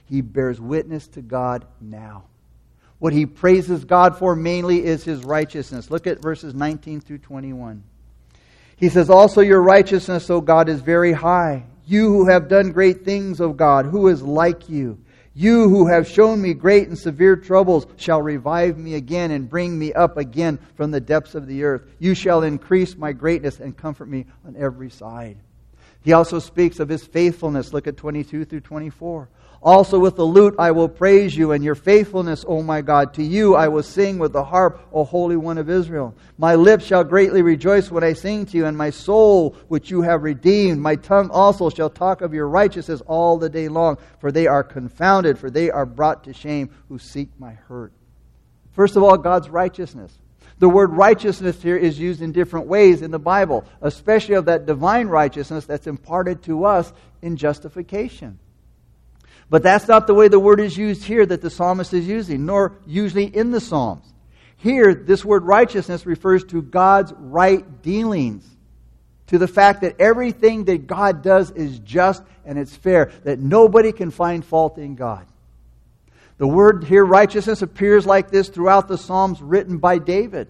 He 0.07 0.20
bears 0.20 0.61
witness 0.61 1.09
to 1.09 1.22
God 1.22 1.66
now. 1.80 2.24
What 2.98 3.12
he 3.12 3.26
praises 3.26 3.85
God 3.85 4.18
for 4.18 4.35
mainly 4.35 4.85
is 4.85 5.04
his 5.04 5.24
righteousness. 5.24 5.90
Look 5.90 6.07
at 6.07 6.22
verses 6.22 6.54
19 6.54 7.00
through 7.00 7.18
21. 7.18 7.83
He 8.76 8.88
says, 8.88 9.11
Also 9.11 9.40
your 9.40 9.62
righteousness, 9.62 10.30
O 10.30 10.40
God, 10.40 10.68
is 10.68 10.80
very 10.80 11.12
high. 11.12 11.64
You 11.87 12.09
who 12.09 12.28
have 12.28 12.48
done 12.48 12.72
great 12.72 13.04
things, 13.04 13.40
O 13.40 13.52
God, 13.52 13.87
who 13.87 14.09
is 14.09 14.22
like 14.22 14.68
you? 14.68 14.98
You 15.37 15.68
who 15.68 15.88
have 15.88 16.09
shown 16.09 16.40
me 16.40 16.54
great 16.54 16.87
and 16.87 16.96
severe 16.96 17.35
troubles 17.35 17.87
shall 17.96 18.22
revive 18.22 18.78
me 18.78 18.94
again 18.94 19.33
and 19.33 19.50
bring 19.50 19.76
me 19.76 19.92
up 19.92 20.16
again 20.16 20.61
from 20.76 20.92
the 20.92 21.00
depths 21.00 21.35
of 21.35 21.48
the 21.48 21.64
earth. 21.64 21.83
You 21.98 22.14
shall 22.14 22.44
increase 22.44 22.96
my 22.96 23.12
greatness 23.12 23.59
and 23.59 23.76
comfort 23.76 24.07
me 24.07 24.26
on 24.46 24.54
every 24.57 24.90
side. 24.90 25.38
He 26.02 26.12
also 26.12 26.38
speaks 26.38 26.78
of 26.78 26.88
his 26.88 27.04
faithfulness. 27.04 27.72
Look 27.72 27.88
at 27.88 27.96
22 27.96 28.44
through 28.44 28.61
24. 28.61 29.28
Also 29.64 29.98
with 29.98 30.16
the 30.16 30.24
lute 30.24 30.55
I 30.59 30.72
will 30.72 30.90
praise 30.90 31.35
you 31.35 31.53
and 31.53 31.64
your 31.64 31.74
faithfulness, 31.74 32.44
O 32.46 32.62
my 32.62 32.83
God. 32.83 33.14
To 33.14 33.22
you 33.22 33.55
I 33.55 33.68
will 33.68 33.83
sing 33.83 34.18
with 34.18 34.35
the 34.35 34.44
harp, 34.44 34.87
O 34.92 35.05
Holy 35.05 35.37
One 35.37 35.57
of 35.57 35.70
Israel. 35.70 36.14
My 36.37 36.55
lips 36.55 36.85
shall 36.85 37.03
greatly 37.03 37.40
rejoice 37.40 37.90
when 37.90 38.05
I 38.05 38.12
sing 38.12 38.44
to 38.46 38.59
you, 38.59 38.66
and 38.66 38.77
my 38.77 38.90
soul 38.90 39.57
which 39.68 39.90
you 39.90 40.03
have 40.03 40.22
redeemed. 40.22 40.83
My 40.83 40.96
tongue 40.96 41.31
also 41.31 41.70
shall 41.70 41.88
talk 41.88 42.20
of 42.20 42.35
your 42.35 42.46
righteousness 42.46 43.00
all 43.07 43.38
the 43.38 43.48
day 43.48 43.68
long, 43.68 43.96
for 44.20 44.31
they 44.31 44.46
are 44.46 44.62
confounded, 44.62 45.38
for 45.38 45.48
they 45.48 45.70
are 45.70 45.87
brought 45.87 46.24
to 46.24 46.35
shame 46.35 46.68
who 46.90 46.98
seek 46.98 47.31
my 47.38 47.53
hurt. 47.53 47.94
First 48.72 48.96
of 48.96 49.03
all, 49.03 49.16
God's 49.16 49.48
righteousness. 49.48 50.12
The 50.59 50.68
word 50.68 50.92
righteousness 50.92 51.62
here 51.62 51.77
is 51.77 51.98
used 51.98 52.20
in 52.20 52.33
different 52.33 52.66
ways 52.66 53.00
in 53.00 53.11
the 53.11 53.18
Bible, 53.18 53.64
especially 53.81 54.35
of 54.35 54.44
that 54.44 54.66
divine 54.66 55.09
righteousness 55.09 55.64
that's 55.64 55.87
imparted 55.87 56.42
to 56.42 56.66
us 56.66 56.92
in 57.22 57.38
justification. 57.38 58.38
But 59.50 59.62
that's 59.62 59.88
not 59.88 60.07
the 60.07 60.14
way 60.14 60.28
the 60.28 60.40
word 60.40 60.61
is 60.61 60.76
used 60.76 61.04
here 61.04 61.24
that 61.26 61.42
the 61.42 61.50
psalmist 61.50 61.92
is 61.92 62.07
using, 62.07 62.46
nor 62.46 62.78
usually 62.87 63.24
in 63.24 63.50
the 63.50 63.61
Psalms. 63.61 64.04
Here, 64.57 64.94
this 64.94 65.24
word 65.24 65.44
righteousness 65.44 66.07
refers 66.07 66.44
to 66.44 66.62
God's 66.62 67.12
right 67.18 67.83
dealings, 67.83 68.46
to 69.26 69.38
the 69.38 69.48
fact 69.48 69.83
that 69.83 70.00
everything 70.00 70.64
that 70.64 70.87
God 70.87 71.22
does 71.22 71.50
is 71.50 71.78
just 71.80 72.22
and 72.44 72.59
it's 72.59 72.74
fair, 72.74 73.11
that 73.24 73.38
nobody 73.38 73.92
can 73.92 74.11
find 74.11 74.44
fault 74.44 74.78
in 74.78 74.94
God. 74.94 75.26
The 76.37 76.46
word 76.46 76.85
here, 76.85 77.04
righteousness, 77.04 77.62
appears 77.62 78.07
like 78.07 78.30
this 78.30 78.48
throughout 78.48 78.88
the 78.88 78.98
Psalms 78.98 79.40
written 79.40 79.78
by 79.78 79.98
David. 79.98 80.48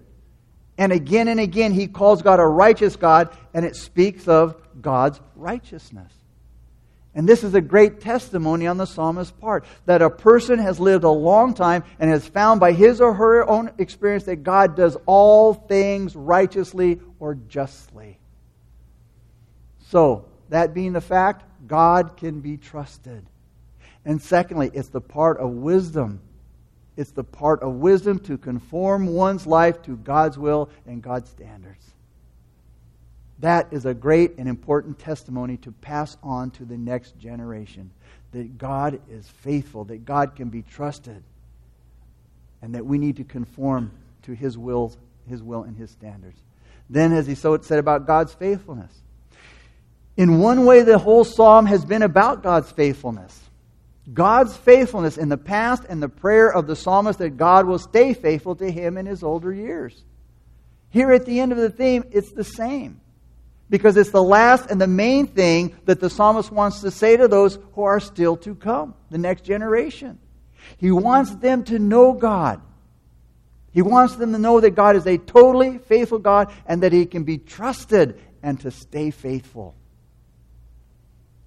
And 0.77 0.91
again 0.91 1.27
and 1.27 1.39
again, 1.39 1.71
he 1.71 1.87
calls 1.87 2.21
God 2.21 2.39
a 2.39 2.45
righteous 2.45 2.95
God, 2.95 3.35
and 3.53 3.65
it 3.65 3.75
speaks 3.75 4.27
of 4.27 4.55
God's 4.81 5.19
righteousness. 5.35 6.11
And 7.15 7.27
this 7.27 7.45
is 7.45 7.53
a 7.53 7.61
great 7.61 8.01
testimony 8.01 8.67
on 8.67 8.75
the 8.75 8.85
psalmist's 8.85 9.31
part 9.31 9.63
that 9.85 10.01
a 10.01 10.09
person 10.09 10.59
has 10.59 10.81
lived 10.81 11.05
a 11.05 11.09
long 11.09 11.53
time 11.53 11.85
and 11.97 12.09
has 12.09 12.27
found 12.27 12.59
by 12.59 12.73
his 12.73 12.99
or 12.99 13.13
her 13.13 13.49
own 13.49 13.71
experience 13.77 14.25
that 14.25 14.43
God 14.43 14.75
does 14.75 14.97
all 15.05 15.53
things 15.53 16.13
righteously 16.13 16.99
or 17.19 17.35
justly. 17.35 18.19
So, 19.87 20.25
that 20.49 20.73
being 20.73 20.91
the 20.91 21.01
fact, 21.01 21.45
God 21.67 22.17
can 22.17 22.41
be 22.41 22.57
trusted. 22.57 23.25
And 24.03 24.21
secondly, 24.21 24.69
it's 24.73 24.89
the 24.89 25.01
part 25.01 25.37
of 25.37 25.49
wisdom. 25.51 26.19
It's 26.97 27.11
the 27.11 27.23
part 27.23 27.61
of 27.61 27.75
wisdom 27.75 28.19
to 28.19 28.37
conform 28.37 29.07
one's 29.07 29.47
life 29.47 29.81
to 29.83 29.95
God's 29.95 30.37
will 30.37 30.69
and 30.85 31.01
God's 31.01 31.29
standards. 31.29 31.84
That 33.45 33.67
is 33.69 33.85
a 33.85 33.93
great 33.93 34.39
and 34.39 34.49
important 34.49 34.97
testimony 34.97 35.57
to 35.57 35.71
pass 35.71 36.17
on 36.23 36.49
to 36.51 36.65
the 36.65 36.79
next 36.79 37.19
generation 37.19 37.91
that 38.31 38.57
God 38.57 38.99
is 39.07 39.27
faithful, 39.27 39.83
that 39.85 40.03
God 40.03 40.35
can 40.35 40.49
be 40.49 40.63
trusted, 40.63 41.21
and 42.63 42.73
that 42.73 42.87
we 42.87 42.97
need 42.97 43.17
to 43.17 43.23
conform 43.23 43.91
to 44.23 44.31
His 44.31 44.57
will, 44.57 44.95
His 45.29 45.43
will 45.43 45.61
and 45.61 45.77
His 45.77 45.91
standards. 45.91 46.39
Then, 46.89 47.13
as 47.13 47.27
he 47.27 47.35
so 47.35 47.61
said 47.61 47.77
about 47.77 48.07
God's 48.07 48.33
faithfulness, 48.33 48.91
in 50.17 50.39
one 50.39 50.65
way, 50.65 50.81
the 50.81 50.97
whole 50.97 51.23
psalm 51.23 51.67
has 51.67 51.85
been 51.85 52.01
about 52.01 52.41
God's 52.41 52.71
faithfulness. 52.71 53.39
God's 54.11 54.57
faithfulness 54.57 55.19
in 55.19 55.29
the 55.29 55.37
past 55.37 55.83
and 55.87 56.01
the 56.01 56.09
prayer 56.09 56.51
of 56.51 56.65
the 56.65 56.75
psalmist 56.75 57.19
that 57.19 57.37
God 57.37 57.67
will 57.67 57.77
stay 57.77 58.15
faithful 58.15 58.55
to 58.55 58.71
him 58.71 58.97
in 58.97 59.05
his 59.05 59.21
older 59.21 59.53
years. 59.53 60.03
Here 60.89 61.11
at 61.11 61.27
the 61.27 61.39
end 61.39 61.51
of 61.51 61.59
the 61.59 61.69
theme, 61.69 62.05
it's 62.11 62.31
the 62.31 62.43
same. 62.43 63.01
Because 63.69 63.97
it's 63.97 64.11
the 64.11 64.23
last 64.23 64.69
and 64.69 64.79
the 64.79 64.87
main 64.87 65.27
thing 65.27 65.75
that 65.85 65.99
the 65.99 66.09
psalmist 66.09 66.51
wants 66.51 66.81
to 66.81 66.91
say 66.91 67.17
to 67.17 67.27
those 67.27 67.57
who 67.73 67.83
are 67.83 67.99
still 67.99 68.37
to 68.37 68.53
come, 68.55 68.93
the 69.09 69.17
next 69.17 69.43
generation. 69.43 70.19
He 70.77 70.91
wants 70.91 71.33
them 71.35 71.63
to 71.65 71.79
know 71.79 72.13
God. 72.13 72.61
He 73.71 73.81
wants 73.81 74.15
them 74.15 74.31
to 74.31 74.39
know 74.39 74.59
that 74.61 74.71
God 74.71 74.95
is 74.95 75.05
a 75.05 75.17
totally 75.17 75.79
faithful 75.79 76.19
God 76.19 76.53
and 76.65 76.83
that 76.83 76.93
He 76.93 77.05
can 77.05 77.23
be 77.23 77.37
trusted 77.37 78.21
and 78.41 78.59
to 78.61 78.71
stay 78.71 79.11
faithful. 79.11 79.75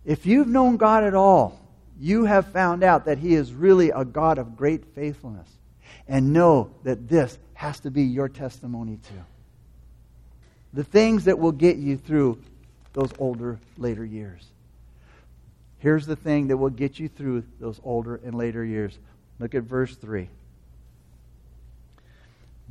If 0.05 0.27
you've 0.27 0.49
known 0.49 0.77
God 0.77 1.05
at 1.05 1.15
all, 1.15 1.61
you 1.99 2.25
have 2.25 2.49
found 2.49 2.83
out 2.83 3.07
that 3.07 3.19
He 3.19 3.35
is 3.35 3.53
really 3.53 3.91
a 3.91 4.05
God 4.05 4.39
of 4.39 4.57
great 4.57 4.85
faithfulness. 4.95 5.49
And 6.07 6.33
know 6.33 6.71
that 6.85 7.09
this 7.09 7.39
has 7.55 7.81
to 7.81 7.91
be 7.91 8.03
your 8.03 8.29
testimony 8.29 8.99
too. 9.09 9.25
The 10.73 10.85
things 10.85 11.25
that 11.25 11.39
will 11.39 11.53
get 11.53 11.77
you 11.77 11.97
through 11.97 12.41
those 12.93 13.11
older, 13.19 13.59
later 13.77 14.05
years. 14.05 14.45
Here's 15.79 16.07
the 16.07 16.17
thing 16.17 16.49
that 16.49 16.57
will 16.57 16.71
get 16.71 16.99
you 16.99 17.09
through 17.09 17.45
those 17.61 17.81
older 17.85 18.17
and 18.25 18.35
later 18.35 18.65
years. 18.65 18.99
Look 19.39 19.55
at 19.55 19.63
verse 19.63 19.95
3. 19.97 20.29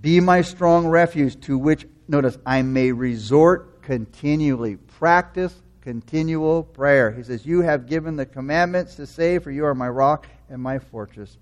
Be 0.01 0.19
my 0.19 0.41
strong 0.41 0.87
refuge 0.87 1.39
to 1.41 1.57
which, 1.57 1.87
notice, 2.07 2.37
I 2.45 2.61
may 2.61 2.91
resort 2.91 3.81
continually. 3.81 4.75
Practice 4.75 5.55
continual 5.81 6.63
prayer. 6.63 7.11
He 7.11 7.23
says, 7.23 7.45
You 7.45 7.61
have 7.61 7.87
given 7.87 8.17
the 8.17 8.25
commandments 8.25 8.95
to 8.95 9.07
say, 9.07 9.39
for 9.39 9.51
you 9.51 9.65
are 9.65 9.73
my 9.73 9.87
rock 9.87 10.27
and 10.49 10.61
my 10.61 10.79
fortress, 10.79 11.37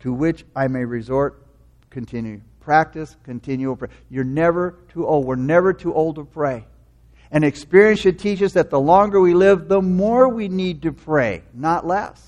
to 0.00 0.12
which 0.12 0.44
I 0.54 0.68
may 0.68 0.84
resort 0.84 1.42
continually. 1.90 2.42
Practice 2.68 3.16
continual 3.22 3.76
prayer. 3.76 3.88
You're 4.10 4.24
never 4.24 4.78
too 4.92 5.06
old. 5.06 5.24
We're 5.24 5.36
never 5.36 5.72
too 5.72 5.94
old 5.94 6.16
to 6.16 6.24
pray. 6.26 6.66
And 7.30 7.42
experience 7.42 8.00
should 8.00 8.18
teach 8.18 8.42
us 8.42 8.52
that 8.52 8.68
the 8.68 8.78
longer 8.78 9.22
we 9.22 9.32
live, 9.32 9.68
the 9.68 9.80
more 9.80 10.28
we 10.28 10.48
need 10.48 10.82
to 10.82 10.92
pray, 10.92 11.44
not 11.54 11.86
less. 11.86 12.22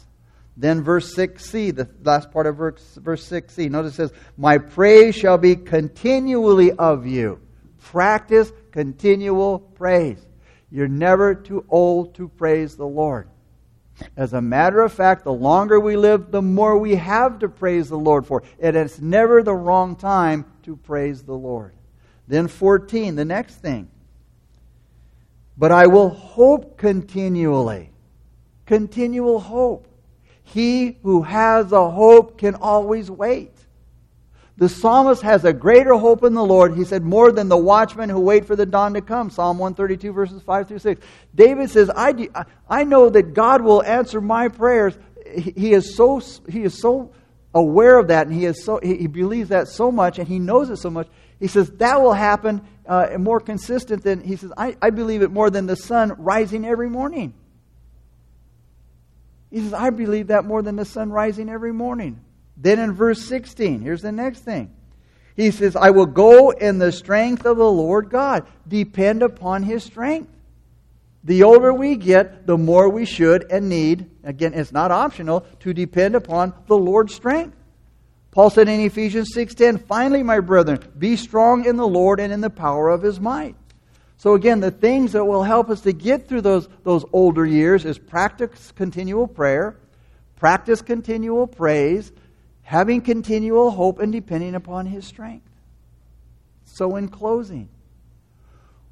Then 0.56 0.82
verse 0.82 1.14
6c, 1.14 1.76
the 1.76 1.90
last 2.02 2.32
part 2.32 2.46
of 2.46 2.56
verse, 2.56 2.94
verse 2.94 3.28
6c, 3.28 3.70
notice 3.70 3.92
it 3.92 3.96
says, 3.96 4.12
My 4.38 4.56
praise 4.56 5.14
shall 5.14 5.36
be 5.36 5.56
continually 5.56 6.72
of 6.72 7.06
you. 7.06 7.38
Practice 7.78 8.50
continual 8.70 9.58
praise. 9.58 10.24
You're 10.70 10.88
never 10.88 11.34
too 11.34 11.66
old 11.68 12.14
to 12.14 12.28
praise 12.28 12.76
the 12.76 12.86
Lord. 12.86 13.28
As 14.16 14.32
a 14.32 14.40
matter 14.40 14.80
of 14.80 14.92
fact, 14.92 15.24
the 15.24 15.32
longer 15.32 15.78
we 15.78 15.96
live, 15.96 16.30
the 16.30 16.42
more 16.42 16.78
we 16.78 16.96
have 16.96 17.38
to 17.40 17.48
praise 17.48 17.88
the 17.88 17.98
Lord 17.98 18.26
for. 18.26 18.42
And 18.60 18.76
it's 18.76 19.00
never 19.00 19.42
the 19.42 19.54
wrong 19.54 19.96
time 19.96 20.44
to 20.64 20.76
praise 20.76 21.22
the 21.22 21.34
Lord. 21.34 21.74
Then 22.26 22.48
14, 22.48 23.16
the 23.16 23.24
next 23.24 23.56
thing. 23.56 23.88
But 25.56 25.72
I 25.72 25.86
will 25.86 26.10
hope 26.10 26.78
continually. 26.78 27.90
Continual 28.66 29.40
hope. 29.40 29.86
He 30.42 30.98
who 31.02 31.22
has 31.22 31.72
a 31.72 31.90
hope 31.90 32.38
can 32.38 32.54
always 32.54 33.10
wait. 33.10 33.52
The 34.60 34.68
psalmist 34.68 35.22
has 35.22 35.46
a 35.46 35.54
greater 35.54 35.94
hope 35.94 36.22
in 36.22 36.34
the 36.34 36.44
Lord, 36.44 36.76
he 36.76 36.84
said, 36.84 37.02
more 37.02 37.32
than 37.32 37.48
the 37.48 37.56
watchmen 37.56 38.10
who 38.10 38.20
wait 38.20 38.44
for 38.44 38.54
the 38.54 38.66
dawn 38.66 38.92
to 38.92 39.00
come. 39.00 39.30
Psalm 39.30 39.56
132, 39.56 40.12
verses 40.12 40.42
5 40.42 40.68
through 40.68 40.80
6. 40.80 41.00
David 41.34 41.70
says, 41.70 41.90
I, 41.96 42.28
I 42.68 42.84
know 42.84 43.08
that 43.08 43.32
God 43.32 43.62
will 43.62 43.82
answer 43.82 44.20
my 44.20 44.48
prayers. 44.48 44.98
He 45.34 45.72
is 45.72 45.96
so, 45.96 46.20
he 46.46 46.62
is 46.62 46.78
so 46.78 47.10
aware 47.54 47.98
of 47.98 48.08
that, 48.08 48.26
and 48.26 48.36
he, 48.36 48.44
is 48.44 48.62
so, 48.62 48.78
he 48.82 49.06
believes 49.06 49.48
that 49.48 49.68
so 49.68 49.90
much, 49.90 50.18
and 50.18 50.28
he 50.28 50.38
knows 50.38 50.68
it 50.68 50.76
so 50.76 50.90
much. 50.90 51.08
He 51.38 51.46
says, 51.46 51.70
that 51.78 52.02
will 52.02 52.12
happen 52.12 52.60
uh, 52.84 53.16
more 53.18 53.40
consistent 53.40 54.04
than, 54.04 54.20
he 54.20 54.36
says, 54.36 54.52
I, 54.58 54.76
I 54.82 54.90
believe 54.90 55.22
it 55.22 55.30
more 55.30 55.48
than 55.48 55.64
the 55.68 55.76
sun 55.76 56.12
rising 56.18 56.66
every 56.66 56.90
morning. 56.90 57.32
He 59.50 59.60
says, 59.60 59.72
I 59.72 59.88
believe 59.88 60.26
that 60.26 60.44
more 60.44 60.60
than 60.60 60.76
the 60.76 60.84
sun 60.84 61.10
rising 61.10 61.48
every 61.48 61.72
morning. 61.72 62.20
Then 62.60 62.78
in 62.78 62.92
verse 62.92 63.24
16, 63.24 63.80
here's 63.80 64.02
the 64.02 64.12
next 64.12 64.40
thing. 64.40 64.70
He 65.34 65.50
says, 65.50 65.76
I 65.76 65.90
will 65.90 66.06
go 66.06 66.50
in 66.50 66.78
the 66.78 66.92
strength 66.92 67.46
of 67.46 67.56
the 67.56 67.70
Lord 67.70 68.10
God. 68.10 68.46
Depend 68.68 69.22
upon 69.22 69.62
his 69.62 69.82
strength. 69.82 70.30
The 71.24 71.42
older 71.42 71.72
we 71.72 71.96
get, 71.96 72.46
the 72.46 72.58
more 72.58 72.88
we 72.88 73.04
should 73.04 73.50
and 73.50 73.68
need, 73.68 74.10
again, 74.24 74.52
it's 74.54 74.72
not 74.72 74.90
optional, 74.90 75.46
to 75.60 75.72
depend 75.72 76.14
upon 76.14 76.52
the 76.66 76.76
Lord's 76.76 77.14
strength. 77.14 77.56
Paul 78.30 78.50
said 78.50 78.68
in 78.68 78.80
Ephesians 78.80 79.32
6:10, 79.34 79.78
"Finally, 79.78 80.22
my 80.22 80.40
brethren, 80.40 80.78
be 80.98 81.16
strong 81.16 81.64
in 81.64 81.76
the 81.76 81.88
Lord 81.88 82.20
and 82.20 82.32
in 82.32 82.40
the 82.40 82.50
power 82.50 82.88
of 82.88 83.02
his 83.02 83.20
might." 83.20 83.56
So 84.16 84.34
again, 84.34 84.60
the 84.60 84.70
things 84.70 85.12
that 85.12 85.24
will 85.24 85.42
help 85.42 85.68
us 85.70 85.80
to 85.82 85.92
get 85.92 86.28
through 86.28 86.42
those, 86.42 86.68
those 86.84 87.04
older 87.12 87.44
years 87.44 87.84
is 87.84 87.98
practice 87.98 88.72
continual 88.76 89.26
prayer, 89.26 89.76
practice 90.36 90.80
continual 90.80 91.46
praise, 91.46 92.12
having 92.70 93.00
continual 93.00 93.72
hope 93.72 93.98
and 93.98 94.12
depending 94.12 94.54
upon 94.54 94.86
His 94.86 95.04
strength. 95.04 95.50
So, 96.64 96.94
in 96.94 97.08
closing, 97.08 97.68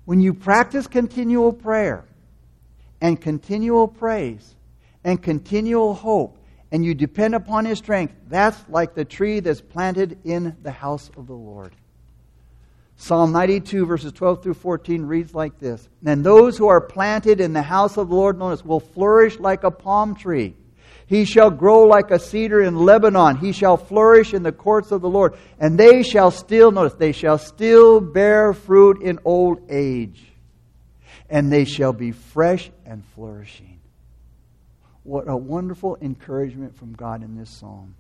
when 0.05 0.21
you 0.21 0.35
practice 0.35 0.89
continual 0.89 1.53
prayer 1.53 2.05
and 3.01 3.21
continual 3.21 3.87
praise 3.87 4.57
and 5.05 5.23
continual 5.23 5.95
hope 5.95 6.39
and 6.73 6.85
you 6.85 6.93
depend 6.93 7.37
upon 7.37 7.67
His 7.67 7.79
strength, 7.79 8.15
that's 8.29 8.59
like 8.69 8.97
the 8.97 9.05
tree 9.05 9.39
that's 9.39 9.61
planted 9.61 10.19
in 10.25 10.57
the 10.65 10.73
house 10.73 11.09
of 11.17 11.29
the 11.29 11.37
Lord. 11.37 11.73
Psalm 12.97 13.31
92, 13.31 13.87
verses 13.87 14.13
12 14.13 14.43
through 14.43 14.55
14 14.55 15.07
reads 15.07 15.37
like 15.37 15.61
this 15.61 15.89
And 16.05 16.25
those 16.25 16.59
who 16.59 16.67
are 16.67 16.81
planted 16.81 17.41
in 17.41 17.53
the 17.53 17.63
house 17.63 17.97
of 17.97 18.09
the 18.09 18.17
Lord, 18.17 18.41
notice, 18.41 18.65
will 18.65 18.81
flourish 18.81 19.39
like 19.39 19.63
a 19.63 19.71
palm 19.71 20.17
tree. 20.17 20.57
He 21.09 21.25
shall 21.25 21.51
grow 21.51 21.85
like 21.85 22.11
a 22.11 22.19
cedar 22.19 22.61
in 22.61 22.77
Lebanon. 22.77 23.39
He 23.39 23.53
shall 23.53 23.77
flourish 23.77 24.35
in 24.35 24.43
the 24.43 24.53
courts 24.53 24.93
of 24.93 25.01
the 25.01 25.09
Lord. 25.09 25.37
And 25.59 25.79
they 25.79 26.03
shall 26.03 26.31
still, 26.31 26.71
notice, 26.71 26.95
they 26.95 27.13
shall 27.13 27.39
still 27.39 28.01
bear 28.01 28.53
fruit 28.53 29.03
in 29.03 29.19
old 29.25 29.71
age. 29.71 30.23
And 31.31 31.51
they 31.51 31.65
shall 31.65 31.95
be 31.95 32.13
fresh 32.13 32.71
and 32.85 33.03
flourishing. 33.15 33.81
What 35.03 35.29
a 35.29 35.37
wonderful 35.37 35.97
encouragement 36.03 36.77
from 36.77 36.93
God 36.93 37.23
in 37.23 37.39
this 37.39 37.49
psalm. 37.49 37.95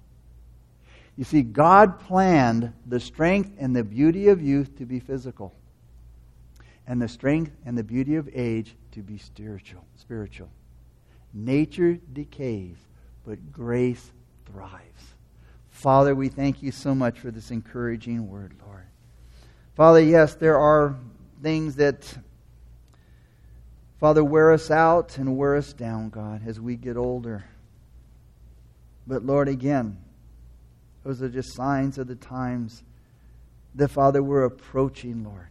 You 1.16 1.24
see, 1.24 1.42
God 1.42 1.98
planned 2.00 2.74
the 2.86 3.00
strength 3.00 3.52
and 3.59 3.74
the 3.74 3.82
beauty 3.82 4.28
of 4.28 4.42
youth 4.42 4.76
to 4.76 4.84
be 4.84 5.00
physical, 5.00 5.52
and 6.86 7.02
the 7.02 7.09
strength 7.09 7.50
and 7.64 7.76
the 7.76 7.82
beauty 7.82 8.16
of 8.16 8.28
age 8.34 8.74
to 8.92 9.00
be 9.00 9.18
spiritual. 9.18 9.84
Spiritual. 9.96 10.48
Nature 11.34 11.98
decays, 12.12 12.76
but 13.29 13.53
grace 13.53 14.11
thrives. 14.47 15.14
Father, 15.68 16.14
we 16.14 16.31
thank 16.31 16.62
you 16.62 16.72
so 16.72 16.95
much 16.95 17.18
for 17.18 17.31
this 17.31 17.51
encouraging 17.51 18.26
word, 18.26 18.55
Lord. 18.66 18.87
Father, 19.76 20.01
yes, 20.01 20.35
there 20.35 20.59
are 20.59 20.97
things 21.43 21.76
that, 21.76 22.16
Father, 24.01 24.24
wear 24.24 24.51
us 24.51 24.70
out 24.70 25.18
and 25.18 25.37
wear 25.37 25.57
us 25.57 25.74
down, 25.74 26.09
God, 26.09 26.41
as 26.47 26.59
we 26.59 26.74
get 26.74 26.97
older. 26.97 27.45
But 29.07 29.26
Lord, 29.26 29.49
again, 29.49 29.99
those 31.05 31.20
are 31.20 31.29
just 31.29 31.53
signs 31.53 31.99
of 31.99 32.07
the 32.07 32.16
times 32.16 32.83
that, 33.74 33.89
Father, 33.89 34.22
we're 34.22 34.45
approaching, 34.45 35.22
Lord, 35.22 35.49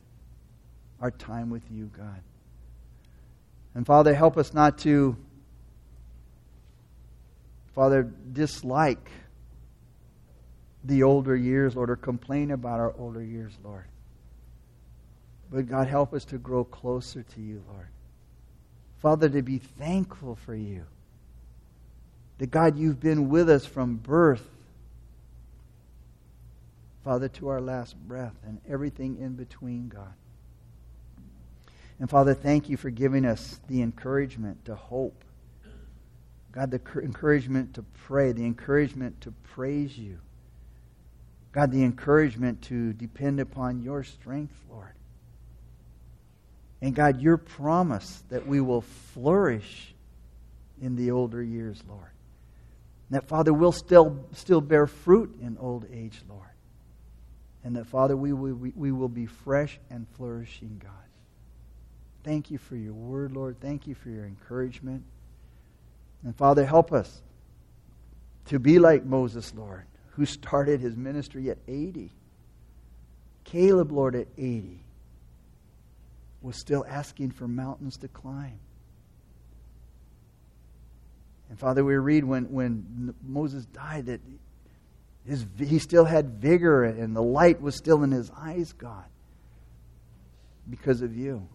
our 0.99 1.11
time 1.11 1.51
with 1.51 1.69
you, 1.69 1.91
God. 1.95 2.21
And 3.75 3.85
Father, 3.85 4.15
help 4.15 4.35
us 4.35 4.51
not 4.51 4.79
to, 4.79 5.15
Father, 7.77 8.11
dislike 8.33 9.11
the 10.83 11.03
older 11.03 11.35
years, 11.35 11.75
Lord, 11.75 11.91
or 11.91 11.95
complain 11.95 12.49
about 12.49 12.79
our 12.79 12.91
older 12.97 13.21
years, 13.21 13.53
Lord. 13.63 13.85
But 15.51 15.69
God, 15.69 15.87
help 15.87 16.11
us 16.11 16.25
to 16.25 16.39
grow 16.39 16.63
closer 16.63 17.21
to 17.21 17.39
you, 17.39 17.61
Lord. 17.71 17.85
Father, 18.97 19.29
to 19.29 19.43
be 19.43 19.59
thankful 19.59 20.39
for 20.43 20.55
you. 20.55 20.85
That 22.39 22.49
God, 22.49 22.79
you've 22.79 22.99
been 22.99 23.29
with 23.29 23.47
us 23.47 23.63
from 23.63 23.97
birth, 23.97 24.49
Father, 27.03 27.27
to 27.27 27.49
our 27.49 27.61
last 27.61 27.95
breath 28.07 28.33
and 28.43 28.59
everything 28.67 29.19
in 29.19 29.35
between, 29.35 29.87
God. 29.87 30.13
And 31.99 32.09
Father, 32.09 32.33
thank 32.33 32.69
you 32.69 32.77
for 32.77 32.89
giving 32.89 33.23
us 33.23 33.59
the 33.67 33.83
encouragement 33.83 34.65
to 34.65 34.73
hope. 34.73 35.23
God, 36.57 36.71
the 36.71 36.81
encouragement 37.03 37.75
to 37.75 37.83
pray, 37.83 38.31
the 38.31 38.43
encouragement 38.43 39.21
to 39.21 39.31
praise 39.53 39.95
you. 39.95 40.17
God, 41.51 41.71
the 41.71 41.83
encouragement 41.83 42.63
to 42.63 42.93
depend 42.93 43.39
upon 43.39 43.83
your 43.83 44.03
strength, 44.03 44.55
Lord. 44.67 44.93
And 46.81 46.95
God, 46.95 47.21
your 47.21 47.37
promise 47.37 48.23
that 48.29 48.47
we 48.47 48.59
will 48.59 48.81
flourish 48.81 49.93
in 50.81 50.95
the 50.95 51.11
older 51.11 51.43
years, 51.43 51.79
Lord. 51.87 52.09
And 53.09 53.17
that, 53.17 53.27
Father, 53.27 53.53
we'll 53.53 53.71
still, 53.71 54.25
still 54.31 54.59
bear 54.59 54.87
fruit 54.87 55.37
in 55.39 55.59
old 55.59 55.85
age, 55.93 56.23
Lord. 56.27 56.41
And 57.63 57.75
that, 57.75 57.85
Father, 57.85 58.17
we 58.17 58.33
will, 58.33 58.55
we, 58.55 58.71
we 58.75 58.91
will 58.91 59.09
be 59.09 59.27
fresh 59.27 59.77
and 59.91 60.07
flourishing, 60.15 60.81
God. 60.83 60.91
Thank 62.23 62.49
you 62.49 62.57
for 62.57 62.75
your 62.75 62.93
word, 62.93 63.33
Lord. 63.33 63.57
Thank 63.61 63.85
you 63.85 63.93
for 63.93 64.09
your 64.09 64.25
encouragement. 64.25 65.03
And, 66.23 66.35
Father, 66.35 66.65
help 66.65 66.91
us 66.91 67.21
to 68.45 68.59
be 68.59 68.79
like 68.79 69.05
Moses, 69.05 69.53
Lord, 69.55 69.83
who 70.11 70.25
started 70.25 70.79
his 70.79 70.95
ministry 70.95 71.49
at 71.49 71.57
80. 71.67 72.11
Caleb, 73.43 73.91
Lord, 73.91 74.15
at 74.15 74.27
80 74.37 74.79
was 76.41 76.57
still 76.59 76.85
asking 76.87 77.31
for 77.31 77.47
mountains 77.47 77.97
to 77.97 78.07
climb. 78.07 78.59
And 81.49 81.57
Father, 81.57 81.83
we 81.83 81.95
read 81.95 82.23
when, 82.23 82.51
when 82.51 83.13
Moses 83.25 83.65
died 83.65 84.07
that 84.07 84.21
his, 85.25 85.45
he 85.57 85.79
still 85.79 86.05
had 86.05 86.35
vigor 86.35 86.83
and 86.83 87.15
the 87.15 87.21
light 87.21 87.61
was 87.61 87.75
still 87.75 88.03
in 88.03 88.11
his 88.11 88.31
eyes, 88.37 88.73
God, 88.73 89.05
because 90.69 91.01
of 91.01 91.15
you. 91.15 91.47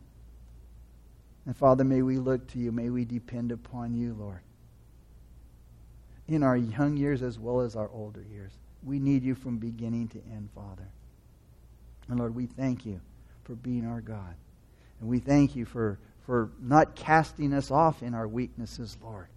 And 1.47 1.57
Father, 1.57 1.85
may 1.85 2.03
we 2.03 2.19
look 2.19 2.47
to 2.49 2.59
you. 2.59 2.71
May 2.71 2.91
we 2.91 3.05
depend 3.05 3.51
upon 3.51 3.95
you, 3.95 4.15
Lord. 4.19 4.41
In 6.29 6.43
our 6.43 6.57
young 6.57 6.97
years 6.97 7.23
as 7.23 7.39
well 7.39 7.61
as 7.61 7.77
our 7.77 7.91
older 7.93 8.23
years. 8.31 8.53
We 8.83 8.99
need 8.99 9.23
you 9.23 9.35
from 9.35 9.59
beginning 9.59 10.09
to 10.09 10.19
end, 10.33 10.49
Father. 10.55 10.89
And 12.09 12.19
Lord, 12.19 12.35
we 12.35 12.47
thank 12.47 12.85
you 12.85 13.01
for 13.45 13.55
being 13.55 13.87
our 13.87 14.01
God. 14.01 14.35
And 15.01 15.09
we 15.09 15.19
thank 15.19 15.57
you 15.57 15.65
for, 15.65 15.99
for 16.27 16.51
not 16.61 16.95
casting 16.95 17.53
us 17.53 17.71
off 17.71 18.03
in 18.03 18.15
our 18.15 18.29
weaknesses, 18.29 18.97
Lord, 19.03 19.29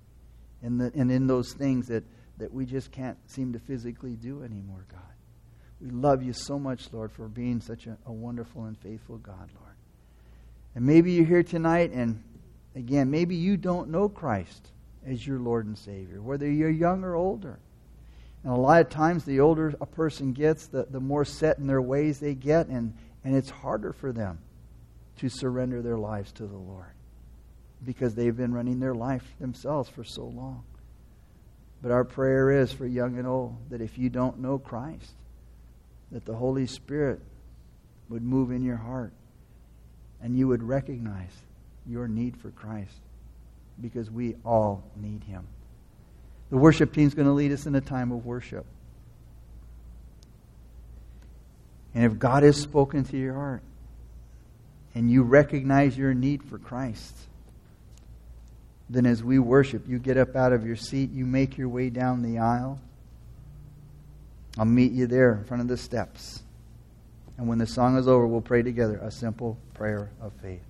and, 0.62 0.80
the, 0.80 0.92
and 0.96 1.12
in 1.12 1.28
those 1.28 1.54
things 1.54 1.88
that, 1.88 2.04
that 2.38 2.54
we 2.54 2.66
just 2.66 2.92
can't 2.92 3.18
seem 3.30 3.54
to 3.54 3.60
physically 3.60 4.14
do 4.14 4.44
anymore, 4.44 4.86
God. 4.92 5.02
We 5.82 5.90
love 5.90 6.24
you 6.24 6.34
so 6.34 6.58
much, 6.58 6.92
Lord, 6.92 7.12
for 7.12 7.28
being 7.28 7.62
such 7.62 7.88
a, 7.88 7.98
a 8.06 8.12
wonderful 8.12 8.66
and 8.66 8.78
faithful 8.78 9.18
God, 9.18 9.50
Lord. 9.60 9.76
And 10.74 10.86
maybe 10.86 11.12
you're 11.12 11.26
here 11.26 11.44
tonight, 11.44 11.92
and 11.92 12.24
again, 12.76 13.10
maybe 13.10 13.36
you 13.36 13.58
don't 13.58 13.90
know 13.90 14.10
Christ 14.10 14.70
as 15.06 15.26
your 15.26 15.40
Lord 15.40 15.66
and 15.66 15.78
Savior, 15.78 16.22
whether 16.22 16.50
you're 16.50 16.70
young 16.70 17.04
or 17.04 17.16
older. 17.16 17.60
And 18.44 18.54
a 18.54 18.58
lot 18.58 18.82
of 18.82 18.90
times, 18.90 19.26
the 19.26 19.40
older 19.40 19.74
a 19.82 19.86
person 19.86 20.34
gets, 20.34 20.68
the, 20.68 20.86
the 20.90 21.00
more 21.00 21.26
set 21.26 21.58
in 21.58 21.68
their 21.68 21.82
ways 21.82 22.20
they 22.20 22.36
get, 22.36 22.68
and, 22.68 22.94
and 23.24 23.36
it's 23.36 23.50
harder 23.50 23.92
for 23.92 24.12
them 24.12 24.40
to 25.18 25.30
surrender 25.30 25.82
their 25.82 25.98
lives 25.98 26.32
to 26.34 26.46
the 26.46 26.58
Lord 26.58 26.94
because 27.84 28.16
they've 28.16 28.36
been 28.36 28.54
running 28.54 28.80
their 28.80 28.96
life 28.96 29.24
themselves 29.40 29.90
for 29.90 30.04
so 30.04 30.26
long. 30.26 30.64
But 31.82 31.92
our 31.92 32.04
prayer 32.04 32.52
is 32.52 32.72
for 32.72 32.86
young 32.86 33.18
and 33.18 33.28
old 33.28 33.58
that 33.70 33.82
if 33.82 33.98
you 33.98 34.10
don't 34.10 34.40
know 34.40 34.58
Christ, 34.58 35.14
that 36.12 36.26
the 36.26 36.36
Holy 36.36 36.68
Spirit 36.68 37.20
would 38.10 38.24
move 38.24 38.52
in 38.52 38.64
your 38.64 38.78
heart 38.78 39.14
and 40.22 40.38
you 40.38 40.48
would 40.48 40.64
recognize 40.64 41.34
your 41.86 42.08
need 42.08 42.38
for 42.38 42.52
Christ 42.52 42.98
because 43.82 44.10
we 44.10 44.36
all 44.46 44.84
need 44.96 45.24
Him. 45.24 45.46
The 46.50 46.58
worship 46.58 46.94
team 46.94 47.08
is 47.08 47.14
going 47.14 47.28
to 47.28 47.34
lead 47.34 47.52
us 47.52 47.66
in 47.66 47.76
a 47.76 47.82
time 47.82 48.12
of 48.12 48.26
worship. 48.26 48.66
And 51.94 52.04
if 52.04 52.20
God 52.20 52.44
has 52.44 52.58
spoken 52.58 53.04
to 53.06 53.18
your 53.18 53.34
heart, 53.34 53.62
and 54.94 55.12
you 55.12 55.24
recognize 55.24 55.98
your 55.98 56.14
need 56.14 56.44
for 56.44 56.58
Christ, 56.58 57.16
then 58.90 59.06
as 59.06 59.24
we 59.24 59.40
worship, 59.40 59.88
you 59.88 60.00
get 60.00 60.18
up 60.18 60.36
out 60.36 60.54
of 60.54 60.66
your 60.66 60.76
seat, 60.76 61.12
you 61.12 61.26
make 61.26 61.58
your 61.58 61.70
way 61.70 61.90
down 61.90 62.22
the 62.22 62.40
aisle. 62.40 62.80
I'll 64.58 64.66
meet 64.66 64.94
you 64.94 65.08
there 65.08 65.34
in 65.34 65.44
front 65.44 65.62
of 65.62 65.68
the 65.68 65.78
steps. 65.78 66.42
And 67.38 67.48
when 67.48 67.58
the 67.58 67.68
song 67.68 67.98
is 67.98 68.08
over, 68.08 68.26
we'll 68.26 68.42
pray 68.42 68.62
together 68.62 68.98
a 69.02 69.12
simple 69.12 69.58
prayer 69.74 70.12
of 70.22 70.32
faith. 70.42 70.62